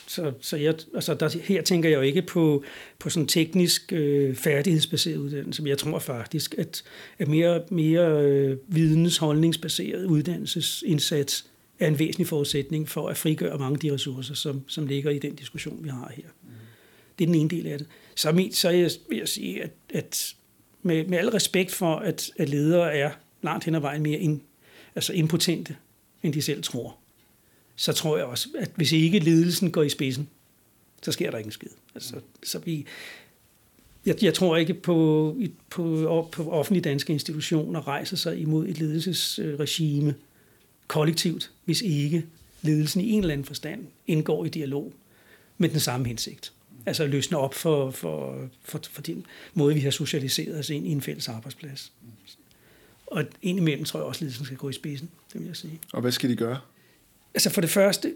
Så, 0.07 0.31
så 0.41 0.57
jeg, 0.57 0.75
altså 0.93 1.13
der, 1.13 1.37
her 1.43 1.61
tænker 1.61 1.89
jeg 1.89 1.95
jo 1.95 2.01
ikke 2.01 2.21
på, 2.21 2.63
på 2.99 3.09
sådan 3.09 3.27
teknisk 3.27 3.93
øh, 3.93 4.35
færdighedsbaseret 4.35 5.17
uddannelse, 5.17 5.61
men 5.61 5.69
jeg 5.69 5.77
tror 5.77 5.99
faktisk, 5.99 6.55
at, 6.57 6.83
at 7.19 7.27
mere, 7.27 7.61
mere 7.69 8.21
øh, 8.23 8.57
videns, 8.67 9.17
holdningsbaseret 9.17 10.05
uddannelsesindsats 10.05 11.45
er 11.79 11.87
en 11.87 11.99
væsentlig 11.99 12.27
forudsætning 12.27 12.89
for 12.89 13.09
at 13.09 13.17
frigøre 13.17 13.57
mange 13.57 13.73
af 13.73 13.79
de 13.79 13.93
ressourcer, 13.93 14.33
som, 14.35 14.61
som 14.67 14.87
ligger 14.87 15.11
i 15.11 15.19
den 15.19 15.35
diskussion, 15.35 15.83
vi 15.83 15.89
har 15.89 16.11
her. 16.15 16.23
Det 17.19 17.23
er 17.23 17.27
den 17.27 17.35
ene 17.35 17.49
del 17.49 17.67
af 17.67 17.77
det. 17.77 17.87
Så, 18.15 18.31
min, 18.31 18.53
så 18.53 18.69
jeg, 18.69 18.91
vil 19.09 19.17
jeg 19.17 19.27
sige, 19.27 19.63
at, 19.63 19.71
at 19.89 20.35
med, 20.81 21.05
med 21.05 21.17
al 21.17 21.29
respekt 21.29 21.71
for, 21.71 21.95
at, 21.95 22.31
at 22.37 22.49
ledere 22.49 22.95
er 22.95 23.11
langt 23.41 23.65
hen 23.65 23.75
ad 23.75 23.79
vejen 23.79 24.03
mere 24.03 24.19
in, 24.19 24.41
altså 24.95 25.13
impotente, 25.13 25.75
end 26.23 26.33
de 26.33 26.41
selv 26.41 26.63
tror, 26.63 26.97
så 27.75 27.93
tror 27.93 28.17
jeg 28.17 28.25
også, 28.25 28.49
at 28.59 28.71
hvis 28.75 28.91
ikke 28.91 29.19
ledelsen 29.19 29.71
går 29.71 29.83
i 29.83 29.89
spidsen, 29.89 30.29
så 31.01 31.11
sker 31.11 31.31
der 31.31 31.37
ikke 31.37 31.47
en 31.47 31.51
skid. 31.51 31.69
Altså, 31.95 32.15
så 32.43 32.59
vi, 32.59 32.85
jeg, 34.05 34.23
jeg 34.23 34.33
tror 34.33 34.57
ikke 34.57 34.73
på, 34.73 35.37
på, 35.69 36.29
på 36.31 36.51
offentlige 36.51 36.83
danske 36.83 37.13
institutioner 37.13 37.87
rejser 37.87 38.17
sig 38.17 38.39
imod 38.39 38.67
et 38.67 38.79
ledelsesregime 38.79 40.15
kollektivt, 40.87 41.51
hvis 41.65 41.81
ikke 41.81 42.25
ledelsen 42.61 43.01
i 43.01 43.11
en 43.11 43.19
eller 43.19 43.33
anden 43.33 43.45
forstand 43.45 43.87
indgår 44.07 44.45
i 44.45 44.49
dialog 44.49 44.93
med 45.57 45.69
den 45.69 45.79
samme 45.79 46.07
hensigt 46.07 46.53
altså 46.87 47.07
løsne 47.07 47.37
op 47.37 47.53
for, 47.53 47.91
for, 47.91 48.47
for, 48.63 48.79
for 48.91 49.01
den 49.01 49.25
måde, 49.53 49.73
vi 49.73 49.79
har 49.79 49.91
socialiseret 49.91 50.59
os 50.59 50.69
ind 50.69 50.87
i 50.87 50.91
en 50.91 51.01
fælles 51.01 51.27
arbejdsplads. 51.27 51.91
Og 53.07 53.23
indimellem 53.41 53.85
tror 53.85 53.99
jeg 53.99 54.07
også, 54.07 54.17
at 54.17 54.21
ledelsen 54.21 54.45
skal 54.45 54.57
gå 54.57 54.69
i 54.69 54.73
spidsen, 54.73 55.09
det 55.33 55.41
vil 55.41 55.47
jeg 55.47 55.55
sige. 55.55 55.79
Og 55.93 56.01
hvad 56.01 56.11
skal 56.11 56.29
de 56.29 56.35
gøre? 56.35 56.59
Altså 57.33 57.49
for 57.49 57.61
det 57.61 57.69
første, 57.69 58.13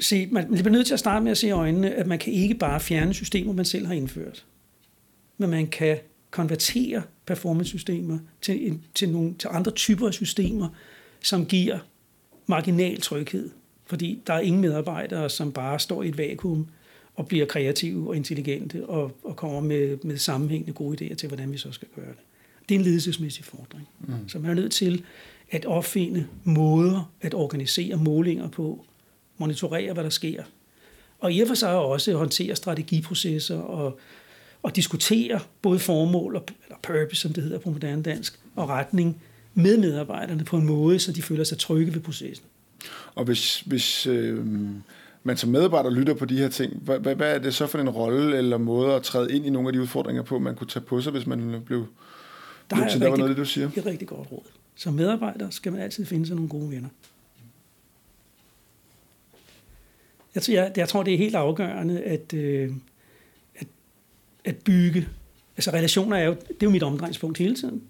se, 0.00 0.26
man 0.26 0.48
bliver 0.48 0.70
nødt 0.70 0.86
til 0.86 0.94
at 0.94 1.00
starte 1.00 1.24
med 1.24 1.30
at 1.30 1.38
se 1.38 1.46
i 1.46 1.50
øjnene, 1.50 1.94
at 1.94 2.06
man 2.06 2.18
kan 2.18 2.32
ikke 2.32 2.54
bare 2.54 2.80
fjerne 2.80 3.14
systemer, 3.14 3.52
man 3.52 3.64
selv 3.64 3.86
har 3.86 3.94
indført. 3.94 4.44
Men 5.38 5.50
man 5.50 5.66
kan 5.66 5.98
konvertere 6.30 7.02
performance-systemer 7.26 8.18
til, 8.40 8.66
en, 8.66 8.84
til, 8.94 9.08
nogle, 9.08 9.34
til 9.38 9.48
andre 9.52 9.72
typer 9.72 10.06
af 10.06 10.14
systemer, 10.14 10.68
som 11.22 11.46
giver 11.46 11.78
marginal 12.46 13.00
tryghed. 13.00 13.50
Fordi 13.86 14.22
der 14.26 14.34
er 14.34 14.40
ingen 14.40 14.60
medarbejdere, 14.60 15.30
som 15.30 15.52
bare 15.52 15.78
står 15.78 16.02
i 16.02 16.08
et 16.08 16.18
vakuum 16.18 16.68
og 17.20 17.28
bliver 17.28 17.46
kreative 17.46 18.08
og 18.08 18.16
intelligente 18.16 18.86
og, 18.86 19.12
og 19.24 19.36
kommer 19.36 19.60
med, 19.60 19.98
med 20.02 20.16
sammenhængende 20.16 20.72
gode 20.72 21.04
idéer 21.04 21.14
til, 21.14 21.28
hvordan 21.28 21.52
vi 21.52 21.58
så 21.58 21.72
skal 21.72 21.88
gøre 21.96 22.06
det. 22.06 22.18
Det 22.68 22.74
er 22.74 22.78
en 22.78 22.84
ledelsesmæssig 22.84 23.44
fordring. 23.44 23.88
Mm. 24.00 24.28
Så 24.28 24.38
man 24.38 24.50
er 24.50 24.54
nødt 24.54 24.72
til 24.72 25.04
at 25.50 25.64
opfinde 25.64 26.26
måder 26.44 27.12
at 27.20 27.34
organisere 27.34 27.96
målinger 27.96 28.48
på, 28.48 28.84
monitorere, 29.38 29.92
hvad 29.92 30.04
der 30.04 30.10
sker, 30.10 30.42
og 31.18 31.32
i 31.32 31.40
og 31.40 31.48
for 31.48 31.54
sig 31.54 31.74
også 31.74 32.16
håndtere 32.16 32.56
strategiprocesser 32.56 33.58
og, 33.58 33.98
og 34.62 34.76
diskutere 34.76 35.40
både 35.62 35.78
formål 35.78 36.36
og 36.36 36.44
eller 36.64 36.78
purpose, 36.82 37.20
som 37.20 37.32
det 37.32 37.42
hedder 37.42 37.58
på 37.58 37.70
moderne 37.70 38.02
dansk, 38.02 38.40
og 38.56 38.68
retning 38.68 39.22
med 39.54 39.76
medarbejderne 39.78 40.44
på 40.44 40.56
en 40.56 40.66
måde, 40.66 40.98
så 40.98 41.12
de 41.12 41.22
føler 41.22 41.44
sig 41.44 41.58
trygge 41.58 41.94
ved 41.94 42.00
processen. 42.00 42.46
Og 43.14 43.24
hvis, 43.24 43.60
hvis 43.60 44.06
øh, 44.06 44.46
man 45.22 45.36
som 45.36 45.50
medarbejder 45.50 45.90
lytter 45.90 46.14
på 46.14 46.24
de 46.24 46.38
her 46.38 46.48
ting, 46.48 46.76
hvad, 46.82 46.98
hvad, 46.98 47.14
hvad 47.14 47.34
er 47.34 47.38
det 47.38 47.54
så 47.54 47.66
for 47.66 47.78
en 47.78 47.88
rolle 47.88 48.38
eller 48.38 48.58
måde 48.58 48.94
at 48.94 49.02
træde 49.02 49.36
ind 49.36 49.46
i 49.46 49.50
nogle 49.50 49.68
af 49.68 49.72
de 49.72 49.80
udfordringer 49.80 50.22
på, 50.22 50.38
man 50.38 50.54
kunne 50.54 50.66
tage 50.66 50.84
på 50.84 51.00
sig, 51.00 51.12
hvis 51.12 51.26
man 51.26 51.62
blev... 51.66 51.86
Der 52.70 52.76
er 52.76 52.84
rigtig, 52.84 53.00
noget 53.00 53.28
det, 53.28 53.36
du 53.36 53.44
siger. 53.44 53.70
et 53.76 53.86
rigtig 53.86 54.08
godt 54.08 54.32
råd. 54.32 54.42
Som 54.74 54.94
medarbejder 54.94 55.50
skal 55.50 55.72
man 55.72 55.80
altid 55.80 56.04
finde 56.04 56.26
sig 56.26 56.36
nogle 56.36 56.48
gode 56.48 56.70
venner. 56.70 56.88
Jeg, 60.34 60.42
jeg, 60.48 60.72
jeg 60.76 60.88
tror, 60.88 61.02
det 61.02 61.14
er 61.14 61.18
helt 61.18 61.34
afgørende 61.34 62.00
at, 62.00 62.34
øh, 62.34 62.70
at, 63.56 63.66
at 64.44 64.56
bygge... 64.56 65.08
Altså 65.56 65.70
relationer 65.70 66.16
er 66.16 66.24
jo, 66.24 66.30
det 66.30 66.50
er 66.50 66.66
jo 66.66 66.70
mit 66.70 66.82
omdrejningspunkt 66.82 67.38
hele 67.38 67.54
tiden. 67.54 67.82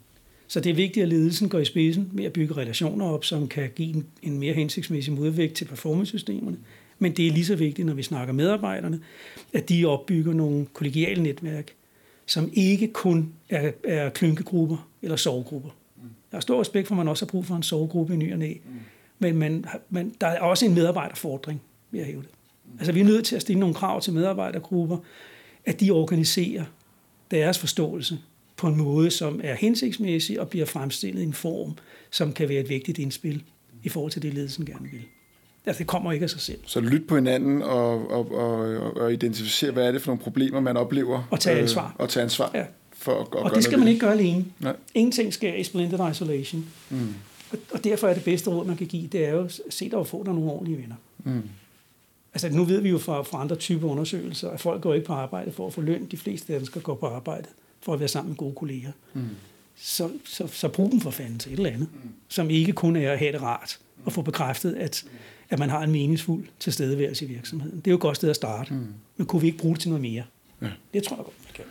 Så 0.47 0.61
det 0.61 0.71
er 0.71 0.75
vigtigt, 0.75 1.03
at 1.03 1.09
ledelsen 1.09 1.49
går 1.49 1.59
i 1.59 1.65
spidsen 1.65 2.11
med 2.13 2.25
at 2.25 2.33
bygge 2.33 2.57
relationer 2.57 3.07
op, 3.07 3.25
som 3.25 3.49
kan 3.49 3.71
give 3.75 3.95
en, 3.95 4.07
en 4.23 4.39
mere 4.39 4.55
hensigtsmæssig 4.55 5.13
modvægt 5.13 5.55
til 5.55 5.65
performance-systemerne. 5.65 6.57
Men 7.03 7.13
det 7.13 7.27
er 7.27 7.33
lige 7.33 7.45
så 7.45 7.57
vigtigt, 7.57 7.87
når 7.87 7.95
vi 7.95 8.03
snakker 8.03 8.35
medarbejderne, 8.35 9.01
at 9.53 9.69
de 9.69 9.85
opbygger 9.85 10.33
nogle 10.33 10.67
kollegiale 10.73 11.23
netværk, 11.23 11.75
som 12.27 12.51
ikke 12.53 12.89
kun 12.89 13.33
er, 13.49 13.73
er 13.85 14.11
klynkegrupper 14.11 14.89
eller 15.03 15.17
sovegrupper. 15.17 15.71
Jeg 16.33 16.37
har 16.37 16.41
stor 16.41 16.61
respekt 16.61 16.89
for, 16.89 16.95
at 16.95 16.97
man 16.97 17.09
også 17.09 17.25
har 17.25 17.31
brug 17.31 17.47
for 17.47 17.57
en 17.57 17.63
sovegruppe 17.63 18.15
i 18.15 18.17
ny 18.17 18.33
og 18.33 18.39
næ. 18.39 18.55
Men 19.19 19.37
man, 19.37 19.65
man, 19.91 20.15
der 20.21 20.27
er 20.27 20.41
også 20.41 20.67
en 20.67 20.75
medarbejderfordring, 20.75 21.63
vil 21.91 21.99
jeg 21.99 22.07
hæve 22.07 22.23
det. 22.23 22.31
Altså 22.79 22.93
vi 22.93 23.01
er 23.01 23.05
nødt 23.05 23.25
til 23.25 23.37
at 23.37 23.43
stille 23.43 23.61
nogle 23.61 23.75
krav 23.75 24.01
til 24.01 24.13
medarbejdergrupper, 24.13 24.99
at 25.65 25.81
de 25.81 25.91
organiserer 25.91 26.65
deres 27.31 27.59
forståelse 27.59 28.19
på 28.57 28.69
en 28.69 28.77
måde, 28.77 29.11
som 29.11 29.41
er 29.45 29.55
hensigtsmæssig 29.55 30.41
og 30.41 30.49
bliver 30.49 30.67
fremstillet 30.67 31.21
i 31.21 31.25
en 31.25 31.33
form, 31.33 31.77
som 32.11 32.33
kan 32.33 32.49
være 32.49 32.61
et 32.61 32.69
vigtigt 32.69 32.99
indspil 32.99 33.43
i 33.83 33.89
forhold 33.89 34.13
til 34.13 34.23
det, 34.23 34.35
ledelsen 34.35 34.67
gerne 34.67 34.91
vil. 34.91 35.01
Altså, 35.67 35.79
det 35.79 35.87
kommer 35.87 36.13
ikke 36.13 36.25
af 36.25 36.31
sig 36.31 36.41
selv. 36.41 36.59
Så 36.67 36.81
lyt 36.81 37.07
på 37.07 37.15
hinanden 37.15 37.63
og, 37.63 38.11
og, 38.11 38.33
og, 38.33 38.97
og 38.97 39.13
identificere, 39.13 39.71
hvad 39.71 39.87
er 39.87 39.93
det 39.93 40.03
for 40.03 40.11
nogle 40.11 40.23
problemer, 40.23 40.61
man 40.61 40.77
oplever. 40.77 41.29
Og 41.31 41.41
tage 41.41 41.59
ansvar. 41.59 41.87
Øh, 41.87 41.93
og 41.99 42.09
tage 42.09 42.23
ansvar. 42.23 42.51
Ja. 42.55 42.65
For 42.93 43.13
at, 43.13 43.21
at 43.21 43.35
og 43.35 43.51
gøre 43.51 43.55
det 43.55 43.65
skal 43.65 43.79
man 43.79 43.89
ikke 43.89 44.01
gøre 44.01 44.13
alene. 44.13 44.45
Nej. 44.61 44.77
Ingenting 44.95 45.35
sker 45.35 45.55
i 45.55 45.65
splendid 45.65 45.99
isolation. 46.11 46.67
Mm. 46.91 47.15
Og, 47.51 47.59
og 47.71 47.85
derfor 47.85 48.09
er 48.09 48.15
det 48.15 48.25
bedste 48.25 48.51
råd, 48.51 48.67
man 48.67 48.77
kan 48.77 48.87
give, 48.87 49.07
det 49.07 49.27
er 49.27 49.31
jo, 49.31 49.49
se 49.71 49.91
dig 49.91 49.99
og 49.99 50.07
få 50.07 50.25
dig 50.25 50.35
nogle 50.35 50.51
ordentlige 50.51 50.79
venner. 50.79 50.97
Mm. 51.25 51.43
Altså 52.35 52.49
nu 52.49 52.65
ved 52.65 52.81
vi 52.81 52.89
jo 52.89 52.99
fra, 52.99 53.23
fra 53.23 53.41
andre 53.41 53.57
typer 53.57 53.89
undersøgelser, 53.89 54.51
at 54.51 54.61
folk 54.61 54.83
går 54.83 54.95
ikke 54.95 55.07
på 55.07 55.13
arbejde 55.13 55.53
for 55.53 55.67
at 55.67 55.73
få 55.73 55.81
løn. 55.81 56.07
De 56.11 56.17
fleste 56.17 56.53
danskere 56.53 56.83
går 56.83 56.95
på 56.95 57.07
arbejde 57.07 57.49
for 57.81 57.93
at 57.93 58.01
være 58.01 58.09
sammen 58.09 58.31
med 58.31 58.37
gode 58.37 58.55
kolleger. 58.55 58.93
Mm. 59.15 59.23
Så, 59.77 60.11
så, 60.25 60.47
så 60.47 60.69
brug 60.69 60.93
dem 60.93 61.01
for 61.01 61.11
fanden 61.11 61.39
til 61.39 61.53
et 61.53 61.57
eller 61.57 61.71
andet, 61.71 61.89
som 62.29 62.51
ikke 62.51 62.73
kun 62.73 62.97
er 62.97 63.13
at 63.13 63.19
have 63.19 63.33
det 63.33 63.43
rart 63.43 63.79
og 64.05 64.13
få 64.13 64.23
bekræftet, 64.23 64.75
at, 64.75 65.05
at 65.51 65.59
man 65.59 65.71
har 65.71 65.83
en 65.83 65.91
meningsfuld 65.91 66.45
tilstedeværelse 66.61 67.25
i 67.25 67.29
virksomheden. 67.29 67.77
Det 67.77 67.87
er 67.87 67.91
jo 67.91 67.97
et 67.97 68.01
godt 68.01 68.17
sted 68.17 68.31
at 68.31 68.37
starte. 68.37 68.75
Mm. 68.75 68.87
Men 69.17 69.27
kunne 69.27 69.43
vi 69.43 69.47
ikke 69.47 69.59
bruge 69.59 69.75
det 69.75 69.81
til 69.81 69.91
noget 69.91 70.03
mere? 70.03 70.23
Ja. 70.63 70.69
Det 70.95 71.03
tror 71.03 71.17
jeg 71.17 71.25
godt, 71.25 71.37
man 71.45 71.53
kan. 71.55 71.65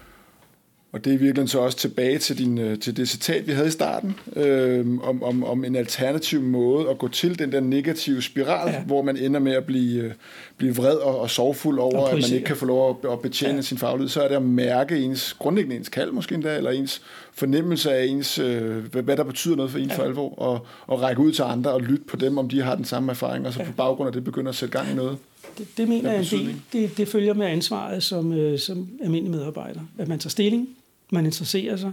Og 0.92 1.06
det 1.06 1.14
er 1.14 1.18
virkelig 1.18 1.50
så 1.50 1.60
også 1.60 1.78
tilbage 1.78 2.18
til, 2.18 2.38
din, 2.38 2.58
øh, 2.58 2.80
til 2.80 2.98
det 2.98 3.10
citat, 3.10 3.48
vi 3.48 3.52
havde 3.52 3.68
i 3.68 3.72
starten, 3.72 4.16
øh, 4.36 4.86
om, 5.04 5.24
om, 5.24 5.44
om 5.44 5.66
en 5.66 5.76
alternativ 5.76 6.42
måde 6.42 6.90
at 6.90 6.98
gå 6.98 7.08
til 7.08 7.40
den 7.40 7.52
der 7.52 7.60
negative 7.60 8.22
spiral, 8.22 8.70
ja. 8.70 8.76
Ja. 8.76 8.84
hvor 8.84 9.02
man 9.02 9.18
ender 9.18 9.40
med 9.40 9.52
at 9.52 9.66
blive, 9.66 10.04
øh, 10.04 10.12
blive 10.58 10.76
vred 10.76 10.96
og, 10.96 11.20
og 11.20 11.30
sorgfuld 11.30 11.80
over, 11.80 11.98
Og 11.98 12.12
at 12.12 12.22
man 12.22 12.34
ikke 12.34 12.46
kan 12.46 12.56
få 12.56 12.66
lov 12.66 13.00
at, 13.04 13.12
at 13.12 13.20
betjene 13.20 13.52
ja. 13.52 13.56
Ja. 13.56 13.62
sin 13.62 13.78
faglighed. 13.78 14.10
Så 14.10 14.22
er 14.22 14.28
det 14.28 14.36
at 14.36 14.42
mærke 14.42 14.98
ens, 14.98 15.34
grundlæggende 15.34 15.76
ens 15.76 15.90
kald 15.90 16.12
måske 16.12 16.36
endda, 16.36 16.58
eller 16.58 16.72
ens 16.72 17.02
fornemmelse 17.34 17.94
af 17.94 18.06
ens, 18.06 18.40
øh, 18.40 18.78
hvad, 18.78 19.04
hvad 19.04 19.18
der 19.18 19.24
betyder 19.24 19.56
noget 19.56 19.72
for 19.72 19.80
en 19.80 19.88
ja. 19.88 19.96
for 19.96 20.04
alvor, 20.04 20.40
og, 20.40 20.66
og 20.88 21.02
række 21.02 21.22
ud 21.22 21.32
til 21.32 21.42
andre 21.42 21.72
og 21.72 21.82
lytte 21.82 22.04
på 22.08 22.16
dem, 22.16 22.38
om 22.38 22.50
de 22.50 22.62
har 22.62 22.76
den 22.76 22.86
samme 22.86 23.12
erfaring, 23.12 23.48
og 23.48 23.54
så 23.54 23.64
på 23.64 23.72
baggrund 23.78 24.08
af 24.08 24.14
det 24.14 24.24
begynder 24.24 24.50
at 24.50 24.56
sætte 24.56 24.78
gang 24.78 24.92
i 24.92 24.96
noget. 24.96 25.18
Det, 25.58 25.68
det 25.78 25.88
mener 25.88 26.12
jeg 26.12 26.20
betydning? 26.20 26.66
Det, 26.74 26.98
det 26.98 27.08
følger 27.08 27.34
med 27.34 27.46
ansvaret 27.46 28.04
som, 28.04 28.34
øh, 28.34 28.60
som 28.60 28.88
almindelig 29.04 29.32
medarbejder. 29.32 29.82
At 29.98 30.08
man 30.08 30.20
tager 30.20 30.30
stilling, 30.30 30.68
man 31.12 31.26
interesserer 31.26 31.78
sig, 31.78 31.92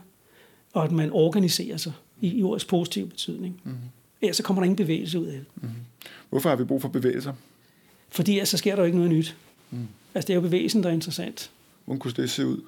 og 0.73 0.85
at 0.85 0.93
man 0.93 1.11
organiserer 1.13 1.77
sig 1.77 1.93
i, 2.21 2.39
i 2.39 2.43
ordets 2.43 2.65
positive 2.65 3.07
betydning. 3.07 3.61
Mm. 3.65 3.73
Ellers 4.21 4.37
så 4.37 4.43
kommer 4.43 4.63
der 4.63 4.65
ingen 4.65 4.77
bevægelse 4.77 5.21
ud 5.21 5.27
af 5.27 5.33
det. 5.33 5.71
Hvorfor 6.31 6.49
har 6.49 6.57
vi 6.57 6.65
brug 6.65 6.83
for 6.83 6.89
bevægelser? 6.89 7.33
Fordi 8.09 8.33
ellers 8.33 8.49
så 8.49 8.57
sker 8.57 8.75
der 8.75 8.83
jo 8.83 8.87
ikke 8.87 8.99
noget 8.99 9.13
nyt. 9.13 9.37
Mm. 9.71 9.79
Altså 10.15 10.27
det 10.27 10.33
er 10.33 10.35
jo 10.35 10.41
bevægelsen, 10.41 10.83
der 10.83 10.89
er 10.89 10.93
interessant. 10.93 11.51
Hvordan 11.85 11.99
kunne 11.99 12.13
det 12.17 12.31
se 12.31 12.47
ud? 12.47 12.61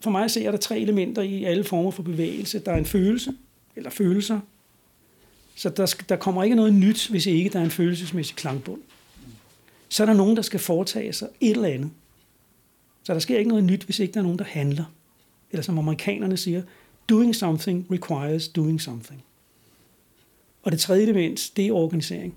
For 0.00 0.10
mig 0.10 0.30
ser 0.30 0.50
der 0.50 0.58
tre 0.58 0.78
elementer 0.78 1.22
i 1.22 1.44
alle 1.44 1.64
former 1.64 1.90
for 1.90 2.02
bevægelse. 2.02 2.58
Der 2.58 2.72
er 2.72 2.76
en 2.76 2.86
følelse, 2.86 3.32
eller 3.76 3.90
følelser. 3.90 4.40
Så 5.54 5.68
der, 5.68 5.94
der 6.08 6.16
kommer 6.16 6.42
ikke 6.42 6.56
noget 6.56 6.74
nyt, 6.74 7.08
hvis 7.08 7.26
ikke 7.26 7.50
der 7.50 7.60
er 7.60 7.64
en 7.64 7.70
følelsesmæssig 7.70 8.36
klangbund. 8.36 8.80
Så 9.88 10.02
er 10.02 10.06
der 10.06 10.14
nogen, 10.14 10.36
der 10.36 10.42
skal 10.42 10.60
foretage 10.60 11.12
sig 11.12 11.28
et 11.40 11.50
eller 11.50 11.68
andet. 11.68 11.90
Så 13.04 13.14
der 13.14 13.20
sker 13.20 13.38
ikke 13.38 13.48
noget 13.48 13.64
nyt, 13.64 13.82
hvis 13.82 13.98
ikke 13.98 14.14
der 14.14 14.20
er 14.20 14.24
nogen, 14.24 14.38
der 14.38 14.44
handler. 14.44 14.84
Eller 15.52 15.62
som 15.62 15.78
amerikanerne 15.78 16.36
siger, 16.36 16.62
doing 17.08 17.36
something 17.36 17.86
requires 17.92 18.48
doing 18.48 18.80
something. 18.80 19.22
Og 20.62 20.72
det 20.72 20.80
tredje 20.80 21.02
element, 21.02 21.50
det 21.56 21.66
er 21.66 21.72
organisering. 21.72 22.34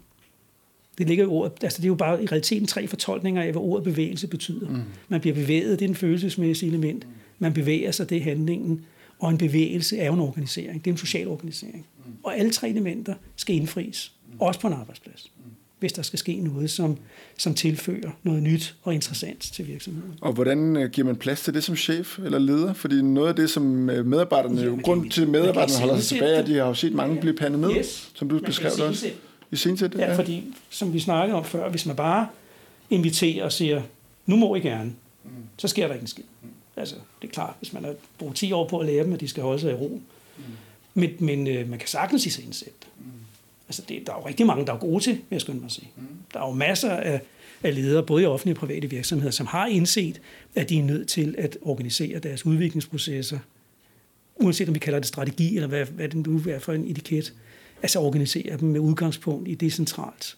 Det 0.97 1.07
ligger 1.07 1.23
i 1.23 1.27
ordet, 1.27 1.63
altså 1.63 1.77
det 1.77 1.85
er 1.85 1.87
jo 1.87 1.95
bare 1.95 2.23
i 2.23 2.25
realiteten 2.25 2.67
tre 2.67 2.87
fortolkninger 2.87 3.41
af, 3.41 3.51
hvad 3.51 3.61
ordet 3.61 3.83
bevægelse 3.83 4.27
betyder. 4.27 4.69
Mm. 4.69 4.81
Man 5.07 5.21
bliver 5.21 5.35
bevæget, 5.35 5.79
det 5.79 5.85
er 5.85 5.87
den 5.87 5.95
følelsesmæssige 5.95 6.69
element. 6.69 7.07
Man 7.39 7.53
bevæger 7.53 7.91
sig, 7.91 8.09
det 8.09 8.17
er 8.17 8.21
handlingen. 8.21 8.85
Og 9.19 9.29
en 9.29 9.37
bevægelse 9.37 9.97
er 9.97 10.05
jo 10.05 10.13
en 10.13 10.19
organisering. 10.19 10.85
Det 10.85 10.91
er 10.91 10.93
en 10.93 10.97
social 10.97 11.27
organisering. 11.27 11.85
Mm. 12.05 12.11
Og 12.23 12.37
alle 12.37 12.51
tre 12.51 12.69
elementer 12.69 13.15
skal 13.35 13.55
indfries. 13.55 14.11
Mm. 14.27 14.39
Også 14.39 14.59
på 14.59 14.67
en 14.67 14.73
arbejdsplads. 14.73 15.31
Mm. 15.37 15.51
Hvis 15.83 15.93
der 15.93 16.01
skal 16.01 16.19
ske 16.19 16.35
noget, 16.39 16.69
som, 16.71 16.97
som 17.37 17.53
tilfører 17.53 18.11
noget 18.23 18.43
nyt 18.43 18.75
og 18.83 18.93
interessant 18.93 19.39
til 19.41 19.67
virksomheden. 19.67 20.13
Og 20.21 20.33
hvordan 20.33 20.77
øh, 20.77 20.89
giver 20.91 21.07
man 21.07 21.15
plads 21.15 21.41
til 21.41 21.53
det 21.53 21.63
som 21.63 21.75
chef 21.75 22.19
eller 22.19 22.39
leder? 22.39 22.73
Fordi 22.73 23.01
noget 23.01 23.29
af 23.29 23.35
det, 23.35 23.49
som 23.49 23.89
øh, 23.89 24.05
medarbejderne, 24.05 24.61
Ja, 24.61 24.81
grund 24.81 25.11
til, 25.11 25.21
at 25.21 25.27
medarbejderne 25.27 25.79
holder 25.79 25.99
sig 25.99 26.07
tilbage, 26.17 26.35
er, 26.35 26.39
at 26.41 26.47
de 26.47 26.53
har 26.55 26.67
jo 26.67 26.73
set 26.73 26.93
mange 26.93 27.15
Ja. 27.15 27.21
blive 27.21 27.33
pandet 27.35 27.59
ned, 27.59 27.71
Yes. 27.77 28.11
som 28.15 28.29
du 28.29 28.35
Man 28.35 28.43
beskrev 28.43 28.71
det 28.71 28.81
også. 28.81 29.07
I 29.51 29.55
scenesæt, 29.55 29.95
Ja, 29.95 30.15
fordi 30.17 30.43
som 30.69 30.93
vi 30.93 30.99
snakkede 30.99 31.37
om 31.37 31.45
før, 31.45 31.69
hvis 31.69 31.85
man 31.85 31.95
bare 31.95 32.27
inviterer 32.89 33.45
og 33.45 33.51
siger, 33.51 33.81
nu 34.25 34.35
må 34.35 34.55
I 34.55 34.59
gerne, 34.59 34.93
så 35.57 35.67
sker 35.67 35.87
der 35.87 35.93
ikke 35.93 36.03
en 36.03 36.07
skid. 36.07 36.23
Altså, 36.77 36.95
det 37.21 37.27
er 37.27 37.31
klart, 37.31 37.53
hvis 37.59 37.73
man 37.73 37.83
har 37.83 37.93
brugt 38.19 38.35
10 38.35 38.51
år 38.51 38.67
på 38.67 38.79
at 38.79 38.85
lære 38.85 39.03
dem, 39.03 39.13
at 39.13 39.19
de 39.19 39.27
skal 39.27 39.43
holde 39.43 39.59
sig 39.59 39.71
i 39.71 39.75
ro. 39.75 40.01
Men, 40.93 41.09
men 41.19 41.47
øh, 41.47 41.69
man 41.69 41.79
kan 41.79 41.87
sagtens 41.87 42.25
i 42.25 42.29
sig 42.29 42.43
indsætte 42.45 42.73
det. 42.79 42.87
Altså, 43.73 43.83
det, 43.89 44.07
der 44.07 44.13
er 44.13 44.17
jo 44.17 44.27
rigtig 44.27 44.45
mange, 44.45 44.65
der 44.65 44.73
er 44.73 44.77
gode 44.77 45.03
til, 45.03 45.13
vil 45.13 45.23
jeg 45.31 45.41
skynde 45.41 45.59
mig 45.59 45.65
at 45.65 45.71
sige. 45.71 45.89
Der 46.33 46.39
er 46.39 46.47
jo 46.47 46.53
masser 46.53 46.91
af, 46.91 47.21
af 47.63 47.75
ledere, 47.75 48.05
både 48.05 48.23
i 48.23 48.25
offentlige 48.25 48.55
og 48.55 48.59
private 48.59 48.89
virksomheder, 48.89 49.31
som 49.31 49.45
har 49.45 49.67
indset, 49.67 50.21
at 50.55 50.69
de 50.69 50.79
er 50.79 50.83
nødt 50.83 51.07
til 51.07 51.35
at 51.37 51.57
organisere 51.61 52.19
deres 52.19 52.45
udviklingsprocesser, 52.45 53.39
uanset 54.35 54.67
om 54.67 54.75
vi 54.75 54.79
kalder 54.79 54.99
det 54.99 55.07
strategi, 55.07 55.55
eller 55.55 55.67
hvad, 55.67 55.85
hvad 55.85 56.09
det 56.09 56.27
nu 56.27 56.41
er 56.49 56.59
for 56.59 56.73
en 56.73 56.87
etiket, 56.87 57.33
altså 57.81 57.99
organisere 57.99 58.57
dem 58.57 58.69
med 58.69 58.79
udgangspunkt 58.79 59.47
i 59.49 59.55
decentralt 59.55 60.37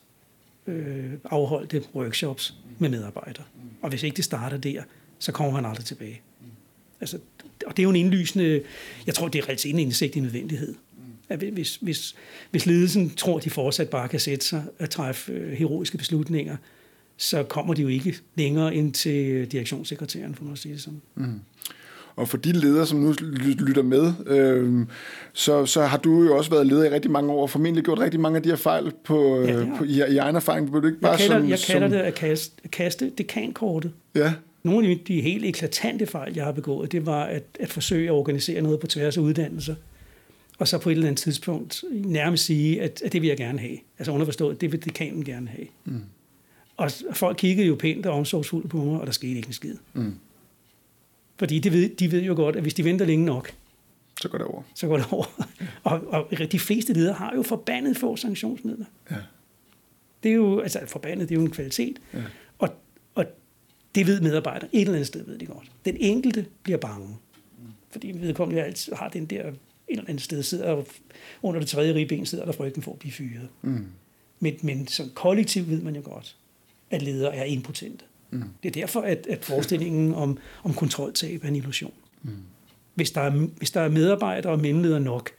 øh, 0.67 1.11
afholdte 1.25 1.83
workshops 1.95 2.55
med 2.79 2.89
medarbejdere. 2.89 3.43
Og 3.81 3.89
hvis 3.89 4.03
ikke 4.03 4.15
det 4.15 4.25
starter 4.25 4.57
der, 4.57 4.83
så 5.19 5.31
kommer 5.31 5.53
han 5.53 5.65
aldrig 5.65 5.85
tilbage. 5.85 6.21
Altså, 7.01 7.17
og 7.65 7.77
det 7.77 7.79
er 7.79 7.83
jo 7.83 7.89
en 7.89 7.95
indlysende, 7.95 8.61
jeg 9.05 9.13
tror, 9.13 9.27
det 9.27 9.39
er 9.39 9.49
reelt 9.49 9.65
en 9.65 9.79
indsigt 9.79 10.15
i 10.15 10.19
nødvendighed. 10.19 10.75
At 11.29 11.39
hvis, 11.39 11.75
hvis, 11.75 12.15
hvis 12.51 12.65
ledelsen 12.65 13.09
tror, 13.09 13.39
de 13.39 13.49
fortsat 13.49 13.89
bare 13.89 14.07
kan 14.07 14.19
sætte 14.19 14.45
sig 14.45 14.63
og 14.79 14.89
træffe 14.89 15.31
øh, 15.31 15.51
heroiske 15.51 15.97
beslutninger, 15.97 16.55
så 17.17 17.43
kommer 17.43 17.73
de 17.73 17.81
jo 17.81 17.87
ikke 17.87 18.15
længere 18.35 18.75
ind 18.75 18.93
til 18.93 19.51
direktionssekretæren, 19.51 20.35
for 20.35 20.45
at 20.51 20.57
sige 20.57 20.73
det 20.73 20.81
sådan. 20.81 21.01
Og 22.15 22.29
for 22.29 22.37
de 22.37 22.51
ledere, 22.51 22.85
som 22.85 22.99
nu 22.99 23.11
ly- 23.21 23.55
lytter 23.67 23.83
med, 23.83 24.13
øh, 24.27 24.85
så, 25.33 25.65
så 25.65 25.81
har 25.81 25.97
du 25.97 26.23
jo 26.23 26.37
også 26.37 26.51
været 26.51 26.67
leder 26.67 26.83
i 26.83 26.89
rigtig 26.89 27.11
mange 27.11 27.31
år, 27.31 27.41
og 27.41 27.49
formentlig 27.49 27.83
gjort 27.83 27.99
rigtig 27.99 28.19
mange 28.19 28.37
af 28.37 28.43
de 28.43 28.49
her 28.49 28.55
fejl 28.55 28.91
på, 29.03 29.41
Ja, 29.41 29.53
har 29.57 29.75
på, 29.77 29.83
i, 29.83 30.03
i 30.09 30.17
egen 30.17 30.35
erfaring. 30.35 30.73
Du 30.73 30.87
ikke 30.87 30.99
bare 30.99 31.11
Jeg 31.11 31.19
kalder, 31.19 31.39
som, 31.39 31.49
jeg 31.49 31.59
kalder 31.67 31.87
som, 31.87 31.91
det 31.91 32.03
at 32.03 32.15
kaste, 32.15 32.53
at 32.63 32.71
kaste 32.71 33.11
dekankortet. 33.17 33.91
Ja, 34.15 34.33
Nogle 34.63 34.89
af 34.89 34.99
de 35.07 35.21
helt 35.21 35.45
eklatante 35.45 36.05
fejl, 36.05 36.33
jeg 36.35 36.45
har 36.45 36.51
begået, 36.51 36.91
det 36.91 37.05
var 37.05 37.23
at, 37.23 37.43
at 37.59 37.69
forsøge 37.69 38.07
at 38.07 38.11
organisere 38.11 38.61
noget 38.61 38.79
på 38.79 38.87
tværs 38.87 39.17
af 39.17 39.21
uddannelser. 39.21 39.75
Og 40.57 40.67
så 40.67 40.77
på 40.77 40.89
et 40.89 40.93
eller 40.93 41.07
andet 41.07 41.19
tidspunkt 41.21 41.83
nærmest 41.91 42.45
sige, 42.45 42.81
at, 42.81 43.01
at 43.01 43.13
det 43.13 43.21
vil 43.21 43.27
jeg 43.27 43.37
gerne 43.37 43.59
have. 43.59 43.77
Altså 43.97 44.11
underforstået, 44.11 44.61
det 44.61 44.71
vil 44.71 44.85
dekanen 44.85 45.25
gerne 45.25 45.47
have. 45.47 45.67
Mm. 45.85 46.01
Og 46.77 46.91
folk 47.13 47.37
kiggede 47.37 47.67
jo 47.67 47.75
pænt 47.75 48.05
og 48.05 48.13
omsorgsfuldt 48.13 48.69
på 48.69 48.77
mig, 48.77 48.99
og 48.99 49.05
der 49.05 49.13
skete 49.13 49.35
ikke 49.35 49.47
en 49.47 49.53
skid. 49.53 49.75
Mm. 49.93 50.15
Fordi 51.37 51.59
de 51.59 51.71
ved, 51.71 51.89
de 51.89 52.11
ved 52.11 52.23
jo 52.23 52.35
godt, 52.35 52.55
at 52.55 52.61
hvis 52.61 52.73
de 52.73 52.83
venter 52.83 53.05
længe 53.05 53.25
nok, 53.25 53.53
så 54.21 54.29
går 54.29 54.37
det 54.37 54.47
over. 54.47 54.61
så 54.75 54.87
går 54.87 54.97
det 54.97 55.05
over. 55.11 55.25
og, 55.83 56.07
og 56.07 56.51
de 56.51 56.59
fleste 56.59 56.93
ledere 56.93 57.13
har 57.13 57.35
jo 57.35 57.43
forbandet 57.43 57.97
få 57.97 58.15
sanktionsmidler. 58.15 58.85
Ja. 59.11 59.15
Det 60.23 60.31
er 60.31 60.35
jo, 60.35 60.59
altså 60.59 60.79
forbandet, 60.87 61.29
det 61.29 61.35
er 61.35 61.39
jo 61.39 61.45
en 61.45 61.51
kvalitet. 61.51 61.99
Ja. 62.13 62.23
Og, 62.59 62.69
og 63.15 63.25
det 63.95 64.07
ved 64.07 64.21
medarbejdere. 64.21 64.69
Et 64.73 64.81
eller 64.81 64.93
andet 64.93 65.07
sted 65.07 65.25
ved 65.25 65.37
de 65.37 65.45
godt. 65.45 65.71
Den 65.85 65.97
enkelte 65.99 66.45
bliver 66.63 66.77
bange. 66.77 67.17
Fordi 67.89 68.11
vedkommende 68.15 68.63
altid 68.63 68.93
har 68.93 69.09
den 69.09 69.25
der, 69.25 69.51
et 69.87 69.97
eller 69.97 70.09
andet 70.09 70.23
sted 70.23 70.43
sidder 70.43 70.83
under 71.41 71.59
det 71.59 71.69
tredje 71.69 71.93
ribben 71.93 72.25
sidder 72.25 72.45
der 72.45 72.51
frygten 72.51 72.81
for 72.83 72.91
at 72.91 72.99
blive 72.99 73.11
fyret. 73.11 73.47
Mm. 73.61 73.85
Men, 74.39 74.55
men 74.61 74.87
som 74.87 75.09
kollektiv 75.13 75.67
ved 75.67 75.81
man 75.81 75.95
jo 75.95 76.01
godt, 76.05 76.35
at 76.89 77.01
ledere 77.01 77.35
er 77.35 77.43
impotente. 77.43 78.05
Mm. 78.31 78.43
Det 78.63 78.69
er 78.69 78.81
derfor, 78.81 79.01
at, 79.01 79.27
at 79.29 79.45
forestillingen 79.45 80.13
om, 80.13 80.37
om 80.63 80.73
kontroltab 80.73 81.43
er 81.43 81.47
en 81.47 81.55
illusion. 81.55 81.93
Mm. 82.23 82.31
Hvis, 82.95 83.11
der 83.11 83.21
er, 83.21 83.29
hvis 83.29 83.71
der 83.71 83.81
er 83.81 83.89
medarbejdere 83.89 84.51
og 84.53 84.59
mellemledere 84.59 84.99
nok, 84.99 85.29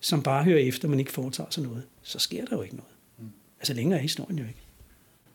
som 0.00 0.22
bare 0.22 0.44
hører 0.44 0.58
efter, 0.58 0.88
men 0.88 0.98
ikke 0.98 1.12
foretager 1.12 1.50
sig 1.50 1.62
noget, 1.62 1.82
så 2.02 2.18
sker 2.18 2.44
der 2.44 2.56
jo 2.56 2.62
ikke 2.62 2.76
noget. 2.76 2.92
Mm. 3.18 3.24
Altså 3.60 3.74
længere 3.74 3.98
er 3.98 4.02
historien 4.02 4.38
jo 4.38 4.44
ikke. 4.44 4.60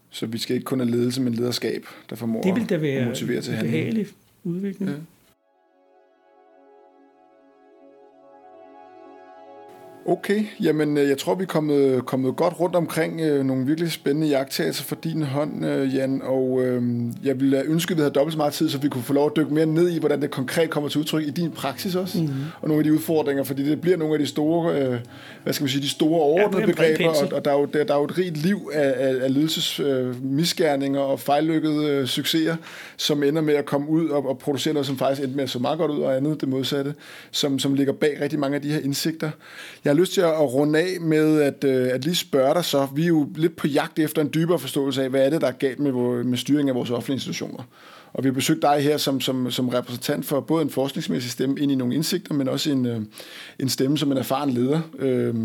Så 0.10 0.26
vi 0.26 0.38
skal 0.38 0.56
ikke 0.56 0.66
kun 0.66 0.80
have 0.80 0.92
ledelse, 0.92 1.22
men 1.22 1.34
lederskab, 1.34 1.86
der 2.10 2.16
formår 2.16 2.42
Det 2.42 2.56
vil 2.56 2.70
da 2.70 2.76
at 2.76 2.82
være 2.82 3.06
motivere 3.06 3.42
til 3.42 3.54
handling. 3.54 4.08
udvikling. 4.44 4.92
Ja. 4.92 4.98
Okay, 10.06 10.46
jamen 10.62 10.98
øh, 10.98 11.10
jeg 11.10 11.18
tror, 11.18 11.36
vi 11.36 11.44
er 11.44 11.48
kommet, 11.48 12.06
kommet 12.06 12.36
godt 12.36 12.60
rundt 12.60 12.76
omkring 12.76 13.22
øh, 13.22 13.46
nogle 13.46 13.66
virkelig 13.66 13.92
spændende 13.92 14.28
jagttagelser 14.28 14.84
for 14.84 14.96
din 14.96 15.22
hånd, 15.24 15.66
øh, 15.66 15.96
Jan, 15.96 16.22
og 16.24 16.62
øh, 16.64 16.84
jeg 17.24 17.40
ville 17.40 17.64
ønske, 17.66 17.92
at 17.92 17.98
vi 17.98 18.02
havde 18.02 18.14
dobbelt 18.14 18.34
så 18.34 18.38
meget 18.38 18.54
tid, 18.54 18.70
så 18.70 18.78
vi 18.78 18.90
kunne 18.90 19.04
få 19.04 19.14
lov 19.14 19.26
at 19.26 19.32
dykke 19.36 19.54
mere 19.54 19.66
ned 19.66 19.90
i, 19.90 20.00
hvordan 20.00 20.22
det 20.22 20.32
konkret 20.32 20.70
kommer 20.70 20.90
til 20.90 21.00
udtryk 21.00 21.28
i 21.28 21.30
din 21.30 21.52
praksis 21.52 21.96
også, 21.96 22.18
Mhm. 22.18 22.28
mm-hmm. 22.28 22.44
og 22.62 22.68
nogle 22.68 22.80
af 22.80 22.84
de 22.84 22.94
udfordringer, 22.94 23.44
fordi 23.44 23.70
det 23.70 23.82
bliver 23.82 23.98
nogle 23.98 24.14
af 24.14 24.20
de 24.20 24.26
store, 24.28 24.82
øh, 24.82 25.00
hvad 25.44 25.54
skal 25.54 25.64
man 25.64 25.70
sige, 25.70 25.82
de 25.82 25.90
store 25.90 26.22
overordnede 26.22 26.62
er 26.64 26.76
bred 26.76 26.98
begreber, 26.98 27.10
og, 27.10 27.34
og 27.34 27.46
der, 27.46 27.52
er 27.52 27.60
jo, 27.60 27.66
der, 27.66 27.84
der 27.84 27.94
er 27.94 27.98
jo 27.98 28.06
et 28.06 28.18
rigt 28.18 28.38
liv 28.38 28.70
af, 28.74 28.94
af, 28.98 29.16
af 29.24 29.34
ledelses 29.34 29.80
øh, 29.80 30.24
misgerninger 30.24 31.00
og 31.00 31.20
fejllykkede 31.20 31.88
øh, 31.88 32.08
succeser, 32.08 32.56
som 32.98 33.24
ender 33.24 33.42
med 33.42 33.54
at 33.54 33.66
komme 33.66 33.90
ud 33.90 34.10
og, 34.10 34.30
og 34.30 34.38
producere 34.38 34.74
noget, 34.74 34.88
som 34.88 34.98
faktisk 34.98 35.22
endte 35.22 35.36
med 35.36 35.44
at 35.44 35.50
så 35.50 35.60
meget 35.60 35.78
godt 35.78 35.92
ud, 35.92 36.00
og 36.00 36.16
andet 36.18 36.42
det 36.42 36.50
modsatte, 36.50 36.94
som, 37.32 37.60
som 37.60 37.74
ligger 37.74 37.94
bag 37.94 38.18
rigtig 38.22 38.40
mange 38.40 38.56
af 38.56 38.62
de 38.62 38.72
her 38.72 38.80
indsigter. 38.80 39.30
Jeg 39.86 39.93
har 39.94 40.00
lyst 40.00 40.14
til 40.14 40.22
at 40.22 40.54
runde 40.54 40.80
af 40.80 41.02
med 41.02 41.42
at, 41.42 41.64
øh, 41.64 41.88
at 41.94 42.06
lige 42.06 42.16
spørge 42.16 42.54
dig 42.54 42.66
så. 42.66 42.88
Vi 42.96 43.04
er 43.04 43.08
jo 43.08 43.30
lidt 43.36 43.56
på 43.56 43.68
jagt 43.68 44.00
efter 44.00 44.22
en 44.22 44.30
dybere 44.34 44.60
forståelse 44.60 45.04
af, 45.04 45.10
hvad 45.10 45.26
er 45.26 45.30
det, 45.30 45.42
der 45.42 45.48
er 45.48 45.52
galt 45.52 45.80
med, 45.80 46.24
med 46.24 46.38
styring 46.38 46.70
af 46.70 46.76
vores 46.76 46.90
offentlige 46.90 47.16
institutioner. 47.16 47.64
Og 48.14 48.24
vi 48.24 48.30
har 48.30 48.34
besøgt 48.34 48.62
dig 48.62 48.80
her 48.80 48.98
som, 48.98 49.22
som, 49.22 49.52
som 49.52 49.70
repræsentant 49.70 50.26
for 50.26 50.40
både 50.40 50.62
en 50.62 50.70
forskningsmæssig 50.70 51.32
stemme 51.32 51.60
ind 51.60 51.72
i 51.72 51.76
nogle 51.76 51.96
indsigter, 51.96 52.34
men 52.34 52.48
også 52.48 52.72
en, 52.72 52.86
øh, 52.86 53.02
en 53.60 53.70
stemme 53.70 53.98
som 53.98 54.12
en 54.12 54.18
erfaren 54.18 54.50
leder 54.50 54.82
øh, 55.00 55.36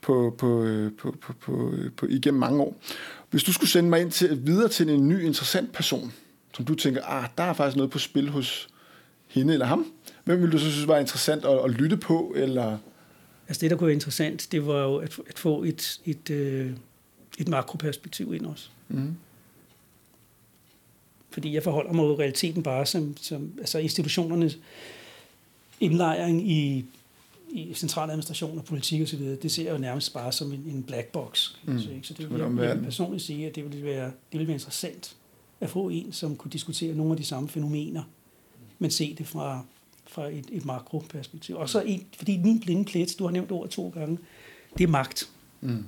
på, 0.00 0.34
på, 0.38 0.62
øh, 0.62 0.92
på, 0.98 1.14
på, 1.20 1.32
på, 1.40 1.72
på, 1.96 2.06
igennem 2.06 2.40
mange 2.40 2.60
år. 2.62 2.76
Hvis 3.30 3.44
du 3.44 3.52
skulle 3.52 3.70
sende 3.70 3.90
mig 3.90 4.00
ind 4.00 4.10
til, 4.10 4.46
videre 4.46 4.68
til 4.68 4.90
en 4.90 5.08
ny 5.08 5.22
interessant 5.22 5.72
person, 5.72 6.12
som 6.56 6.64
du 6.64 6.74
tænker, 6.74 7.00
ah, 7.04 7.24
der 7.38 7.44
er 7.44 7.52
faktisk 7.52 7.76
noget 7.76 7.90
på 7.90 7.98
spil 7.98 8.28
hos 8.28 8.68
hende 9.28 9.52
eller 9.52 9.66
ham, 9.66 9.86
hvem 10.24 10.40
ville 10.40 10.52
du 10.52 10.58
så 10.58 10.70
synes 10.70 10.88
var 10.88 10.98
interessant 10.98 11.44
at, 11.44 11.58
at 11.64 11.70
lytte 11.70 11.96
på? 11.96 12.32
Eller? 12.36 12.78
Altså 13.48 13.60
det, 13.60 13.70
der 13.70 13.76
kunne 13.76 13.86
være 13.86 13.94
interessant, 13.94 14.48
det 14.52 14.66
var 14.66 14.82
jo 14.82 14.96
at, 14.96 15.18
at 15.26 15.38
få 15.38 15.62
et, 15.62 16.00
et, 16.04 16.30
øh, 16.30 16.72
et 17.38 17.48
makroperspektiv 17.48 18.34
ind 18.34 18.46
også. 18.46 18.68
Mm. 18.88 19.16
Fordi 21.30 21.54
jeg 21.54 21.62
forholder 21.62 21.92
mig 21.92 22.02
jo 22.02 22.18
realiteten 22.18 22.62
bare 22.62 22.86
som, 22.86 23.16
som 23.16 23.52
altså 23.58 23.78
institutionernes 23.78 24.58
indlejring 25.80 26.50
i, 26.50 26.84
i 27.50 27.74
centraladministration 27.74 28.58
og 28.58 28.64
politik 28.64 29.02
osv., 29.02 29.20
det 29.20 29.52
ser 29.52 29.64
jeg 29.64 29.72
jo 29.72 29.78
nærmest 29.78 30.14
bare 30.14 30.32
som 30.32 30.52
en, 30.52 30.64
en 30.66 30.82
black 30.82 31.06
box. 31.06 31.54
Mm. 31.64 31.78
Så, 31.78 31.90
ikke? 31.90 32.06
så 32.06 32.14
det 32.14 32.30
vil 32.30 32.40
jeg, 32.40 32.50
jeg 32.58 32.76
vil 32.76 32.84
personligt 32.84 33.22
sige, 33.22 33.46
at 33.46 33.54
det 33.54 33.64
ville, 33.64 33.84
være, 33.84 34.04
det 34.04 34.32
ville 34.32 34.46
være 34.46 34.54
interessant 34.54 35.16
at 35.60 35.70
få 35.70 35.88
en, 35.88 36.12
som 36.12 36.36
kunne 36.36 36.50
diskutere 36.50 36.94
nogle 36.94 37.12
af 37.12 37.16
de 37.16 37.24
samme 37.24 37.48
fænomener, 37.48 38.02
men 38.78 38.90
se 38.90 39.14
det 39.14 39.26
fra, 39.26 39.64
fra 40.14 40.28
et, 40.28 40.44
et 40.52 40.64
makroperspektiv. 40.64 41.56
Og 41.56 41.68
så 41.68 41.82
en, 41.86 42.06
fordi 42.16 42.38
min 42.38 42.60
blinde 42.60 42.84
plet, 42.84 43.14
du 43.18 43.24
har 43.24 43.30
nævnt 43.30 43.50
ordet 43.50 43.70
to 43.70 43.88
gange, 43.88 44.18
det 44.78 44.84
er 44.84 44.88
magt. 44.88 45.28
Mm. 45.60 45.84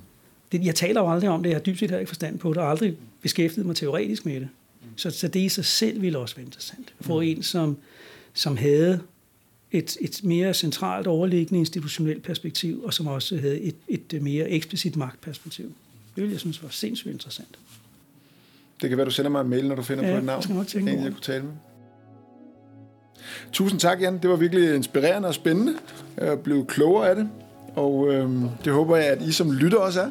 Det, 0.51 0.65
jeg 0.65 0.75
taler 0.75 1.01
jo 1.01 1.11
aldrig 1.11 1.29
om 1.29 1.43
det, 1.43 1.49
jeg 1.49 1.55
har 1.55 1.63
dybt 1.63 1.79
set 1.79 1.91
ikke 1.91 2.07
forstand 2.07 2.39
på 2.39 2.49
det, 2.49 2.57
og 2.57 2.69
aldrig 2.69 2.97
beskæftiget 3.21 3.65
mig 3.65 3.75
teoretisk 3.75 4.25
med 4.25 4.39
det. 4.39 4.49
Så, 4.95 5.09
så 5.09 5.27
det 5.27 5.39
i 5.39 5.49
sig 5.49 5.65
selv 5.65 6.01
ville 6.01 6.17
også 6.17 6.35
være 6.35 6.45
interessant. 6.45 6.93
At 6.99 7.05
få 7.05 7.21
mm. 7.21 7.27
en, 7.27 7.43
som, 7.43 7.77
som 8.33 8.57
havde 8.57 8.99
et, 9.71 9.97
et 10.01 10.23
mere 10.23 10.53
centralt 10.53 11.07
overliggende 11.07 11.59
institutionelt 11.59 12.23
perspektiv, 12.23 12.83
og 12.83 12.93
som 12.93 13.07
også 13.07 13.37
havde 13.37 13.61
et, 13.61 13.75
et 13.87 14.21
mere 14.21 14.49
eksplicit 14.49 14.95
magtperspektiv. 14.95 15.65
Det 16.15 16.21
ville 16.21 16.31
jeg 16.31 16.39
synes 16.39 16.63
var 16.63 16.69
sindssygt 16.69 17.13
interessant. 17.13 17.59
Det 18.81 18.89
kan 18.89 18.97
være, 18.97 19.05
du 19.05 19.11
sender 19.11 19.31
mig 19.31 19.41
en 19.41 19.49
mail, 19.49 19.67
når 19.67 19.75
du 19.75 19.81
finder 19.81 20.07
ja, 20.07 20.13
på 20.13 20.17
et 20.17 20.25
navn. 20.25 20.43
Jeg 20.49 20.49
jeg 21.03 21.11
kunne 21.11 21.21
tale 21.21 21.43
med. 21.43 21.53
Tusind 23.51 23.79
tak, 23.79 24.01
Jan. 24.01 24.17
Det 24.17 24.29
var 24.29 24.35
virkelig 24.35 24.75
inspirerende 24.75 25.27
og 25.27 25.33
spændende. 25.33 25.73
Jeg 26.17 26.39
blev 26.39 26.65
klogere 26.65 27.09
af 27.09 27.15
det, 27.15 27.29
og 27.75 28.13
øh, 28.13 28.29
det 28.65 28.73
håber 28.73 28.95
jeg, 28.95 29.05
at 29.05 29.21
I 29.21 29.31
som 29.31 29.51
lytter 29.51 29.77
også 29.77 30.01
er. 30.01 30.09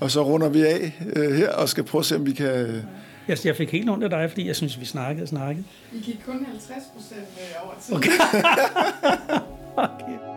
Og 0.00 0.10
så 0.10 0.22
runder 0.22 0.48
vi 0.48 0.62
af 0.62 0.94
øh, 1.16 1.34
her 1.34 1.52
og 1.52 1.68
skal 1.68 1.84
prøve 1.84 2.00
at 2.00 2.06
se, 2.06 2.16
om 2.16 2.26
vi 2.26 2.32
kan... 2.32 2.82
Jeg, 3.28 3.38
jeg 3.44 3.56
fik 3.56 3.72
helt 3.72 3.90
ondt 3.90 4.04
af 4.04 4.10
dig, 4.10 4.30
fordi 4.30 4.46
jeg 4.46 4.56
synes, 4.56 4.80
vi 4.80 4.84
snakkede 4.84 5.24
og 5.24 5.28
snakkede. 5.28 5.64
Vi 5.92 5.98
gik 5.98 6.20
kun 6.26 6.46
50 6.50 6.82
procent 6.94 7.26
over 7.64 7.74
tid. 7.80 7.94
Okay. 7.94 8.10
okay. 9.76 10.35